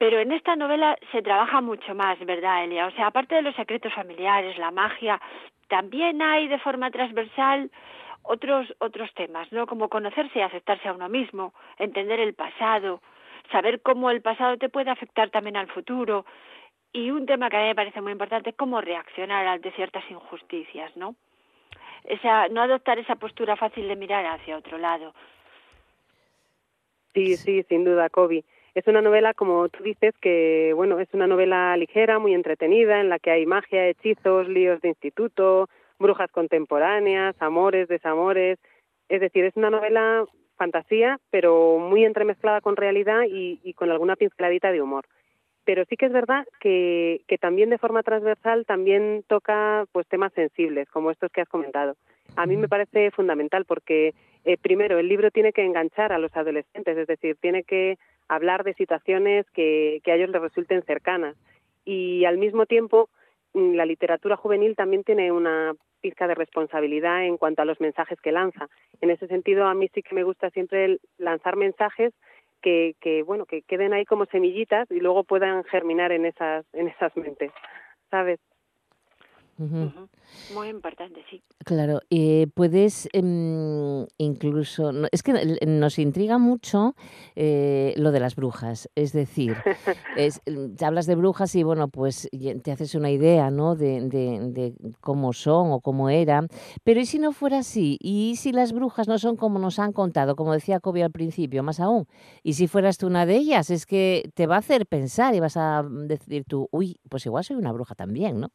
Pero 0.00 0.18
en 0.18 0.32
esta 0.32 0.56
novela 0.56 0.96
se 1.12 1.20
trabaja 1.20 1.60
mucho 1.60 1.94
más, 1.94 2.18
¿verdad, 2.20 2.64
Elia? 2.64 2.86
O 2.86 2.90
sea, 2.92 3.08
aparte 3.08 3.34
de 3.34 3.42
los 3.42 3.54
secretos 3.54 3.92
familiares, 3.92 4.56
la 4.56 4.70
magia, 4.70 5.20
también 5.68 6.22
hay 6.22 6.48
de 6.48 6.58
forma 6.58 6.90
transversal 6.90 7.70
otros 8.22 8.74
otros 8.78 9.12
temas, 9.12 9.52
¿no? 9.52 9.66
Como 9.66 9.90
conocerse 9.90 10.38
y 10.38 10.42
aceptarse 10.42 10.88
a 10.88 10.94
uno 10.94 11.10
mismo, 11.10 11.52
entender 11.76 12.18
el 12.18 12.32
pasado, 12.32 13.02
saber 13.52 13.82
cómo 13.82 14.10
el 14.10 14.22
pasado 14.22 14.56
te 14.56 14.70
puede 14.70 14.90
afectar 14.90 15.28
también 15.28 15.58
al 15.58 15.68
futuro. 15.68 16.24
Y 16.94 17.10
un 17.10 17.26
tema 17.26 17.50
que 17.50 17.58
a 17.58 17.60
mí 17.60 17.66
me 17.66 17.74
parece 17.74 18.00
muy 18.00 18.12
importante 18.12 18.50
es 18.50 18.56
cómo 18.56 18.80
reaccionar 18.80 19.46
ante 19.46 19.70
ciertas 19.72 20.10
injusticias, 20.10 20.96
¿no? 20.96 21.14
Esa, 22.04 22.48
no 22.48 22.62
adoptar 22.62 22.98
esa 22.98 23.16
postura 23.16 23.54
fácil 23.54 23.86
de 23.86 23.96
mirar 23.96 24.24
hacia 24.24 24.56
otro 24.56 24.78
lado. 24.78 25.12
Sí, 27.12 27.36
sí, 27.36 27.62
sin 27.64 27.84
duda, 27.84 28.08
Kobe. 28.08 28.44
Es 28.74 28.86
una 28.86 29.02
novela, 29.02 29.34
como 29.34 29.68
tú 29.68 29.82
dices, 29.82 30.14
que 30.20 30.72
bueno, 30.74 31.00
es 31.00 31.08
una 31.12 31.26
novela 31.26 31.76
ligera, 31.76 32.18
muy 32.18 32.34
entretenida, 32.34 33.00
en 33.00 33.08
la 33.08 33.18
que 33.18 33.30
hay 33.30 33.46
magia, 33.46 33.88
hechizos, 33.88 34.48
líos 34.48 34.80
de 34.80 34.88
instituto, 34.88 35.68
brujas 35.98 36.30
contemporáneas, 36.30 37.34
amores, 37.40 37.88
desamores. 37.88 38.58
Es 39.08 39.20
decir, 39.20 39.44
es 39.44 39.56
una 39.56 39.70
novela 39.70 40.24
fantasía, 40.56 41.18
pero 41.30 41.78
muy 41.78 42.04
entremezclada 42.04 42.60
con 42.60 42.76
realidad 42.76 43.22
y, 43.28 43.58
y 43.62 43.74
con 43.74 43.90
alguna 43.90 44.16
pinceladita 44.16 44.70
de 44.70 44.82
humor. 44.82 45.04
Pero 45.64 45.84
sí 45.86 45.96
que 45.96 46.06
es 46.06 46.12
verdad 46.12 46.46
que, 46.60 47.22
que 47.26 47.38
también 47.38 47.70
de 47.70 47.78
forma 47.78 48.02
transversal 48.02 48.64
también 48.66 49.24
toca 49.26 49.84
pues 49.92 50.06
temas 50.06 50.32
sensibles, 50.32 50.88
como 50.90 51.10
estos 51.10 51.30
que 51.32 51.42
has 51.42 51.48
comentado. 51.48 51.96
A 52.36 52.46
mí 52.46 52.56
me 52.56 52.68
parece 52.68 53.10
fundamental 53.10 53.64
porque, 53.64 54.14
eh, 54.44 54.56
primero, 54.60 54.98
el 54.98 55.08
libro 55.08 55.30
tiene 55.30 55.52
que 55.52 55.64
enganchar 55.64 56.12
a 56.12 56.18
los 56.18 56.34
adolescentes, 56.36 56.96
es 56.96 57.06
decir, 57.06 57.36
tiene 57.40 57.64
que 57.64 57.98
hablar 58.30 58.62
de 58.62 58.74
situaciones 58.74 59.44
que, 59.50 60.00
que 60.04 60.12
a 60.12 60.14
ellos 60.14 60.30
les 60.30 60.40
resulten 60.40 60.82
cercanas. 60.84 61.36
Y 61.84 62.24
al 62.24 62.38
mismo 62.38 62.64
tiempo, 62.64 63.10
mm, 63.54 63.74
la 63.74 63.84
literatura 63.84 64.36
juvenil 64.36 64.76
también 64.76 65.02
tiene 65.02 65.32
una 65.32 65.74
pizca 66.00 66.28
de 66.28 66.36
responsabilidad 66.36 67.24
en 67.24 67.36
cuanto 67.36 67.60
a 67.60 67.64
los 67.64 67.80
mensajes 67.80 68.20
que 68.20 68.30
lanza. 68.30 68.68
En 69.00 69.10
ese 69.10 69.26
sentido, 69.26 69.66
a 69.66 69.74
mí 69.74 69.88
sí 69.92 70.02
que 70.02 70.14
me 70.14 70.22
gusta 70.22 70.48
siempre 70.50 70.98
lanzar 71.18 71.56
mensajes 71.56 72.14
que, 72.62 72.94
que 73.00 73.22
bueno 73.22 73.46
que 73.46 73.62
queden 73.62 73.92
ahí 73.92 74.04
como 74.04 74.26
semillitas 74.26 74.88
y 74.90 75.00
luego 75.00 75.24
puedan 75.24 75.64
germinar 75.64 76.12
en 76.12 76.26
esas 76.26 76.64
en 76.74 76.88
esas 76.88 77.16
mentes, 77.16 77.50
¿sabes? 78.10 78.38
Muy 80.48 80.68
importante, 80.68 81.20
sí. 81.30 81.42
Claro, 81.64 82.00
eh, 82.10 82.46
puedes 82.54 83.08
em, 83.12 84.06
incluso, 84.18 84.92
no- 84.92 85.08
es 85.12 85.22
que 85.22 85.32
nos 85.66 85.98
intriga 85.98 86.38
mucho 86.38 86.94
eh, 87.36 87.92
lo 87.98 88.10
de 88.12 88.18
las 88.20 88.34
brujas, 88.34 88.88
es 88.94 89.12
decir, 89.12 89.58
es, 90.16 90.40
mm, 90.46 90.74
te 90.76 90.84
hablas 90.86 91.06
de 91.06 91.14
brujas 91.16 91.54
y 91.54 91.62
bueno, 91.62 91.88
pues 91.88 92.28
te 92.62 92.72
haces 92.72 92.94
una 92.94 93.10
idea, 93.10 93.50
¿no? 93.50 93.76
De, 93.76 94.00
de- 94.08 94.40
de 94.50 94.74
cómo 95.00 95.32
son 95.34 95.70
o 95.72 95.80
cómo 95.80 96.08
eran, 96.08 96.48
pero 96.82 96.98
¿y 96.98 97.04
si 97.06 97.18
no 97.18 97.30
fuera 97.32 97.58
así? 97.58 97.98
¿Y 98.00 98.36
si 98.36 98.52
las 98.52 98.72
brujas 98.72 99.06
no 99.06 99.18
son 99.18 99.36
como 99.36 99.58
nos 99.58 99.78
han 99.78 99.92
contado, 99.92 100.34
como 100.36 100.54
decía 100.54 100.80
Kobe 100.80 101.04
al 101.04 101.12
principio, 101.12 101.62
más 101.62 101.78
aún? 101.78 102.06
¿Y 102.42 102.54
si 102.54 102.66
fueras 102.68 102.96
tú 102.96 103.06
una 103.06 103.26
de 103.26 103.36
ellas? 103.36 103.68
Es 103.70 103.84
que 103.86 104.30
te 104.34 104.46
va 104.46 104.56
a 104.56 104.60
hacer 104.60 104.86
pensar 104.86 105.34
y 105.34 105.40
vas 105.40 105.56
a 105.58 105.84
decir 105.86 106.44
tú, 106.48 106.68
uy, 106.72 106.96
pues 107.10 107.26
igual 107.26 107.44
soy 107.44 107.56
una 107.56 107.70
bruja 107.72 107.94
también, 107.94 108.40
¿no? 108.40 108.48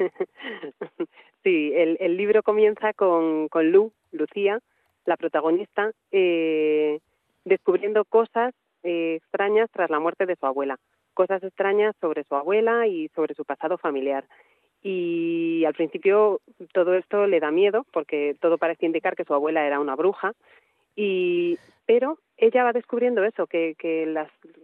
Sí, 1.42 1.72
el, 1.74 1.96
el 2.00 2.16
libro 2.18 2.42
comienza 2.42 2.92
con, 2.92 3.48
con 3.48 3.70
Lu, 3.70 3.92
Lucía, 4.12 4.60
la 5.06 5.16
protagonista, 5.16 5.90
eh, 6.12 7.00
descubriendo 7.46 8.04
cosas 8.04 8.54
eh, 8.82 9.14
extrañas 9.16 9.70
tras 9.72 9.88
la 9.88 10.00
muerte 10.00 10.26
de 10.26 10.36
su 10.36 10.44
abuela, 10.44 10.78
cosas 11.14 11.42
extrañas 11.42 11.96
sobre 11.98 12.24
su 12.24 12.34
abuela 12.34 12.86
y 12.86 13.08
sobre 13.14 13.34
su 13.34 13.46
pasado 13.46 13.78
familiar. 13.78 14.24
Y 14.82 15.64
al 15.64 15.74
principio 15.74 16.40
todo 16.74 16.94
esto 16.94 17.26
le 17.26 17.40
da 17.40 17.50
miedo 17.50 17.86
porque 17.90 18.36
todo 18.40 18.58
parece 18.58 18.84
indicar 18.84 19.16
que 19.16 19.24
su 19.24 19.32
abuela 19.32 19.66
era 19.66 19.80
una 19.80 19.96
bruja, 19.96 20.32
y 20.94 21.58
pero 21.86 22.18
ella 22.36 22.64
va 22.64 22.72
descubriendo 22.72 23.24
eso, 23.24 23.46
que, 23.46 23.74
que 23.78 24.06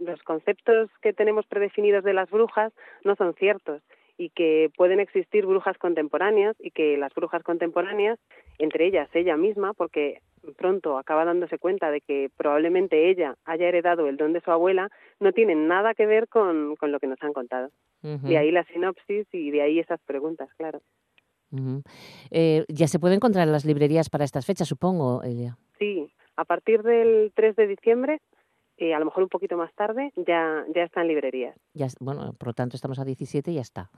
los 0.01 0.23
conceptos 0.25 0.91
que 1.01 1.13
tenemos 1.13 1.47
predefinidos 1.47 2.05
de 2.05 2.13
las 2.13 2.31
brujas 2.31 2.73
no 3.03 3.17
son 3.17 3.35
ciertos 3.35 3.83
y 4.19 4.31
que 4.31 4.71
pueden 4.77 5.01
existir 5.01 5.47
brujas 5.47 5.77
contemporáneas 5.79 6.57
y 6.59 6.71
que 6.71 6.97
las 6.97 7.15
brujas 7.15 7.43
contemporáneas, 7.43 8.19
entre 8.59 8.87
ellas 8.87 9.09
ella 9.15 9.37
misma, 9.37 9.75
porque 9.75 10.23
pronto 10.57 10.99
acaba 10.99 11.25
dándose 11.25 11.59
cuenta 11.59 11.91
de 11.91 12.01
que 12.01 12.31
probablemente 12.37 13.11
ella 13.11 13.37
haya 13.45 13.69
heredado 13.69 14.07
el 14.07 14.17
don 14.17 14.33
de 14.33 14.41
su 14.41 14.51
abuela, 14.51 14.91
no 15.21 15.33
tienen 15.33 15.69
nada 15.69 15.95
que 15.95 16.07
ver 16.07 16.29
con, 16.29 16.77
con 16.77 16.93
lo 16.93 17.01
que 17.01 17.07
nos 17.07 17.23
han 17.23 17.33
contado. 17.33 17.71
De 18.03 18.39
ahí 18.39 18.53
la 18.53 18.63
sinopsis 18.65 19.27
y 19.33 19.51
de 19.51 19.63
ahí 19.63 19.81
esas 19.81 20.01
preguntas, 20.03 20.49
claro. 20.57 20.81
Eh, 22.31 22.65
ya 22.69 22.87
se 22.87 23.01
puede 23.01 23.17
encontrar 23.17 23.47
en 23.47 23.53
las 23.53 23.65
librerías 23.65 24.11
para 24.11 24.25
estas 24.25 24.47
fechas, 24.47 24.69
supongo, 24.69 25.23
Elia. 25.25 25.57
Sí, 25.79 26.09
a 26.37 26.45
partir 26.45 26.83
del 26.83 27.33
3 27.35 27.57
de 27.57 27.67
diciembre 27.67 28.21
y 28.79 28.93
a 28.93 28.99
lo 28.99 29.07
mejor 29.07 29.23
un 29.23 29.29
poquito 29.29 29.57
más 29.57 29.73
tarde, 29.75 30.13
ya, 30.17 30.65
ya 30.75 30.83
está 30.83 31.01
en 31.01 31.09
librerías. 31.09 31.57
Ya, 31.73 31.87
bueno, 32.01 32.33
por 32.39 32.49
lo 32.49 32.53
tanto 32.53 32.77
estamos 32.77 32.99
a 32.99 33.05
17 33.05 33.51
y 33.51 33.55
ya 33.55 33.61
está. 33.61 33.91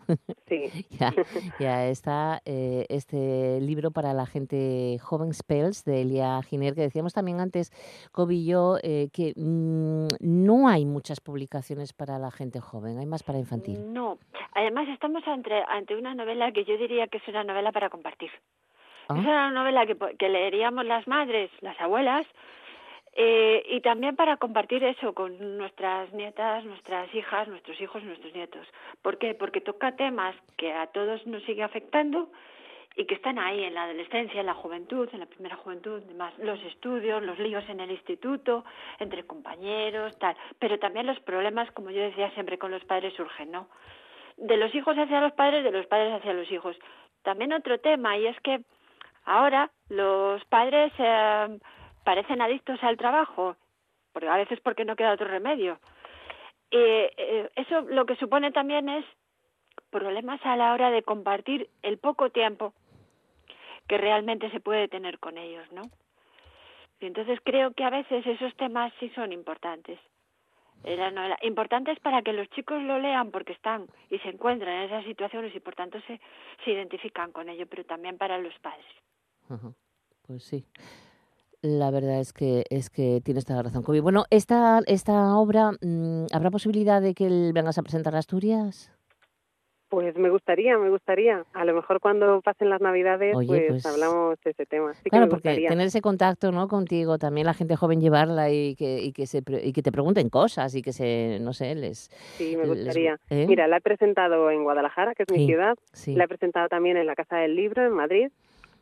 Sí. 0.46 0.86
ya, 1.58 1.86
está 1.86 2.40
eh, 2.44 2.86
este 2.88 3.60
libro 3.60 3.90
para 3.90 4.12
la 4.14 4.26
gente 4.26 4.98
joven, 5.00 5.34
Spells, 5.34 5.84
de 5.84 6.02
Elia 6.02 6.40
Giner, 6.42 6.74
que 6.74 6.82
decíamos 6.82 7.12
también 7.12 7.40
antes, 7.40 7.70
Kobe 8.12 8.34
y 8.34 8.46
yo, 8.46 8.76
eh, 8.82 9.08
que 9.12 9.32
mm, 9.36 10.08
no 10.20 10.68
hay 10.68 10.86
muchas 10.86 11.20
publicaciones 11.20 11.92
para 11.92 12.18
la 12.18 12.30
gente 12.30 12.60
joven, 12.60 12.98
hay 12.98 13.06
más 13.06 13.22
para 13.22 13.38
infantil. 13.38 13.92
No, 13.92 14.18
además 14.54 14.88
estamos 14.88 15.26
ante, 15.26 15.54
ante 15.68 15.96
una 15.96 16.14
novela 16.14 16.52
que 16.52 16.64
yo 16.64 16.76
diría 16.78 17.08
que 17.08 17.18
es 17.18 17.28
una 17.28 17.44
novela 17.44 17.72
para 17.72 17.90
compartir. 17.90 18.30
Ah. 19.08 19.16
Es 19.18 19.24
una 19.24 19.50
novela 19.50 19.86
que, 19.86 19.96
que 20.16 20.28
leeríamos 20.28 20.84
las 20.84 21.06
madres, 21.08 21.50
las 21.60 21.80
abuelas, 21.80 22.26
eh, 23.20 23.64
y 23.68 23.80
también 23.80 24.14
para 24.14 24.36
compartir 24.36 24.84
eso 24.84 25.12
con 25.12 25.58
nuestras 25.58 26.12
nietas, 26.12 26.64
nuestras 26.64 27.12
hijas, 27.12 27.48
nuestros 27.48 27.80
hijos 27.80 28.04
nuestros 28.04 28.32
nietos. 28.32 28.64
¿Por 29.02 29.18
qué? 29.18 29.34
Porque 29.34 29.60
toca 29.60 29.96
temas 29.96 30.36
que 30.56 30.72
a 30.72 30.86
todos 30.86 31.26
nos 31.26 31.42
sigue 31.42 31.64
afectando 31.64 32.30
y 32.94 33.06
que 33.06 33.16
están 33.16 33.40
ahí 33.40 33.64
en 33.64 33.74
la 33.74 33.82
adolescencia, 33.82 34.38
en 34.38 34.46
la 34.46 34.54
juventud, 34.54 35.08
en 35.12 35.18
la 35.18 35.26
primera 35.26 35.56
juventud, 35.56 36.00
además 36.04 36.32
los 36.38 36.62
estudios, 36.62 37.20
los 37.24 37.40
líos 37.40 37.68
en 37.68 37.80
el 37.80 37.90
instituto, 37.90 38.64
entre 39.00 39.26
compañeros, 39.26 40.16
tal. 40.20 40.36
Pero 40.60 40.78
también 40.78 41.08
los 41.08 41.18
problemas, 41.18 41.68
como 41.72 41.90
yo 41.90 42.02
decía 42.02 42.30
siempre, 42.34 42.56
con 42.56 42.70
los 42.70 42.84
padres 42.84 43.14
surgen, 43.14 43.50
¿no? 43.50 43.68
De 44.36 44.56
los 44.56 44.72
hijos 44.76 44.96
hacia 44.96 45.20
los 45.20 45.32
padres, 45.32 45.64
de 45.64 45.72
los 45.72 45.86
padres 45.86 46.12
hacia 46.14 46.34
los 46.34 46.48
hijos. 46.52 46.76
También 47.24 47.52
otro 47.52 47.80
tema, 47.80 48.16
y 48.16 48.28
es 48.28 48.38
que 48.42 48.60
ahora 49.24 49.72
los 49.88 50.44
padres... 50.44 50.92
Eh, 50.98 51.58
parecen 52.08 52.40
adictos 52.40 52.82
al 52.82 52.96
trabajo, 52.96 53.54
porque 54.14 54.30
a 54.30 54.38
veces 54.38 54.58
porque 54.62 54.86
no 54.86 54.96
queda 54.96 55.12
otro 55.12 55.28
remedio. 55.28 55.78
Eh, 56.70 57.50
eso 57.54 57.82
lo 57.82 58.06
que 58.06 58.16
supone 58.16 58.50
también 58.50 58.88
es 58.88 59.04
problemas 59.90 60.40
a 60.46 60.56
la 60.56 60.72
hora 60.72 60.90
de 60.90 61.02
compartir 61.02 61.68
el 61.82 61.98
poco 61.98 62.30
tiempo 62.30 62.72
que 63.86 63.98
realmente 63.98 64.50
se 64.52 64.58
puede 64.58 64.88
tener 64.88 65.18
con 65.18 65.36
ellos, 65.36 65.70
¿no? 65.70 65.82
Y 66.98 67.04
entonces 67.04 67.40
creo 67.44 67.74
que 67.74 67.84
a 67.84 67.90
veces 67.90 68.26
esos 68.26 68.56
temas 68.56 68.90
sí 69.00 69.10
son 69.10 69.30
importantes. 69.30 69.98
Importantes 71.42 72.00
para 72.00 72.22
que 72.22 72.32
los 72.32 72.48
chicos 72.52 72.82
lo 72.84 72.98
lean 72.98 73.30
porque 73.30 73.52
están 73.52 73.86
y 74.08 74.18
se 74.20 74.30
encuentran 74.30 74.76
en 74.76 74.82
esas 74.84 75.04
situaciones 75.04 75.54
y 75.54 75.60
por 75.60 75.74
tanto 75.74 76.00
se, 76.06 76.18
se 76.64 76.70
identifican 76.70 77.32
con 77.32 77.50
ello, 77.50 77.66
pero 77.66 77.84
también 77.84 78.16
para 78.16 78.38
los 78.38 78.58
padres. 78.60 78.86
Pues 80.26 80.42
sí. 80.42 80.64
La 81.62 81.90
verdad 81.90 82.20
es 82.20 82.32
que 82.32 82.64
es 82.70 82.88
que 82.88 83.20
tienes 83.24 83.44
toda 83.44 83.56
la 83.56 83.62
razón, 83.64 83.82
Kobe. 83.82 84.00
Bueno, 84.00 84.24
esta, 84.30 84.80
esta 84.86 85.36
obra, 85.36 85.72
mm, 85.80 86.26
¿habrá 86.32 86.50
posibilidad 86.50 87.02
de 87.02 87.14
que 87.14 87.50
vengas 87.52 87.78
a 87.78 87.82
presentar 87.82 88.14
a 88.14 88.18
Asturias? 88.18 88.92
Pues 89.88 90.16
me 90.16 90.28
gustaría, 90.28 90.76
me 90.76 90.90
gustaría. 90.90 91.44
A 91.54 91.64
lo 91.64 91.74
mejor 91.74 91.98
cuando 91.98 92.42
pasen 92.42 92.68
las 92.68 92.80
Navidades, 92.80 93.32
pues, 93.32 93.64
pues, 93.68 93.86
hablamos 93.86 94.38
de 94.44 94.50
ese 94.50 94.66
tema. 94.66 94.92
claro, 95.10 95.28
porque 95.30 95.64
tener 95.66 95.86
ese 95.86 96.02
contacto, 96.02 96.52
¿no? 96.52 96.68
Contigo, 96.68 97.18
también 97.18 97.46
la 97.46 97.54
gente 97.54 97.74
joven 97.74 98.00
llevarla 98.00 98.50
y 98.50 98.76
que 98.76 99.00
y 99.00 99.12
que 99.12 99.26
se 99.26 99.42
y 99.62 99.72
que 99.72 99.82
te 99.82 99.90
pregunten 99.90 100.28
cosas 100.28 100.74
y 100.74 100.82
que 100.82 100.92
se, 100.92 101.38
no 101.40 101.54
sé, 101.54 101.74
les. 101.74 102.10
Sí, 102.36 102.54
me 102.56 102.66
gustaría. 102.66 103.18
¿eh? 103.30 103.46
Mira, 103.48 103.66
la 103.66 103.78
he 103.78 103.80
presentado 103.80 104.50
en 104.50 104.62
Guadalajara, 104.62 105.14
que 105.14 105.22
es 105.22 105.32
mi 105.32 105.46
ciudad. 105.46 105.74
La 106.06 106.24
he 106.24 106.28
presentado 106.28 106.68
también 106.68 106.98
en 106.98 107.06
la 107.06 107.14
Casa 107.14 107.38
del 107.38 107.56
Libro 107.56 107.84
en 107.84 107.92
Madrid 107.92 108.28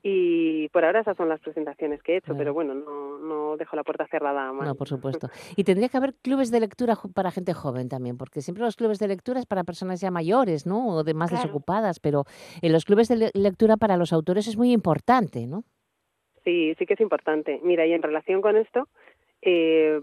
y 0.08 0.68
por 0.68 0.84
ahora 0.84 1.00
esas 1.00 1.16
son 1.16 1.28
las 1.28 1.40
presentaciones 1.40 2.00
que 2.00 2.12
he 2.12 2.16
hecho, 2.18 2.36
pero 2.36 2.54
bueno, 2.54 2.74
no, 2.74 3.18
no 3.18 3.56
dejo 3.56 3.74
la 3.74 3.82
puerta 3.82 4.06
cerrada 4.06 4.52
más. 4.52 4.64
No, 4.64 4.76
por 4.76 4.86
supuesto. 4.86 5.28
Y 5.56 5.64
tendría 5.64 5.88
que 5.88 5.96
haber 5.96 6.14
clubes 6.14 6.52
de 6.52 6.60
lectura 6.60 6.94
para 7.12 7.32
gente 7.32 7.54
joven 7.54 7.88
también, 7.88 8.16
porque 8.16 8.40
siempre 8.40 8.62
los 8.62 8.76
clubes 8.76 9.00
de 9.00 9.08
lectura 9.08 9.40
es 9.40 9.46
para 9.46 9.64
personas 9.64 10.00
ya 10.00 10.12
mayores, 10.12 10.64
¿no? 10.64 10.86
O 10.90 11.02
de 11.02 11.12
más 11.12 11.32
desocupadas, 11.32 11.98
pero 11.98 12.22
en 12.62 12.72
los 12.72 12.84
clubes 12.84 13.08
de 13.08 13.32
lectura 13.34 13.76
para 13.76 13.96
los 13.96 14.12
autores 14.12 14.46
es 14.46 14.56
muy 14.56 14.70
importante, 14.70 15.48
¿no? 15.48 15.64
Sí, 16.44 16.76
sí 16.78 16.86
que 16.86 16.94
es 16.94 17.00
importante. 17.00 17.58
Mira, 17.64 17.84
y 17.84 17.92
en 17.92 18.02
relación 18.02 18.42
con 18.42 18.56
esto, 18.56 18.86
eh, 19.42 20.00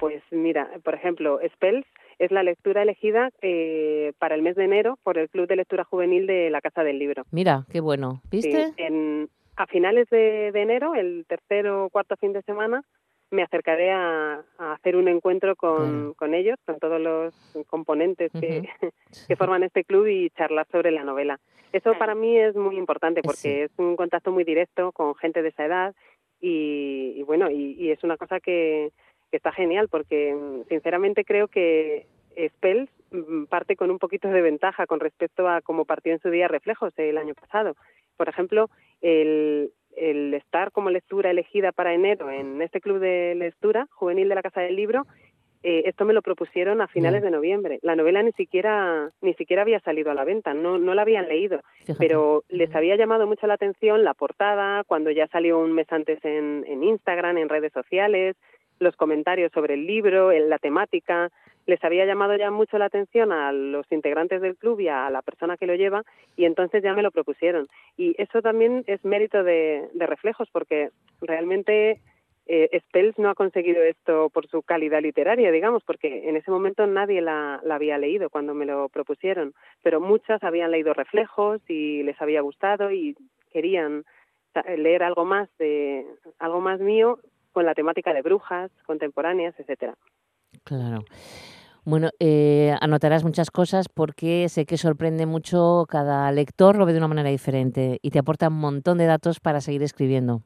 pues 0.00 0.20
mira, 0.32 0.68
por 0.82 0.94
ejemplo, 0.94 1.38
Spells 1.54 1.86
es 2.18 2.32
la 2.32 2.42
lectura 2.42 2.82
elegida 2.82 3.30
eh, 3.40 4.14
para 4.18 4.34
el 4.34 4.42
mes 4.42 4.56
de 4.56 4.64
enero 4.64 4.98
por 5.04 5.16
el 5.16 5.28
Club 5.28 5.46
de 5.46 5.56
Lectura 5.56 5.84
Juvenil 5.84 6.26
de 6.26 6.50
la 6.50 6.60
Casa 6.60 6.82
del 6.82 6.98
Libro. 6.98 7.22
Mira, 7.30 7.66
qué 7.70 7.78
bueno. 7.80 8.20
¿Viste? 8.32 8.72
en, 8.78 9.28
a 9.56 9.66
finales 9.66 10.08
de, 10.10 10.48
enero, 10.48 10.94
el 10.94 11.24
tercer 11.26 11.68
o 11.68 11.88
cuarto 11.90 12.16
fin 12.16 12.32
de 12.32 12.42
semana, 12.42 12.82
me 13.30 13.42
acercaré 13.42 13.90
a, 13.90 14.44
hacer 14.58 14.96
un 14.96 15.08
encuentro 15.08 15.56
con, 15.56 16.14
con, 16.14 16.34
ellos, 16.34 16.58
con 16.64 16.78
todos 16.78 17.00
los 17.00 17.34
componentes 17.66 18.30
que, 18.32 18.68
que, 19.28 19.36
forman 19.36 19.62
este 19.62 19.84
club 19.84 20.06
y 20.06 20.30
charlar 20.30 20.66
sobre 20.70 20.90
la 20.90 21.04
novela. 21.04 21.40
Eso 21.72 21.94
para 21.98 22.14
mí 22.14 22.38
es 22.38 22.54
muy 22.54 22.76
importante 22.76 23.22
porque 23.22 23.64
es 23.64 23.70
un 23.78 23.96
contacto 23.96 24.30
muy 24.30 24.44
directo 24.44 24.92
con 24.92 25.14
gente 25.16 25.42
de 25.42 25.48
esa 25.48 25.64
edad 25.64 25.94
y, 26.40 27.22
bueno, 27.24 27.50
y, 27.50 27.90
es 27.90 28.04
una 28.04 28.16
cosa 28.16 28.38
que, 28.38 28.92
que, 29.30 29.36
está 29.36 29.50
genial 29.50 29.88
porque 29.88 30.36
sinceramente 30.68 31.24
creo 31.24 31.48
que 31.48 32.06
Spells 32.48 32.90
mm, 32.90 33.03
parte 33.48 33.76
con 33.76 33.90
un 33.90 33.98
poquito 33.98 34.28
de 34.28 34.42
ventaja 34.42 34.86
con 34.86 35.00
respecto 35.00 35.48
a 35.48 35.60
cómo 35.60 35.84
partió 35.84 36.12
en 36.12 36.20
su 36.20 36.30
día 36.30 36.48
Reflejos 36.48 36.92
el 36.96 37.18
año 37.18 37.34
pasado. 37.34 37.74
Por 38.16 38.28
ejemplo, 38.28 38.70
el, 39.00 39.72
el 39.96 40.34
estar 40.34 40.70
como 40.72 40.90
lectura 40.90 41.30
elegida 41.30 41.72
para 41.72 41.94
enero 41.94 42.30
en 42.30 42.60
este 42.62 42.80
club 42.80 42.98
de 42.98 43.34
lectura 43.34 43.86
juvenil 43.92 44.28
de 44.28 44.34
la 44.34 44.42
Casa 44.42 44.60
del 44.60 44.76
Libro, 44.76 45.04
eh, 45.62 45.84
esto 45.86 46.04
me 46.04 46.12
lo 46.12 46.20
propusieron 46.20 46.82
a 46.82 46.88
finales 46.88 47.22
de 47.22 47.30
noviembre. 47.30 47.78
La 47.80 47.96
novela 47.96 48.22
ni 48.22 48.32
siquiera 48.32 49.10
ni 49.22 49.32
siquiera 49.32 49.62
había 49.62 49.80
salido 49.80 50.10
a 50.10 50.14
la 50.14 50.24
venta, 50.24 50.52
no 50.52 50.78
no 50.78 50.92
la 50.92 51.02
habían 51.02 51.26
leído, 51.26 51.60
pero 51.98 52.44
les 52.50 52.74
había 52.74 52.96
llamado 52.96 53.26
mucho 53.26 53.46
la 53.46 53.54
atención 53.54 54.04
la 54.04 54.12
portada 54.12 54.84
cuando 54.84 55.10
ya 55.10 55.26
salió 55.28 55.58
un 55.58 55.72
mes 55.72 55.90
antes 55.90 56.22
en, 56.22 56.64
en 56.68 56.84
Instagram, 56.84 57.38
en 57.38 57.48
redes 57.48 57.72
sociales, 57.72 58.36
los 58.78 58.94
comentarios 58.96 59.52
sobre 59.52 59.72
el 59.72 59.86
libro, 59.86 60.32
la 60.32 60.58
temática, 60.58 61.30
les 61.66 61.82
había 61.82 62.04
llamado 62.04 62.36
ya 62.36 62.50
mucho 62.50 62.78
la 62.78 62.86
atención 62.86 63.32
a 63.32 63.52
los 63.52 63.90
integrantes 63.90 64.40
del 64.40 64.56
club 64.56 64.80
y 64.80 64.88
a 64.88 65.08
la 65.10 65.22
persona 65.22 65.56
que 65.56 65.66
lo 65.66 65.74
lleva 65.74 66.04
y 66.36 66.44
entonces 66.44 66.82
ya 66.82 66.94
me 66.94 67.02
lo 67.02 67.10
propusieron. 67.10 67.68
Y 67.96 68.14
eso 68.20 68.42
también 68.42 68.84
es 68.86 69.04
mérito 69.04 69.42
de, 69.42 69.88
reflejos 69.94 70.48
porque 70.50 70.90
realmente 71.20 72.00
eh, 72.46 72.80
Spells 72.88 73.18
no 73.18 73.30
ha 73.30 73.34
conseguido 73.34 73.82
esto 73.82 74.28
por 74.30 74.46
su 74.48 74.62
calidad 74.62 75.00
literaria, 75.00 75.50
digamos, 75.50 75.82
porque 75.84 76.28
en 76.28 76.36
ese 76.36 76.50
momento 76.50 76.86
nadie 76.86 77.22
la, 77.22 77.60
la, 77.64 77.76
había 77.76 77.96
leído 77.96 78.28
cuando 78.28 78.54
me 78.54 78.66
lo 78.66 78.88
propusieron, 78.90 79.54
pero 79.82 80.00
muchas 80.00 80.42
habían 80.42 80.70
leído 80.70 80.92
reflejos 80.92 81.62
y 81.68 82.02
les 82.02 82.20
había 82.20 82.42
gustado 82.42 82.92
y 82.92 83.16
querían 83.50 84.04
leer 84.76 85.02
algo 85.02 85.24
más 85.24 85.48
de 85.58 86.06
algo 86.38 86.60
más 86.60 86.78
mío 86.80 87.18
con 87.52 87.64
la 87.64 87.74
temática 87.74 88.12
de 88.12 88.22
brujas 88.22 88.70
contemporáneas, 88.84 89.58
etcétera. 89.58 89.94
Claro. 90.62 91.04
Bueno, 91.84 92.08
eh, 92.18 92.74
anotarás 92.80 93.24
muchas 93.24 93.50
cosas 93.50 93.88
porque 93.88 94.48
sé 94.48 94.64
que 94.64 94.78
sorprende 94.78 95.26
mucho, 95.26 95.84
cada 95.88 96.32
lector 96.32 96.76
lo 96.76 96.86
ve 96.86 96.92
de 96.92 96.98
una 96.98 97.08
manera 97.08 97.28
diferente 97.28 97.98
y 98.00 98.10
te 98.10 98.18
aporta 98.18 98.48
un 98.48 98.58
montón 98.58 98.96
de 98.96 99.06
datos 99.06 99.38
para 99.38 99.60
seguir 99.60 99.82
escribiendo. 99.82 100.40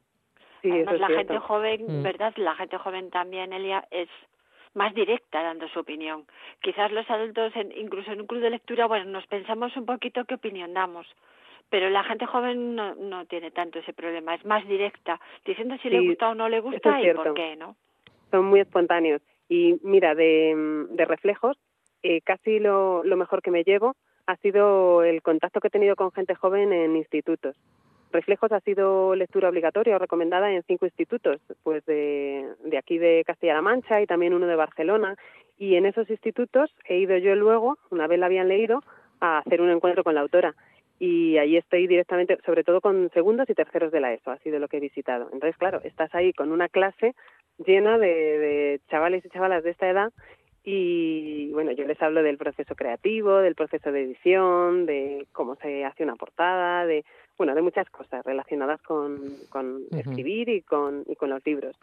Sí, 0.63 0.71
Además, 0.71 0.99
la 0.99 1.09
gente 1.09 1.39
joven, 1.39 2.01
mm. 2.01 2.03
¿verdad? 2.03 2.33
La 2.37 2.57
gente 2.57 2.77
joven 2.79 3.11
también, 3.11 3.53
Elia, 3.53 3.87
es 3.93 4.09
más 4.75 4.93
directa 4.95 5.41
dando 5.43 5.69
su 5.69 5.79
opinión. 5.79 6.25
Quizás 6.61 6.91
los 6.91 7.09
adultos, 7.09 7.53
incluso 7.77 8.11
en 8.11 8.23
un 8.23 8.27
club 8.27 8.41
de 8.41 8.51
lectura, 8.51 8.87
bueno, 8.87 9.05
nos 9.05 9.27
pensamos 9.29 9.77
un 9.77 9.87
poquito 9.87 10.25
qué 10.25 10.35
opinión 10.35 10.75
damos 10.75 11.07
pero 11.71 11.91
la 11.91 12.03
gente 12.05 12.27
joven 12.27 12.75
no, 12.75 12.95
no 12.95 13.27
tiene 13.27 13.51
tanto 13.51 13.79
ese 13.79 13.93
problema, 13.93 14.35
es 14.35 14.45
más 14.45 14.67
directa, 14.67 15.21
diciendo 15.45 15.77
si 15.83 15.91
le 15.91 16.01
gusta 16.01 16.31
o 16.31 16.35
no 16.35 16.49
le 16.49 16.61
gusta 16.61 17.01
y 17.01 17.13
por 17.13 17.35
qué, 17.35 17.57
¿no? 17.57 17.77
Son 18.31 18.47
muy 18.47 18.61
espontáneos. 18.61 19.23
Y 19.49 19.79
mira, 19.83 20.15
de, 20.15 20.87
de 20.91 21.05
reflejos, 21.05 21.57
eh, 22.03 22.21
casi 22.21 22.59
lo, 22.59 23.03
lo 23.05 23.17
mejor 23.17 23.43
que 23.43 23.51
me 23.51 23.65
llevo 23.65 23.97
ha 24.27 24.37
sido 24.37 25.03
el 25.03 25.23
contacto 25.23 25.61
que 25.61 25.69
he 25.69 25.71
tenido 25.71 25.97
con 25.97 26.13
gente 26.13 26.35
joven 26.35 26.73
en 26.73 26.97
institutos. 26.97 27.57
Reflejos 28.13 28.53
ha 28.53 28.61
sido 28.61 29.15
lectura 29.15 29.49
obligatoria 29.49 29.97
o 29.97 29.99
recomendada 29.99 30.53
en 30.53 30.63
cinco 30.65 30.87
institutos, 30.87 31.41
pues 31.63 31.85
de, 31.87 32.47
de 32.65 32.79
aquí 32.79 32.99
de 32.99 33.23
Castilla-La 33.27 33.63
Mancha 33.63 34.01
y 34.01 34.07
también 34.07 34.35
uno 34.35 34.47
de 34.47 34.57
Barcelona. 34.57 35.17
Y 35.59 35.77
en 35.77 35.87
esos 35.87 36.09
institutos 36.09 36.71
he 36.87 36.99
ido 36.99 37.17
yo 37.19 37.35
luego, 37.35 37.79
una 37.91 38.07
vez 38.07 38.19
la 38.19 38.27
habían 38.27 38.49
leído, 38.49 38.83
a 39.21 39.39
hacer 39.39 39.61
un 39.61 39.71
encuentro 39.71 40.05
con 40.05 40.15
la 40.15 40.21
autora. 40.21 40.55
Y 40.99 41.39
ahí 41.39 41.57
estoy 41.57 41.87
directamente, 41.87 42.39
sobre 42.45 42.65
todo 42.65 42.81
con 42.81 43.11
segundos 43.15 43.49
y 43.49 43.55
terceros 43.55 43.93
de 43.93 44.01
la 44.01 44.13
ESO, 44.13 44.31
ha 44.31 44.39
sido 44.39 44.59
lo 44.59 44.69
que 44.69 44.79
he 44.79 44.81
visitado. 44.81 45.29
Entonces, 45.33 45.57
claro, 45.57 45.81
estás 45.85 46.15
ahí 46.15 46.33
con 46.33 46.51
una 46.51 46.69
clase 46.69 47.15
llena 47.65 47.99
de, 47.99 48.09
de 48.09 48.81
chavales 48.91 49.25
y 49.25 49.31
chavalas 49.31 49.65
de 49.65 49.71
esta 49.71 49.89
edad 49.89 50.13
y 50.71 51.51
bueno, 51.53 51.73
yo 51.73 51.87
les 51.87 52.01
hablo 52.03 52.23
del 52.23 52.37
proceso 52.37 52.75
creativo, 52.75 53.39
del 53.39 53.55
proceso 53.55 53.91
de 53.91 54.03
edición, 54.03 54.85
de 54.85 55.27
cómo 55.33 55.57
se 55.57 55.85
hace 55.87 56.05
una 56.05 56.15
portada, 56.17 56.85
de 56.85 57.07
bueno, 57.39 57.55
de 57.55 57.63
muchas 57.63 57.89
cosas 57.89 58.23
relacionadas 58.23 58.83
con, 58.83 59.19
con 59.49 59.85
escribir 59.93 60.51
y 60.51 60.61
con, 60.61 61.05
y 61.07 61.17
con 61.17 61.31
los 61.31 61.45
libros. 61.47 61.75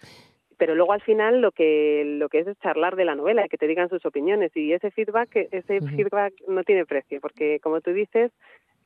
Pero 0.57 0.75
luego 0.75 0.93
al 0.93 1.01
final 1.01 1.41
lo 1.41 1.51
que 1.51 2.03
lo 2.05 2.29
que 2.29 2.39
es 2.39 2.47
es 2.47 2.59
charlar 2.59 2.95
de 2.95 3.05
la 3.05 3.15
novela 3.15 3.47
que 3.47 3.57
te 3.57 3.67
digan 3.67 3.89
sus 3.89 4.05
opiniones 4.05 4.55
y 4.55 4.71
ese 4.71 4.91
feedback 4.91 5.35
ese 5.51 5.81
feedback 5.81 6.33
no 6.47 6.63
tiene 6.63 6.85
precio 6.85 7.19
porque 7.19 7.59
como 7.61 7.81
tú 7.81 7.91
dices 7.91 8.31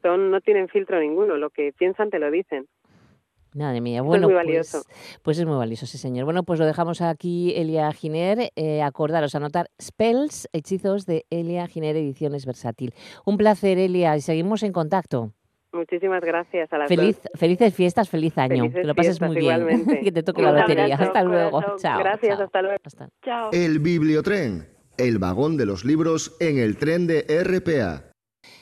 son 0.02 0.32
no 0.32 0.40
tienen 0.40 0.70
filtro 0.70 1.00
ninguno, 1.00 1.36
lo 1.36 1.50
que 1.50 1.74
piensan 1.78 2.10
te 2.10 2.20
lo 2.20 2.32
dicen. 2.32 2.68
Madre 3.56 3.82
mía, 3.82 4.02
bueno, 4.02 4.28
es 4.28 4.28
muy 4.28 4.36
valioso. 4.36 4.84
Pues, 4.86 5.20
pues, 5.24 5.40
es 5.40 5.46
muy 5.46 5.58
valioso, 5.58 5.86
sí 5.86 5.98
señor. 5.98 6.26
Bueno, 6.26 6.44
pues 6.44 6.60
lo 6.60 6.66
dejamos 6.66 7.02
aquí, 7.02 7.54
Elia 7.56 7.92
Giner. 7.92 8.52
Eh, 8.56 8.82
acordaros, 8.82 9.34
anotar 9.34 9.70
Spells, 9.82 10.48
hechizos 10.54 11.06
de 11.06 11.26
Elia 11.30 11.66
Giner 11.68 11.96
Ediciones 11.96 12.46
Versátil. 12.46 12.94
Un 13.26 13.38
placer, 13.38 13.80
Elia, 13.80 14.16
y 14.16 14.22
seguimos 14.22 14.62
en 14.64 14.72
contacto. 14.72 15.34
Muchísimas 15.72 16.22
gracias 16.22 16.72
a 16.74 16.80
la 16.80 16.88
Feliz, 16.88 17.20
Felices 17.36 17.74
fiestas, 17.76 18.10
feliz 18.10 18.38
año. 18.38 18.72
que 18.72 18.84
lo 18.84 18.96
pases 18.96 19.22
muy 19.22 19.38
bien. 19.38 19.86
que 20.04 20.12
te 20.12 20.24
toque 20.24 20.42
la 20.42 20.52
lotería. 20.52 20.96
hasta 20.96 21.24
luego. 21.24 21.62
Chao. 21.78 22.00
Gracias, 22.00 22.40
hasta 22.40 22.62
luego. 22.62 22.78
Chao. 23.24 23.50
El 23.52 23.80
Bibliotren, 23.80 24.68
el 24.98 25.20
vagón 25.20 25.58
de 25.58 25.66
los 25.66 25.86
libros 25.86 26.36
en 26.40 26.58
el 26.58 26.78
tren 26.78 27.06
de 27.06 27.22
RPA. 27.44 28.09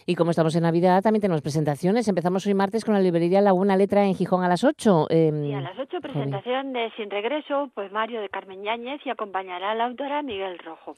Y 0.09 0.15
como 0.15 0.31
estamos 0.31 0.55
en 0.55 0.63
Navidad, 0.63 1.03
también 1.03 1.19
tenemos 1.19 1.41
presentaciones. 1.41 2.07
Empezamos 2.07 2.47
hoy 2.47 2.53
martes 2.53 2.85
con 2.85 2.93
la 2.93 3.01
librería 3.01 3.41
Laguna 3.41 3.75
Letra 3.75 4.05
en 4.05 4.15
Gijón 4.15 4.41
a 4.41 4.47
las 4.47 4.63
8. 4.63 5.07
Eh, 5.09 5.31
y 5.49 5.53
a 5.53 5.59
las 5.59 5.77
8 5.77 5.99
presentación 5.99 6.71
de 6.71 6.89
Sin 6.95 7.09
Regreso, 7.09 7.69
pues 7.75 7.91
Mario 7.91 8.21
de 8.21 8.29
Carmen 8.29 8.63
Yáñez 8.63 9.05
y 9.05 9.09
acompañará 9.09 9.71
a 9.71 9.75
la 9.75 9.83
autora 9.83 10.21
Miguel 10.21 10.59
Rojo. 10.59 10.95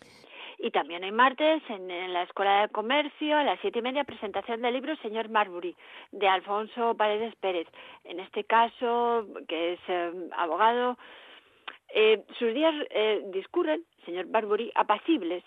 Y 0.60 0.70
también 0.70 1.03
hoy 1.03 1.12
martes 1.12 1.64
en, 1.70 1.88
la 2.14 2.22
Escuela 2.22 2.62
de 2.62 2.70
Comercio 2.70 3.36
a 3.36 3.43
las 3.43 3.60
siete 3.62 3.80
y 3.80 3.82
media 3.82 4.03
presentación 4.03 4.62
del 4.62 4.76
libro 4.76 4.95
Señor 4.97 5.28
Marbury 5.30 5.76
de 6.12 6.28
Alfonso 6.28 6.93
Paredes 6.95 7.34
Pérez. 7.38 7.68
En 8.03 8.20
este 8.20 8.43
caso, 8.43 9.26
que 9.47 9.74
es 9.74 9.80
eh, 9.88 10.12
abogado, 10.38 10.99
eh, 11.95 12.24
sus 12.38 12.53
días 12.53 12.76
eh, 12.91 13.24
discurren, 13.34 13.82
señor 14.05 14.28
Marbury, 14.28 14.72
apacibles, 14.76 15.43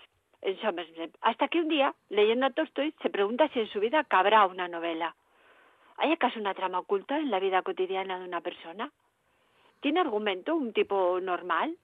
hasta 1.21 1.49
que 1.49 1.61
un 1.61 1.69
día, 1.69 1.95
leyendo 2.09 2.47
a 2.47 2.51
Tolstoy, 2.51 2.95
se 3.03 3.11
pregunta 3.11 3.49
si 3.49 3.61
en 3.61 3.69
su 3.69 3.81
vida 3.81 4.05
cabrá 4.05 4.47
una 4.47 4.69
novela. 4.69 5.15
¿Hay 5.99 6.11
acaso 6.11 6.41
una 6.41 6.55
trama 6.55 6.81
oculta 6.81 7.17
en 7.19 7.31
la 7.31 7.39
vida 7.39 7.63
cotidiana 7.63 8.19
de 8.19 8.25
una 8.25 8.41
persona? 8.41 8.91
¿Tiene 9.81 10.01
argumento 10.01 10.55
un 10.55 10.73
tipo 10.73 11.21
normal? 11.21 11.77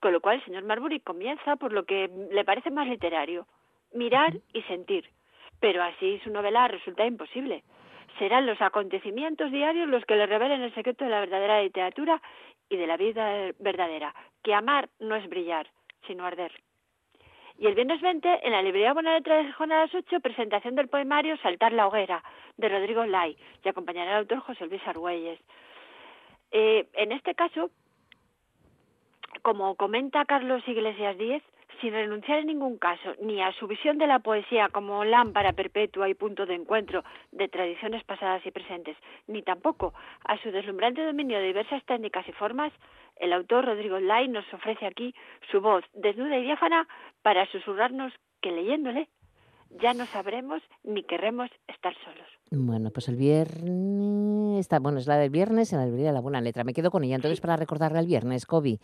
Con 0.00 0.12
lo 0.12 0.20
cual 0.20 0.36
el 0.36 0.44
señor 0.44 0.64
Marbury 0.64 1.00
comienza 1.00 1.56
por 1.56 1.72
lo 1.72 1.84
que 1.84 2.10
le 2.30 2.44
parece 2.44 2.70
más 2.70 2.88
literario, 2.88 3.46
mirar 3.92 4.34
y 4.52 4.62
sentir. 4.62 5.08
Pero 5.60 5.82
así 5.82 6.18
su 6.24 6.30
novela 6.30 6.66
resulta 6.66 7.04
imposible. 7.04 7.62
Serán 8.18 8.46
los 8.46 8.60
acontecimientos 8.60 9.52
diarios 9.52 9.88
los 9.88 10.04
que 10.06 10.16
le 10.16 10.26
revelen 10.26 10.62
el 10.62 10.74
secreto 10.74 11.04
de 11.04 11.10
la 11.10 11.20
verdadera 11.20 11.62
literatura 11.62 12.20
y 12.68 12.76
de 12.76 12.86
la 12.86 12.96
vida 12.96 13.52
verdadera, 13.58 14.14
que 14.42 14.54
amar 14.54 14.88
no 14.98 15.14
es 15.16 15.28
brillar, 15.28 15.68
sino 16.06 16.24
arder. 16.24 16.52
Y 17.60 17.66
el 17.66 17.74
viernes 17.74 18.00
20, 18.00 18.46
en 18.46 18.52
la 18.52 18.62
librería 18.62 18.94
Buena 18.94 19.12
Letra 19.12 19.36
de 19.36 19.44
Gijón 19.44 19.68
las 19.68 19.94
8, 19.94 20.20
presentación 20.20 20.76
del 20.76 20.88
poemario 20.88 21.36
Saltar 21.42 21.74
la 21.74 21.88
hoguera, 21.88 22.24
de 22.56 22.70
Rodrigo 22.70 23.04
Lai, 23.04 23.36
y 23.62 23.68
acompañará 23.68 24.12
al 24.12 24.20
autor 24.20 24.38
José 24.38 24.64
Luis 24.64 24.80
Argüelles. 24.86 25.38
Eh, 26.52 26.88
en 26.94 27.12
este 27.12 27.34
caso, 27.34 27.68
como 29.42 29.74
comenta 29.74 30.24
Carlos 30.24 30.66
Iglesias 30.66 31.18
Díez, 31.18 31.42
sin 31.80 31.92
renunciar 31.92 32.40
en 32.40 32.46
ningún 32.46 32.78
caso 32.78 33.14
ni 33.20 33.40
a 33.40 33.52
su 33.52 33.66
visión 33.66 33.98
de 33.98 34.06
la 34.06 34.18
poesía 34.18 34.68
como 34.68 35.04
lámpara 35.04 35.52
perpetua 35.52 36.08
y 36.08 36.14
punto 36.14 36.46
de 36.46 36.54
encuentro 36.54 37.04
de 37.32 37.48
tradiciones 37.48 38.04
pasadas 38.04 38.44
y 38.44 38.50
presentes, 38.50 38.96
ni 39.26 39.42
tampoco 39.42 39.94
a 40.24 40.36
su 40.38 40.50
deslumbrante 40.50 41.04
dominio 41.04 41.38
de 41.38 41.46
diversas 41.46 41.84
técnicas 41.84 42.28
y 42.28 42.32
formas, 42.32 42.72
el 43.16 43.32
autor 43.32 43.66
Rodrigo 43.66 44.00
Lai 44.00 44.28
nos 44.28 44.52
ofrece 44.52 44.86
aquí 44.86 45.14
su 45.50 45.60
voz 45.60 45.84
desnuda 45.92 46.38
y 46.38 46.44
diáfana 46.44 46.88
para 47.22 47.46
susurrarnos 47.46 48.12
que 48.40 48.52
leyéndole 48.52 49.08
ya 49.70 49.94
no 49.94 50.06
sabremos 50.06 50.62
ni 50.82 51.02
querremos 51.04 51.50
estar 51.68 51.94
solos. 52.04 52.39
Bueno, 52.52 52.90
pues 52.90 53.08
el 53.08 53.14
viernes, 53.14 54.58
está, 54.58 54.80
bueno, 54.80 54.98
es 54.98 55.06
la 55.06 55.16
del 55.16 55.30
viernes 55.30 55.72
en 55.72 55.78
la 55.78 55.84
librería 55.84 56.08
de 56.08 56.14
la 56.14 56.20
Buena 56.20 56.40
Letra. 56.40 56.64
Me 56.64 56.72
quedo 56.72 56.90
con 56.90 57.04
ella 57.04 57.14
entonces 57.14 57.40
para 57.40 57.54
recordarle 57.54 58.00
el 58.00 58.06
viernes, 58.06 58.44
Kobe. 58.44 58.80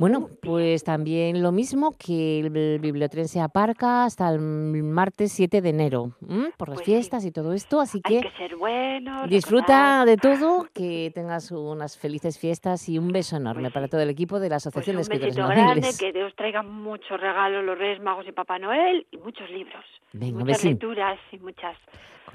Bueno, 0.00 0.28
pues 0.42 0.82
también 0.82 1.40
lo 1.40 1.52
mismo 1.52 1.92
que 1.96 2.40
el 2.40 2.80
bibliotren 2.80 3.28
se 3.28 3.40
aparca 3.40 4.06
hasta 4.06 4.28
el 4.28 4.40
martes 4.40 5.30
7 5.30 5.60
de 5.60 5.68
enero, 5.68 6.16
por 6.56 6.68
las 6.68 6.78
pues 6.78 6.84
fiestas 6.86 7.24
y 7.24 7.30
todo 7.30 7.52
esto, 7.52 7.80
así 7.80 8.00
que, 8.00 8.16
Hay 8.16 8.22
que 8.22 8.36
ser 8.36 8.56
bueno, 8.56 9.28
disfruta 9.28 10.04
de 10.04 10.16
todo, 10.16 10.66
que 10.74 11.12
tengas 11.14 11.52
unas 11.52 11.96
felices 11.96 12.40
fiestas 12.40 12.88
y 12.88 12.98
un 12.98 13.12
beso 13.12 13.36
enorme 13.36 13.62
pues 13.62 13.74
para 13.74 13.86
todo 13.86 14.00
el 14.00 14.10
equipo 14.10 14.40
de 14.40 14.48
la 14.48 14.56
pues 14.56 14.66
Asociación 14.66 14.96
de 14.96 15.02
Escritores 15.02 15.36
Un 15.36 15.48
grande, 15.48 15.90
que 15.96 16.12
Dios 16.12 16.34
traiga 16.34 16.64
muchos 16.64 17.20
regalos, 17.20 17.64
los 17.64 17.78
Reyes 17.78 18.02
Magos 18.02 18.26
y 18.26 18.32
Papá 18.32 18.58
Noel 18.58 19.06
y 19.12 19.18
muchos 19.18 19.48
libros, 19.48 19.84
muchas 20.12 20.64
lecturas 20.64 21.20
y 21.30 21.38
muchas 21.38 21.76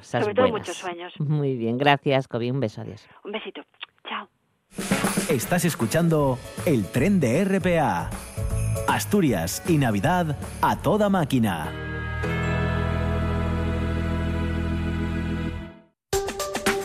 sobre 0.02 0.34
todo 0.34 0.48
muchos 0.62 0.78
sueños. 0.78 1.14
Muy 1.20 1.56
bien, 1.56 1.78
gracias, 1.78 2.28
Kobe. 2.28 2.52
Un 2.52 2.60
beso, 2.60 2.82
adiós. 2.82 3.08
Un 3.24 3.32
besito. 3.32 3.62
Chao. 4.08 4.28
Estás 5.30 5.66
escuchando 5.66 6.38
el 6.66 6.86
tren 6.86 7.20
de 7.20 7.44
RPA. 7.44 8.10
Asturias 8.88 9.64
y 9.68 9.78
Navidad 9.78 10.38
a 10.62 10.82
toda 10.82 11.10
máquina. 11.10 11.72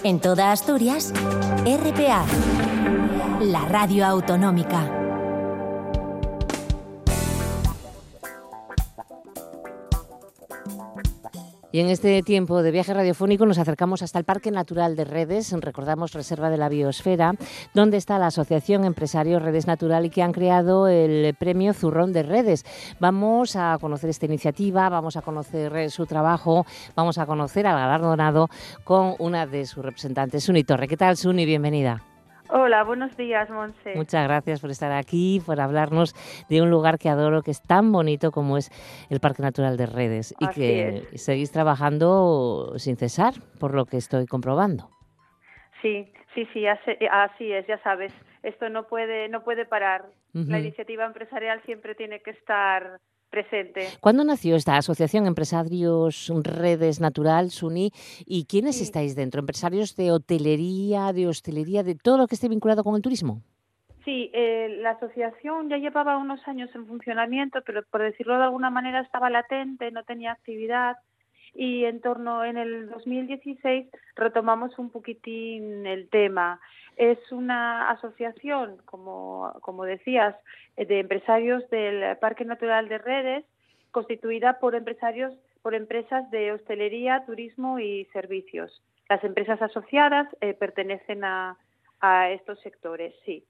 En 0.05 0.21
toda 0.21 0.53
Asturias, 0.53 1.13
RPA, 1.65 2.25
la 3.41 3.65
radio 3.67 4.07
autonómica. 4.07 5.06
Y 11.77 11.81
en 11.81 11.91
este 11.91 12.23
tiempo 12.23 12.63
de 12.63 12.71
viaje 12.71 12.95
radiofónico 12.95 13.45
nos 13.45 13.59
acercamos 13.59 14.01
hasta 14.01 14.19
el 14.19 14.25
Parque 14.25 14.51
Natural 14.51 14.97
de 14.97 15.05
Redes, 15.05 15.53
recordamos 15.61 16.15
Reserva 16.15 16.49
de 16.49 16.57
la 16.57 16.71
Biosfera, 16.71 17.35
donde 17.75 17.99
está 17.99 18.19
la 18.19 18.29
Asociación 18.29 18.87
Empresarios 18.87 19.43
Redes 19.43 19.67
Natural 19.67 20.07
y 20.07 20.09
que 20.09 20.23
han 20.23 20.33
creado 20.33 20.89
el 20.89 21.35
premio 21.35 21.75
Zurrón 21.75 22.15
de 22.15 22.23
Redes. 22.23 22.65
Vamos 22.99 23.57
a 23.57 23.77
conocer 23.79 24.09
esta 24.09 24.25
iniciativa, 24.25 24.89
vamos 24.89 25.19
a 25.19 25.21
conocer 25.21 25.91
su 25.91 26.07
trabajo, 26.07 26.65
vamos 26.95 27.19
a 27.19 27.27
conocer 27.27 27.67
al 27.67 27.77
galardonado 27.77 28.49
con 28.83 29.15
una 29.19 29.47
de 29.47 29.67
sus 29.67 29.85
representantes, 29.85 30.45
Suni 30.45 30.65
Torre. 30.65 30.89
¿Qué 30.89 30.97
tal, 30.97 31.19
Suni? 31.19 31.45
Bienvenida. 31.45 32.16
Hola, 32.49 32.85
buenos 32.85 33.17
días, 33.17 33.51
Monse. 33.51 33.95
Muchas 33.95 34.27
gracias 34.27 34.61
por 34.61 34.71
estar 34.71 34.93
aquí, 34.93 35.43
por 35.45 35.61
hablarnos 35.61 36.15
de 36.49 36.63
un 36.63 36.71
lugar 36.71 36.99
que 36.99 37.09
adoro, 37.09 37.43
que 37.43 37.51
es 37.51 37.61
tan 37.63 37.91
bonito 37.91 38.31
como 38.31 38.57
es 38.57 38.71
el 39.11 39.21
Parque 39.21 39.43
Natural 39.43 39.77
de 39.77 39.87
Redes 39.87 40.35
y 40.39 40.49
que 40.49 41.03
seguís 41.17 41.51
trabajando 41.51 42.75
sin 42.77 42.97
cesar, 42.97 43.35
por 43.59 43.75
lo 43.75 43.85
que 43.85 43.97
estoy 43.97 44.27
comprobando. 44.27 44.91
Sí, 45.83 46.13
sí, 46.35 46.49
sí, 46.53 46.67
así 46.67 47.53
es, 47.53 47.67
ya 47.67 47.83
sabes, 47.83 48.13
esto 48.43 48.69
no 48.69 48.87
puede, 48.87 49.29
no 49.29 49.43
puede 49.43 49.67
parar. 49.67 50.07
La 50.33 50.61
iniciativa 50.61 51.05
empresarial 51.05 51.63
siempre 51.65 51.95
tiene 51.95 52.21
que 52.21 52.31
estar 52.31 53.01
presente. 53.37 53.89
¿Cuándo 54.01 54.25
nació 54.25 54.57
esta 54.57 54.77
asociación 54.77 55.27
Empresarios 55.27 56.33
Redes 56.43 57.01
Natural, 57.01 57.51
SUNY? 57.51 57.91
¿Y 58.25 58.47
quiénes 58.47 58.81
estáis 58.81 59.15
dentro? 59.15 59.41
¿Empresarios 59.41 59.95
de 59.95 60.11
hotelería, 60.11 61.13
de 61.13 61.27
hostelería, 61.27 61.83
de 61.83 61.97
todo 61.97 62.17
lo 62.17 62.27
que 62.27 62.37
esté 62.37 62.49
vinculado 62.49 62.83
con 62.83 62.97
el 62.97 63.03
turismo? 63.03 63.43
Sí, 64.07 64.31
eh, 64.33 64.79
la 64.81 64.93
asociación 64.93 65.69
ya 65.69 65.77
llevaba 65.77 66.17
unos 66.17 66.41
años 66.49 66.71
en 66.75 66.87
funcionamiento, 66.87 67.61
pero 67.67 67.83
por 67.91 68.01
decirlo 68.03 68.39
de 68.39 68.45
alguna 68.45 68.71
manera 68.71 69.01
estaba 69.01 69.29
latente, 69.29 69.91
no 69.91 70.03
tenía 70.05 70.33
actividad 70.33 70.97
y 71.55 71.85
en 71.85 72.01
torno 72.01 72.45
en 72.45 72.57
el 72.57 72.89
2016 72.89 73.89
retomamos 74.15 74.79
un 74.79 74.91
poquitín 74.91 75.87
el 75.87 76.09
tema. 76.09 76.61
Es 76.97 77.19
una 77.31 77.91
asociación, 77.91 78.79
como, 78.85 79.53
como 79.61 79.85
decías, 79.85 80.35
de 80.77 81.01
empresarios 81.01 81.69
del 81.71 82.17
Parque 82.19 82.45
Natural 82.45 82.89
de 82.89 82.99
Redes, 82.99 83.45
constituida 83.91 84.59
por 84.59 84.75
empresarios, 84.75 85.33
por 85.63 85.75
empresas 85.75 86.31
de 86.31 86.53
hostelería, 86.53 87.25
turismo 87.27 87.79
y 87.79 88.05
servicios. 88.13 88.83
las 89.09 89.23
empresas 89.23 89.63
asociadas 89.63 90.27
eh, 90.41 90.55
pertenecen 90.55 91.23
a, 91.25 91.57
a 92.01 92.31
estos 92.31 92.61
sectores, 92.61 93.15
sí. 93.25 93.45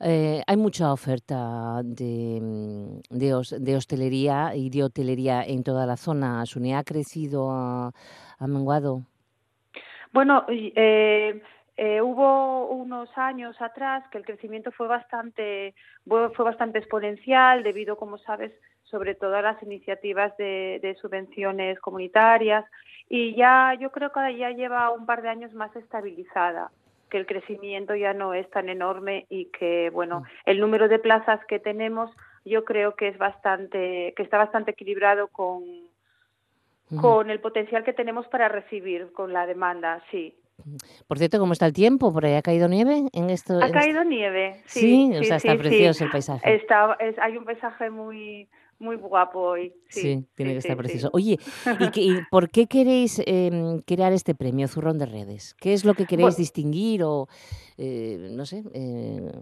Eh, 0.00 0.42
hay 0.46 0.56
mucha 0.56 0.92
oferta 0.92 1.80
de, 1.82 3.00
de, 3.10 3.76
hostelería 3.76 4.54
y 4.54 4.70
de 4.70 4.84
hotelería 4.84 5.42
en 5.42 5.64
toda 5.64 5.86
la 5.86 5.96
zona. 5.96 6.46
¿Sune 6.46 6.76
ha 6.76 6.84
crecido, 6.84 7.50
ha, 7.50 7.92
menguado? 8.46 9.02
Bueno, 10.12 10.44
eh, 10.48 11.42
eh, 11.80 12.02
hubo 12.02 12.66
unos 12.66 13.08
años 13.16 13.54
atrás 13.62 14.02
que 14.10 14.18
el 14.18 14.24
crecimiento 14.24 14.72
fue 14.72 14.88
bastante, 14.88 15.76
fue 16.04 16.44
bastante 16.44 16.80
exponencial 16.80 17.62
debido, 17.62 17.96
como 17.96 18.18
sabes, 18.18 18.52
sobre 18.82 19.14
todo 19.14 19.36
a 19.36 19.42
las 19.42 19.62
iniciativas 19.62 20.36
de, 20.38 20.80
de 20.82 20.96
subvenciones 20.96 21.78
comunitarias 21.78 22.64
y 23.08 23.36
ya 23.36 23.74
yo 23.78 23.92
creo 23.92 24.10
que 24.10 24.36
ya 24.36 24.50
lleva 24.50 24.90
un 24.90 25.06
par 25.06 25.22
de 25.22 25.28
años 25.28 25.54
más 25.54 25.74
estabilizada 25.76 26.72
que 27.10 27.18
el 27.18 27.26
crecimiento 27.26 27.94
ya 27.94 28.12
no 28.12 28.34
es 28.34 28.50
tan 28.50 28.68
enorme 28.68 29.26
y 29.30 29.44
que 29.46 29.90
bueno 29.90 30.20
mm. 30.20 30.24
el 30.46 30.58
número 30.58 30.88
de 30.88 30.98
plazas 30.98 31.38
que 31.46 31.60
tenemos 31.60 32.10
yo 32.44 32.64
creo 32.64 32.96
que 32.96 33.06
es 33.06 33.18
bastante 33.18 34.12
que 34.16 34.22
está 34.24 34.36
bastante 34.36 34.72
equilibrado 34.72 35.28
con 35.28 35.62
con 37.00 37.30
el 37.30 37.38
potencial 37.38 37.84
que 37.84 37.92
tenemos 37.92 38.26
para 38.28 38.48
recibir 38.48 39.12
con 39.12 39.32
la 39.32 39.46
demanda 39.46 40.02
sí 40.10 40.34
por 41.06 41.18
cierto, 41.18 41.38
¿cómo 41.38 41.52
está 41.52 41.66
el 41.66 41.72
tiempo? 41.72 42.12
¿Por 42.12 42.26
ahí 42.26 42.34
ha 42.34 42.42
caído 42.42 42.68
nieve 42.68 43.04
en 43.12 43.30
esto? 43.30 43.62
Ha 43.62 43.70
caído 43.70 44.04
nieve, 44.04 44.62
sí. 44.66 44.80
Sí, 44.80 45.16
o 45.16 45.24
sea, 45.24 45.36
está 45.36 45.56
precioso 45.56 46.04
el 46.04 46.10
paisaje. 46.10 46.54
Está, 46.54 46.96
hay 47.20 47.36
un 47.36 47.44
paisaje 47.44 47.90
muy, 47.90 48.48
muy 48.78 48.96
guapo 48.96 49.40
hoy. 49.40 49.72
Sí, 49.88 50.24
tiene 50.34 50.52
que 50.52 50.58
estar 50.58 50.76
precioso. 50.76 51.10
Oye, 51.12 51.38
¿y, 51.94 52.16
por 52.30 52.50
qué 52.50 52.66
queréis 52.66 53.20
em, 53.26 53.80
crear 53.82 54.12
este 54.12 54.34
premio 54.34 54.68
Zurrón 54.68 54.98
de 54.98 55.06
Redes? 55.06 55.54
¿Qué 55.54 55.72
es 55.72 55.84
lo 55.84 55.94
que 55.94 56.06
queréis 56.06 56.36
distinguir 56.36 57.02
o, 57.04 57.28
eh, 57.76 58.28
no 58.32 58.44
sé, 58.46 58.64
eh, 58.74 59.32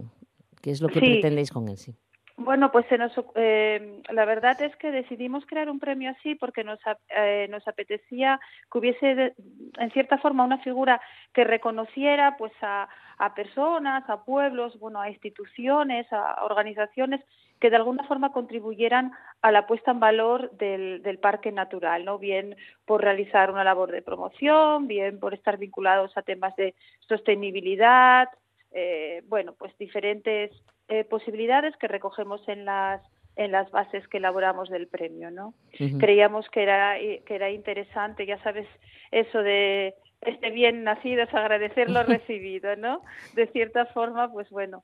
qué 0.61 0.71
es 0.71 0.81
lo 0.81 0.89
que 0.89 0.99
pretendéis 0.99 1.51
con 1.51 1.67
él? 1.67 1.77
Sí. 1.77 1.95
Bueno, 2.39 2.71
pues 2.71 2.85
se 2.87 2.99
nos, 2.99 3.11
eh, 3.33 3.99
la 4.11 4.25
verdad 4.25 4.61
es 4.61 4.75
que 4.75 4.91
decidimos 4.91 5.43
crear 5.47 5.71
un 5.71 5.79
premio 5.79 6.11
así 6.11 6.35
porque 6.35 6.63
nos, 6.63 6.79
eh, 7.09 7.47
nos 7.49 7.67
apetecía 7.67 8.39
que 8.71 8.77
hubiese, 8.77 9.33
en 9.79 9.91
cierta 9.91 10.19
forma, 10.19 10.43
una 10.43 10.59
figura 10.59 11.01
que 11.33 11.43
reconociera 11.43 12.37
pues 12.37 12.53
a, 12.61 12.87
a 13.17 13.33
personas, 13.33 14.07
a 14.07 14.23
pueblos, 14.23 14.77
bueno, 14.79 15.01
a 15.01 15.09
instituciones, 15.09 16.05
a 16.13 16.45
organizaciones 16.45 17.21
que 17.59 17.71
de 17.71 17.75
alguna 17.75 18.03
forma 18.03 18.31
contribuyeran 18.31 19.13
a 19.41 19.51
la 19.51 19.65
puesta 19.65 19.89
en 19.89 19.99
valor 19.99 20.51
del, 20.51 21.01
del, 21.01 21.17
parque 21.17 21.51
natural, 21.51 22.05
¿no? 22.05 22.19
Bien 22.19 22.55
por 22.85 23.01
realizar 23.01 23.49
una 23.49 23.63
labor 23.63 23.91
de 23.91 24.03
promoción, 24.03 24.87
bien 24.87 25.19
por 25.19 25.33
estar 25.33 25.57
vinculados 25.57 26.15
a 26.15 26.21
temas 26.21 26.55
de 26.55 26.75
sostenibilidad, 26.99 28.29
eh, 28.71 29.23
bueno, 29.27 29.53
pues 29.57 29.77
diferentes 29.77 30.51
eh, 30.87 31.03
posibilidades 31.03 31.75
que 31.77 31.87
recogemos 31.87 32.47
en 32.47 32.65
las 32.65 33.01
en 33.35 33.51
las 33.51 33.69
bases 33.69 34.07
que 34.07 34.17
elaboramos 34.17 34.67
del 34.67 34.87
premio, 34.87 35.29
¿no? 35.29 35.53
Creíamos 35.99 36.49
que 36.49 36.63
era 36.63 36.97
que 36.97 37.35
era 37.35 37.51
interesante, 37.51 38.25
ya 38.25 38.41
sabes, 38.41 38.67
eso 39.11 39.43
de 39.43 39.93
este 40.21 40.49
bien 40.49 40.83
nacido 40.83 41.23
es 41.23 41.33
agradecer 41.33 41.89
lo 41.89 42.03
recibido, 42.03 42.75
¿no? 42.75 43.01
De 43.35 43.47
cierta 43.47 43.85
forma, 43.87 44.31
pues 44.31 44.49
bueno, 44.49 44.83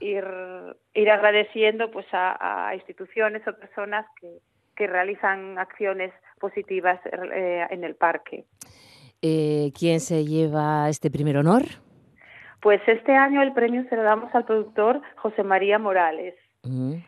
ir, 0.00 0.24
ir 0.94 1.10
agradeciendo 1.10 1.90
pues 1.90 2.06
a, 2.12 2.72
instituciones 2.74 3.46
o 3.46 3.56
personas 3.56 4.06
que, 4.20 4.38
que 4.76 4.86
realizan 4.86 5.58
acciones 5.58 6.12
positivas 6.38 7.00
eh, 7.06 7.66
en 7.70 7.84
el 7.84 7.96
parque. 7.96 8.44
Eh, 9.22 9.72
¿Quién 9.78 10.00
se 10.00 10.24
lleva 10.24 10.88
este 10.88 11.10
primer 11.10 11.36
honor? 11.36 11.64
Pues 12.60 12.80
este 12.86 13.14
año 13.14 13.42
el 13.42 13.52
premio 13.52 13.84
se 13.88 13.96
lo 13.96 14.02
damos 14.02 14.34
al 14.34 14.44
productor 14.44 15.00
José 15.16 15.42
María 15.42 15.78
Morales. 15.78 16.34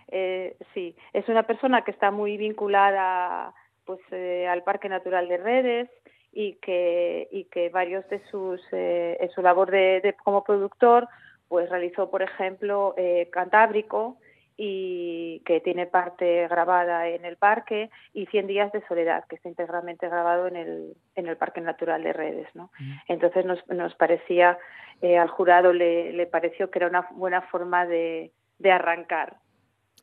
eh, 0.08 0.56
sí, 0.72 0.96
es 1.12 1.28
una 1.28 1.42
persona 1.42 1.82
que 1.82 1.90
está 1.90 2.10
muy 2.10 2.38
vinculada 2.38 3.52
pues 3.84 4.00
eh, 4.10 4.48
al 4.48 4.62
Parque 4.62 4.88
Natural 4.88 5.28
de 5.28 5.36
Redes 5.36 5.90
y 6.32 6.54
que 6.54 7.28
y 7.30 7.44
que 7.44 7.68
varios 7.68 8.08
de 8.08 8.22
sus 8.30 8.60
eh, 8.72 9.18
en 9.20 9.30
su 9.30 9.42
labor 9.42 9.70
de, 9.70 10.00
de, 10.02 10.14
como 10.14 10.42
productor 10.42 11.06
pues 11.48 11.68
realizó, 11.68 12.10
por 12.10 12.22
ejemplo, 12.22 12.94
eh, 12.96 13.28
Cantábrico, 13.30 14.16
y 14.64 15.42
que 15.44 15.60
tiene 15.60 15.86
parte 15.86 16.46
grabada 16.46 17.08
en 17.08 17.24
el 17.24 17.36
parque 17.36 17.90
y 18.14 18.26
100 18.26 18.46
días 18.46 18.70
de 18.70 18.86
soledad 18.86 19.24
que 19.28 19.34
está 19.34 19.48
íntegramente 19.48 20.08
grabado 20.08 20.46
en 20.46 20.54
el 20.54 20.94
en 21.16 21.26
el 21.26 21.36
parque 21.36 21.60
natural 21.60 22.04
de 22.04 22.12
redes 22.12 22.46
no 22.54 22.70
mm. 22.78 22.92
entonces 23.08 23.44
nos, 23.44 23.58
nos 23.66 23.92
parecía 23.96 24.56
eh, 25.00 25.18
al 25.18 25.28
jurado 25.28 25.72
le, 25.72 26.12
le 26.12 26.26
pareció 26.26 26.70
que 26.70 26.78
era 26.78 26.86
una 26.86 27.08
buena 27.10 27.42
forma 27.42 27.86
de, 27.86 28.30
de 28.58 28.70
arrancar 28.70 29.38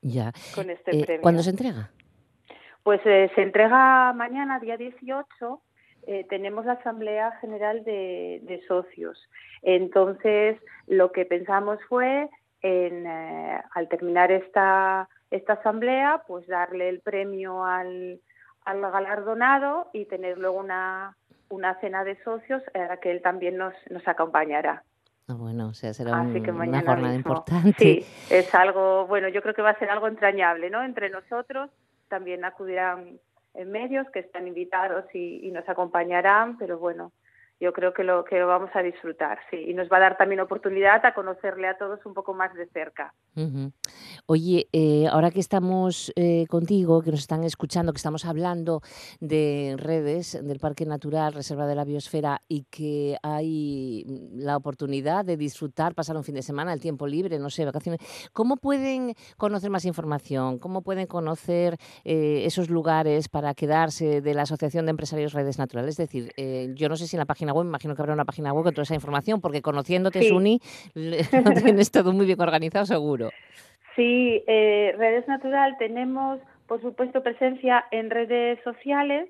ya 0.01 0.34
con 0.53 0.70
este 0.70 0.91
eh, 0.91 1.05
premio 1.05 1.22
¿cuándo 1.22 1.41
se 1.41 1.51
entrega? 1.51 1.89
pues 2.84 2.99
eh, 3.05 3.32
se 3.36 3.41
entrega 3.41 4.12
mañana 4.12 4.60
día 4.60 4.76
18 4.76 5.62
eh, 6.07 6.26
tenemos 6.30 6.66
la 6.66 6.74
Asamblea 6.74 7.32
General 7.39 7.84
de, 7.84 8.39
de, 8.43 8.62
Socios. 8.68 9.30
Entonces, 9.62 10.57
lo 10.88 11.12
que 11.12 11.26
pensamos 11.26 11.78
fue, 11.88 12.30
en, 12.62 13.05
eh, 13.05 13.62
al 13.74 13.88
terminar 13.88 14.32
esta, 14.32 15.07
esta 15.32 15.53
asamblea, 15.53 16.24
pues 16.28 16.47
darle 16.47 16.89
el 16.89 16.99
premio 17.01 17.66
al, 17.66 18.20
al 18.66 18.82
galardonado 18.82 19.89
y 19.93 20.05
tener 20.05 20.38
luego 20.38 20.60
una, 20.60 21.16
una 21.49 21.80
cena 21.80 22.03
de 22.03 22.22
socios 22.24 22.62
a 22.74 22.80
la 22.80 22.97
que 22.97 23.12
él 23.12 23.22
también 23.22 23.57
nos, 23.57 23.74
nos 23.89 24.07
acompañará. 24.07 24.84
Ah, 25.28 25.36
bueno, 25.36 25.68
o 25.70 25.74
sea, 25.74 25.93
será 25.93 26.22
una 26.22 26.82
jornada 26.82 27.14
importante. 27.14 27.74
Sí, 27.78 28.05
es 28.32 28.53
algo, 28.55 29.05
bueno, 29.05 29.28
yo 29.28 29.43
creo 29.43 29.53
que 29.53 29.62
va 29.62 29.70
a 29.72 29.80
ser 29.80 29.89
algo 29.91 30.07
entrañable, 30.07 30.72
¿no? 30.72 30.84
Entre 30.84 31.10
nosotros 31.10 31.70
también 32.07 32.43
acudirán 32.43 33.20
en 33.53 33.72
medios 33.72 34.10
que 34.10 34.20
están 34.20 34.47
invitados 34.47 35.05
y, 35.14 35.47
y 35.47 35.51
nos 35.51 35.70
acompañarán, 35.70 36.57
pero 36.57 36.80
bueno, 36.80 37.12
yo 37.60 37.74
creo 37.74 37.93
que 37.93 38.03
lo 38.03 38.24
que 38.24 38.39
lo 38.39 38.47
vamos 38.47 38.70
a 38.74 38.82
disfrutar, 38.82 39.38
sí, 39.49 39.57
y 39.68 39.74
nos 39.74 39.89
va 39.89 39.97
a 39.97 39.99
dar 39.99 40.18
también 40.18 40.39
oportunidad 40.39 41.05
a 41.05 41.14
conocerle 41.14 41.68
a 41.68 41.78
todos 41.78 41.99
un 42.05 42.14
poco 42.14 42.34
más 42.34 42.53
de 42.53 42.68
cerca. 42.68 43.14
Oye, 44.26 44.68
eh, 44.72 45.07
ahora 45.12 45.32
que 45.32 45.39
estamos 45.39 46.12
eh, 46.16 46.45
contigo, 46.47 47.01
que 47.01 47.12
nos 47.12 47.20
están 47.20 47.43
escuchando, 47.43 47.91
que 47.91 47.97
estamos 47.97 48.26
hablando 48.26 48.82
de 49.20 49.76
redes 49.78 50.39
del 50.41 50.60
Parque 50.60 50.86
Natural, 50.86 51.34
Reserva 51.34 51.68
de 51.68 51.76
la 51.76 51.84
Biosfera, 51.84 52.41
y 52.47 52.64
que 52.66 53.18
hay 53.24 54.05
la 54.34 54.55
oportunidad 54.55 55.26
de 55.26 55.36
disfrutar, 55.36 55.95
pasar 55.95 56.16
un 56.16 56.24
fin 56.24 56.36
de 56.36 56.41
semana, 56.41 56.72
el 56.72 56.80
tiempo 56.80 57.07
libre, 57.07 57.39
no 57.39 57.49
sé, 57.49 57.66
vacaciones, 57.66 57.99
¿cómo 58.32 58.55
pueden 58.55 59.16
conocer 59.38 59.70
más 59.70 59.84
información? 59.84 60.60
¿Cómo 60.60 60.82
pueden 60.82 61.07
conocer 61.07 61.78
eh, 62.05 62.43
esos 62.45 62.70
lugares 62.70 63.28
para 63.28 63.53
quedarse 63.53 64.22
de 64.22 64.34
la 64.34 64.43
Asociación 64.43 64.86
de 64.86 64.91
Empresarios 64.91 65.34
Redes 65.34 65.57
Naturales? 65.57 65.99
Es 65.99 66.10
decir, 66.10 66.32
yo 66.76 66.88
no 66.88 66.95
sé 66.95 67.07
si 67.07 67.16
en 67.16 67.20
la 67.20 67.26
página 67.26 67.49
web, 67.54 67.66
imagino 67.66 67.95
que 67.95 68.02
habrá 68.02 68.14
una 68.14 68.26
página 68.26 68.54
web 68.54 68.64
con 68.64 68.74
toda 68.74 68.84
esa 68.84 68.95
información, 68.95 69.41
porque 69.41 69.62
conociéndote, 69.62 70.24
Suni, 70.24 70.60
lo 70.93 71.62
tienes 71.62 71.91
todo 71.91 72.14
muy 72.14 72.26
bien 72.26 72.39
organizado 72.41 72.86
seguro. 72.86 73.30
Sí, 73.95 74.43
eh, 74.47 74.95
Redes 74.97 75.28
Natural 75.28 75.76
tenemos, 75.78 76.39
por 76.68 76.82
supuesto, 76.82 77.22
presencia 77.22 77.86
en 77.91 78.10
redes 78.10 78.60
sociales. 78.64 79.30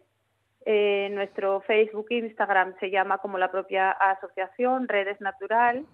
Eh, 0.66 1.10
nuestro 1.14 1.62
Facebook 1.62 2.08
e 2.10 2.18
Instagram 2.18 2.76
se 2.80 2.92
llama 2.92 3.18
como 3.18 3.38
la 3.38 3.50
propia 3.50 3.92
asociación, 3.92 4.88
Redes 4.88 5.20
Natural, 5.22 5.86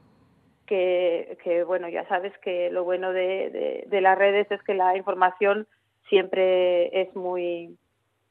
que, 0.65 1.38
que 1.43 1.63
bueno, 1.63 1.88
ya 1.88 2.07
sabes 2.07 2.34
que 2.39 2.69
lo 2.71 2.84
bueno 2.84 3.13
de, 3.13 3.49
de, 3.49 3.84
de, 3.88 4.01
las 4.01 4.17
redes 4.17 4.51
es 4.51 4.61
que 4.63 4.73
la 4.73 4.97
información 4.97 5.67
siempre 6.09 7.01
es 7.01 7.15
muy, 7.15 7.78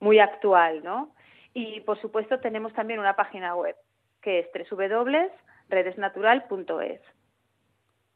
muy 0.00 0.18
actual, 0.18 0.82
¿no? 0.84 1.14
Y 1.54 1.80
por 1.80 1.98
supuesto 2.00 2.38
tenemos 2.40 2.74
también 2.74 3.00
una 3.00 3.16
página 3.16 3.54
web 3.54 3.74
que 4.20 4.40
es 4.40 4.48
www.redesnatural.es. 4.70 7.00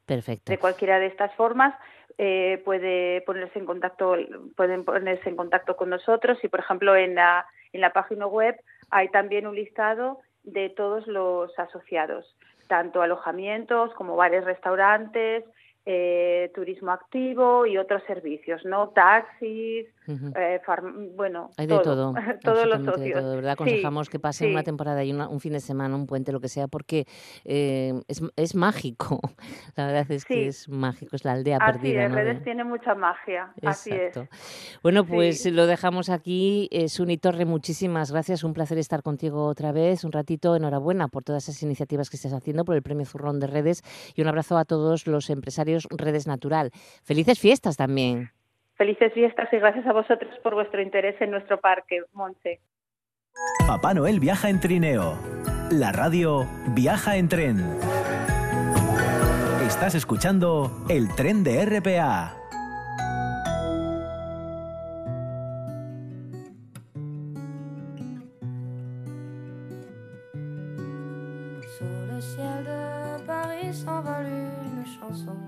Perfecto. 0.06 0.50
De 0.50 0.58
cualquiera 0.58 0.98
de 0.98 1.06
estas 1.06 1.32
formas 1.34 1.74
eh, 2.16 2.60
puede 2.64 3.20
ponerse 3.20 3.58
en 3.58 3.66
contacto, 3.66 4.16
pueden 4.56 4.84
ponerse 4.84 5.28
en 5.28 5.36
contacto 5.36 5.76
con 5.76 5.90
nosotros 5.90 6.38
y, 6.42 6.48
por 6.48 6.60
ejemplo, 6.60 6.96
en 6.96 7.14
la, 7.14 7.46
en 7.72 7.80
la 7.80 7.92
página 7.92 8.26
web 8.26 8.58
hay 8.90 9.08
también 9.10 9.46
un 9.46 9.54
listado 9.54 10.18
de 10.42 10.70
todos 10.70 11.06
los 11.06 11.56
asociados, 11.58 12.34
tanto 12.66 13.02
alojamientos 13.02 13.94
como 13.94 14.16
bares, 14.16 14.44
restaurantes, 14.44 15.44
eh, 15.84 16.50
turismo 16.54 16.90
activo 16.90 17.66
y 17.66 17.78
otros 17.78 18.02
servicios, 18.04 18.64
¿no? 18.64 18.88
Taxis, 18.88 19.86
eh, 20.08 20.60
bueno, 21.14 21.50
hay 21.56 21.66
de 21.66 21.78
todo, 21.80 22.14
todos 22.42 22.66
los 22.66 22.84
socios. 22.84 23.22
De, 23.22 23.36
verdad, 23.36 23.52
aconsejamos 23.52 24.08
que 24.08 24.18
pasen 24.18 24.50
una 24.50 24.62
temporada 24.62 25.04
y 25.04 25.12
un 25.12 25.40
fin 25.40 25.52
de 25.52 25.60
semana, 25.60 25.94
un 25.94 26.06
puente, 26.06 26.32
lo 26.32 26.40
que 26.40 26.48
sea, 26.48 26.66
porque 26.66 27.06
eh, 27.44 28.00
es, 28.08 28.22
es, 28.36 28.54
mágico. 28.54 29.20
La 29.76 29.86
verdad 29.86 30.10
es 30.10 30.24
que 30.24 30.46
es 30.46 30.68
mágico, 30.68 31.14
es 31.14 31.24
la 31.24 31.32
aldea 31.32 31.58
perdida. 31.58 32.06
Es, 32.06 32.12
redes 32.12 32.42
tiene 32.42 32.64
mucha 32.64 32.94
magia, 32.94 33.52
así 33.64 33.90
es. 33.90 34.18
Bueno, 34.82 35.04
pues 35.04 35.44
lo 35.46 35.66
dejamos 35.66 36.08
aquí. 36.10 36.68
Suni 36.88 37.18
Torre, 37.18 37.44
muchísimas 37.44 38.10
gracias, 38.10 38.44
un 38.44 38.54
placer 38.54 38.78
estar 38.78 39.02
contigo 39.02 39.46
otra 39.46 39.72
vez, 39.72 40.04
un 40.04 40.12
ratito, 40.12 40.56
enhorabuena 40.56 41.08
por 41.08 41.22
todas 41.22 41.48
esas 41.48 41.62
iniciativas 41.62 42.10
que 42.10 42.16
estás 42.16 42.32
haciendo, 42.32 42.64
por 42.64 42.74
el 42.74 42.82
premio 42.82 43.04
Zurrón 43.04 43.40
de 43.40 43.46
Redes 43.46 43.82
y 44.14 44.22
un 44.22 44.28
abrazo 44.28 44.56
a 44.56 44.64
todos 44.64 45.06
los 45.06 45.30
empresarios 45.30 45.86
Redes 45.90 46.26
Natural. 46.26 46.70
Felices 47.02 47.38
fiestas 47.38 47.76
también. 47.76 48.30
Felices 48.78 49.12
fiestas 49.12 49.52
y 49.52 49.56
gracias 49.56 49.84
a 49.86 49.92
vosotros 49.92 50.32
por 50.40 50.54
vuestro 50.54 50.80
interés 50.80 51.20
en 51.20 51.32
nuestro 51.32 51.60
parque, 51.60 52.00
Monse. 52.12 52.60
Papá 53.66 53.92
Noel 53.92 54.20
viaja 54.20 54.48
en 54.48 54.60
trineo. 54.60 55.18
La 55.72 55.90
radio 55.90 56.46
viaja 56.68 57.16
en 57.16 57.28
tren. 57.28 57.56
Estás 59.66 59.96
escuchando 59.96 60.70
el 60.88 61.12
tren 61.16 61.42
de 61.42 61.66
RPA. 61.66 62.38
dans 75.10 75.47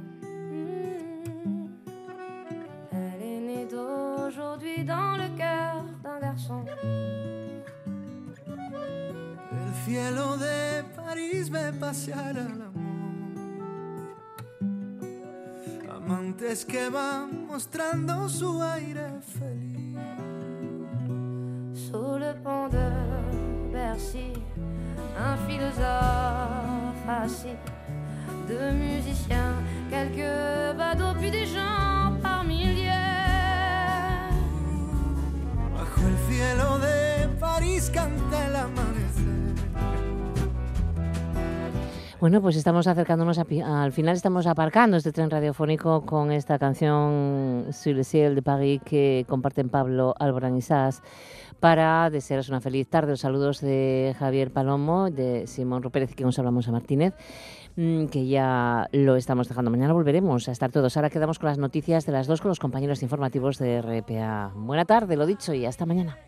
d'un 6.11 6.21
garçon. 6.21 6.65
El 9.53 9.75
cielo 9.85 10.37
de 10.37 10.83
París 10.97 11.51
ve 11.51 11.73
pasear 11.73 12.37
al 12.37 12.63
amor. 12.63 12.71
Amantes 15.97 16.65
que 16.65 16.89
van 16.91 17.47
mostrando 17.47 18.29
su 18.29 18.63
aire 18.63 19.21
feliz. 19.21 19.97
Sous 21.75 22.19
le 22.19 22.35
pont 22.43 22.69
de 22.69 22.89
Bercy, 23.73 24.33
un 25.19 25.37
philosophe 25.47 27.09
assis, 27.09 27.59
deux 28.49 28.73
musiciens, 28.73 29.55
quelques 29.91 30.77
badauds, 30.77 31.19
puis 31.19 31.31
des 31.31 31.47
gens 31.47 32.13
par 32.23 32.45
milliers. 32.45 32.90
Cielo 36.29 36.79
de 36.79 37.29
París 37.39 37.91
canta 37.93 38.47
el 38.47 38.57
amanecer. 38.57 39.10
Bueno, 42.21 42.43
pues 42.43 42.55
estamos 42.57 42.87
acercándonos 42.87 43.39
al 43.39 43.93
final, 43.93 44.15
estamos 44.15 44.47
aparcando 44.47 44.99
este 44.99 45.11
tren 45.11 45.31
radiofónico 45.31 46.05
con 46.05 46.33
esta 46.33 46.59
canción 46.59 47.69
Sur 47.73 47.95
le 47.95 48.05
ciel 48.05 48.35
de 48.35 48.43
París 48.43 48.83
que 48.85 49.25
comparten 49.27 49.71
Pablo 49.71 50.15
Alborán 50.19 50.55
y 50.55 50.61
Sass 50.61 51.03
para 51.61 52.11
desearos 52.11 52.51
una 52.51 52.61
feliz 52.61 52.89
tarde. 52.89 53.13
Los 53.13 53.21
saludos 53.21 53.63
de 53.63 54.15
Javier 54.19 54.53
Palomo, 54.53 55.11
de 55.11 55.47
Simón 55.47 55.83
Rupérez, 55.83 56.15
que 56.15 56.25
nos 56.25 56.39
hablamos 56.39 56.69
a 56.69 56.73
Martínez, 56.73 57.15
mm, 57.77 58.07
que 58.09 58.27
ya 58.27 58.87
lo 58.93 59.17
estamos 59.17 59.49
dejando. 59.49 59.71
Mañana 59.71 59.95
volveremos 59.95 60.47
a 60.47 60.53
estar 60.53 60.71
todos. 60.71 60.99
Ahora 60.99 61.09
quedamos 61.09 61.39
con 61.39 61.49
las 61.49 61.57
noticias 61.57 62.05
de 62.05 62.13
las 62.13 62.27
dos 62.27 62.43
con 62.43 62.51
los 62.51 62.59
compañeros 62.59 63.03
informativos 63.03 63.57
de 63.59 63.81
RPA. 63.81 64.53
Buena 64.55 64.85
tarde, 64.85 65.17
lo 65.17 65.25
dicho, 65.25 65.55
y 65.55 65.65
hasta 65.65 65.87
mañana. 65.87 66.19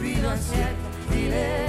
vida 0.00 0.36
cierta, 0.36 1.14
dile. 1.14 1.67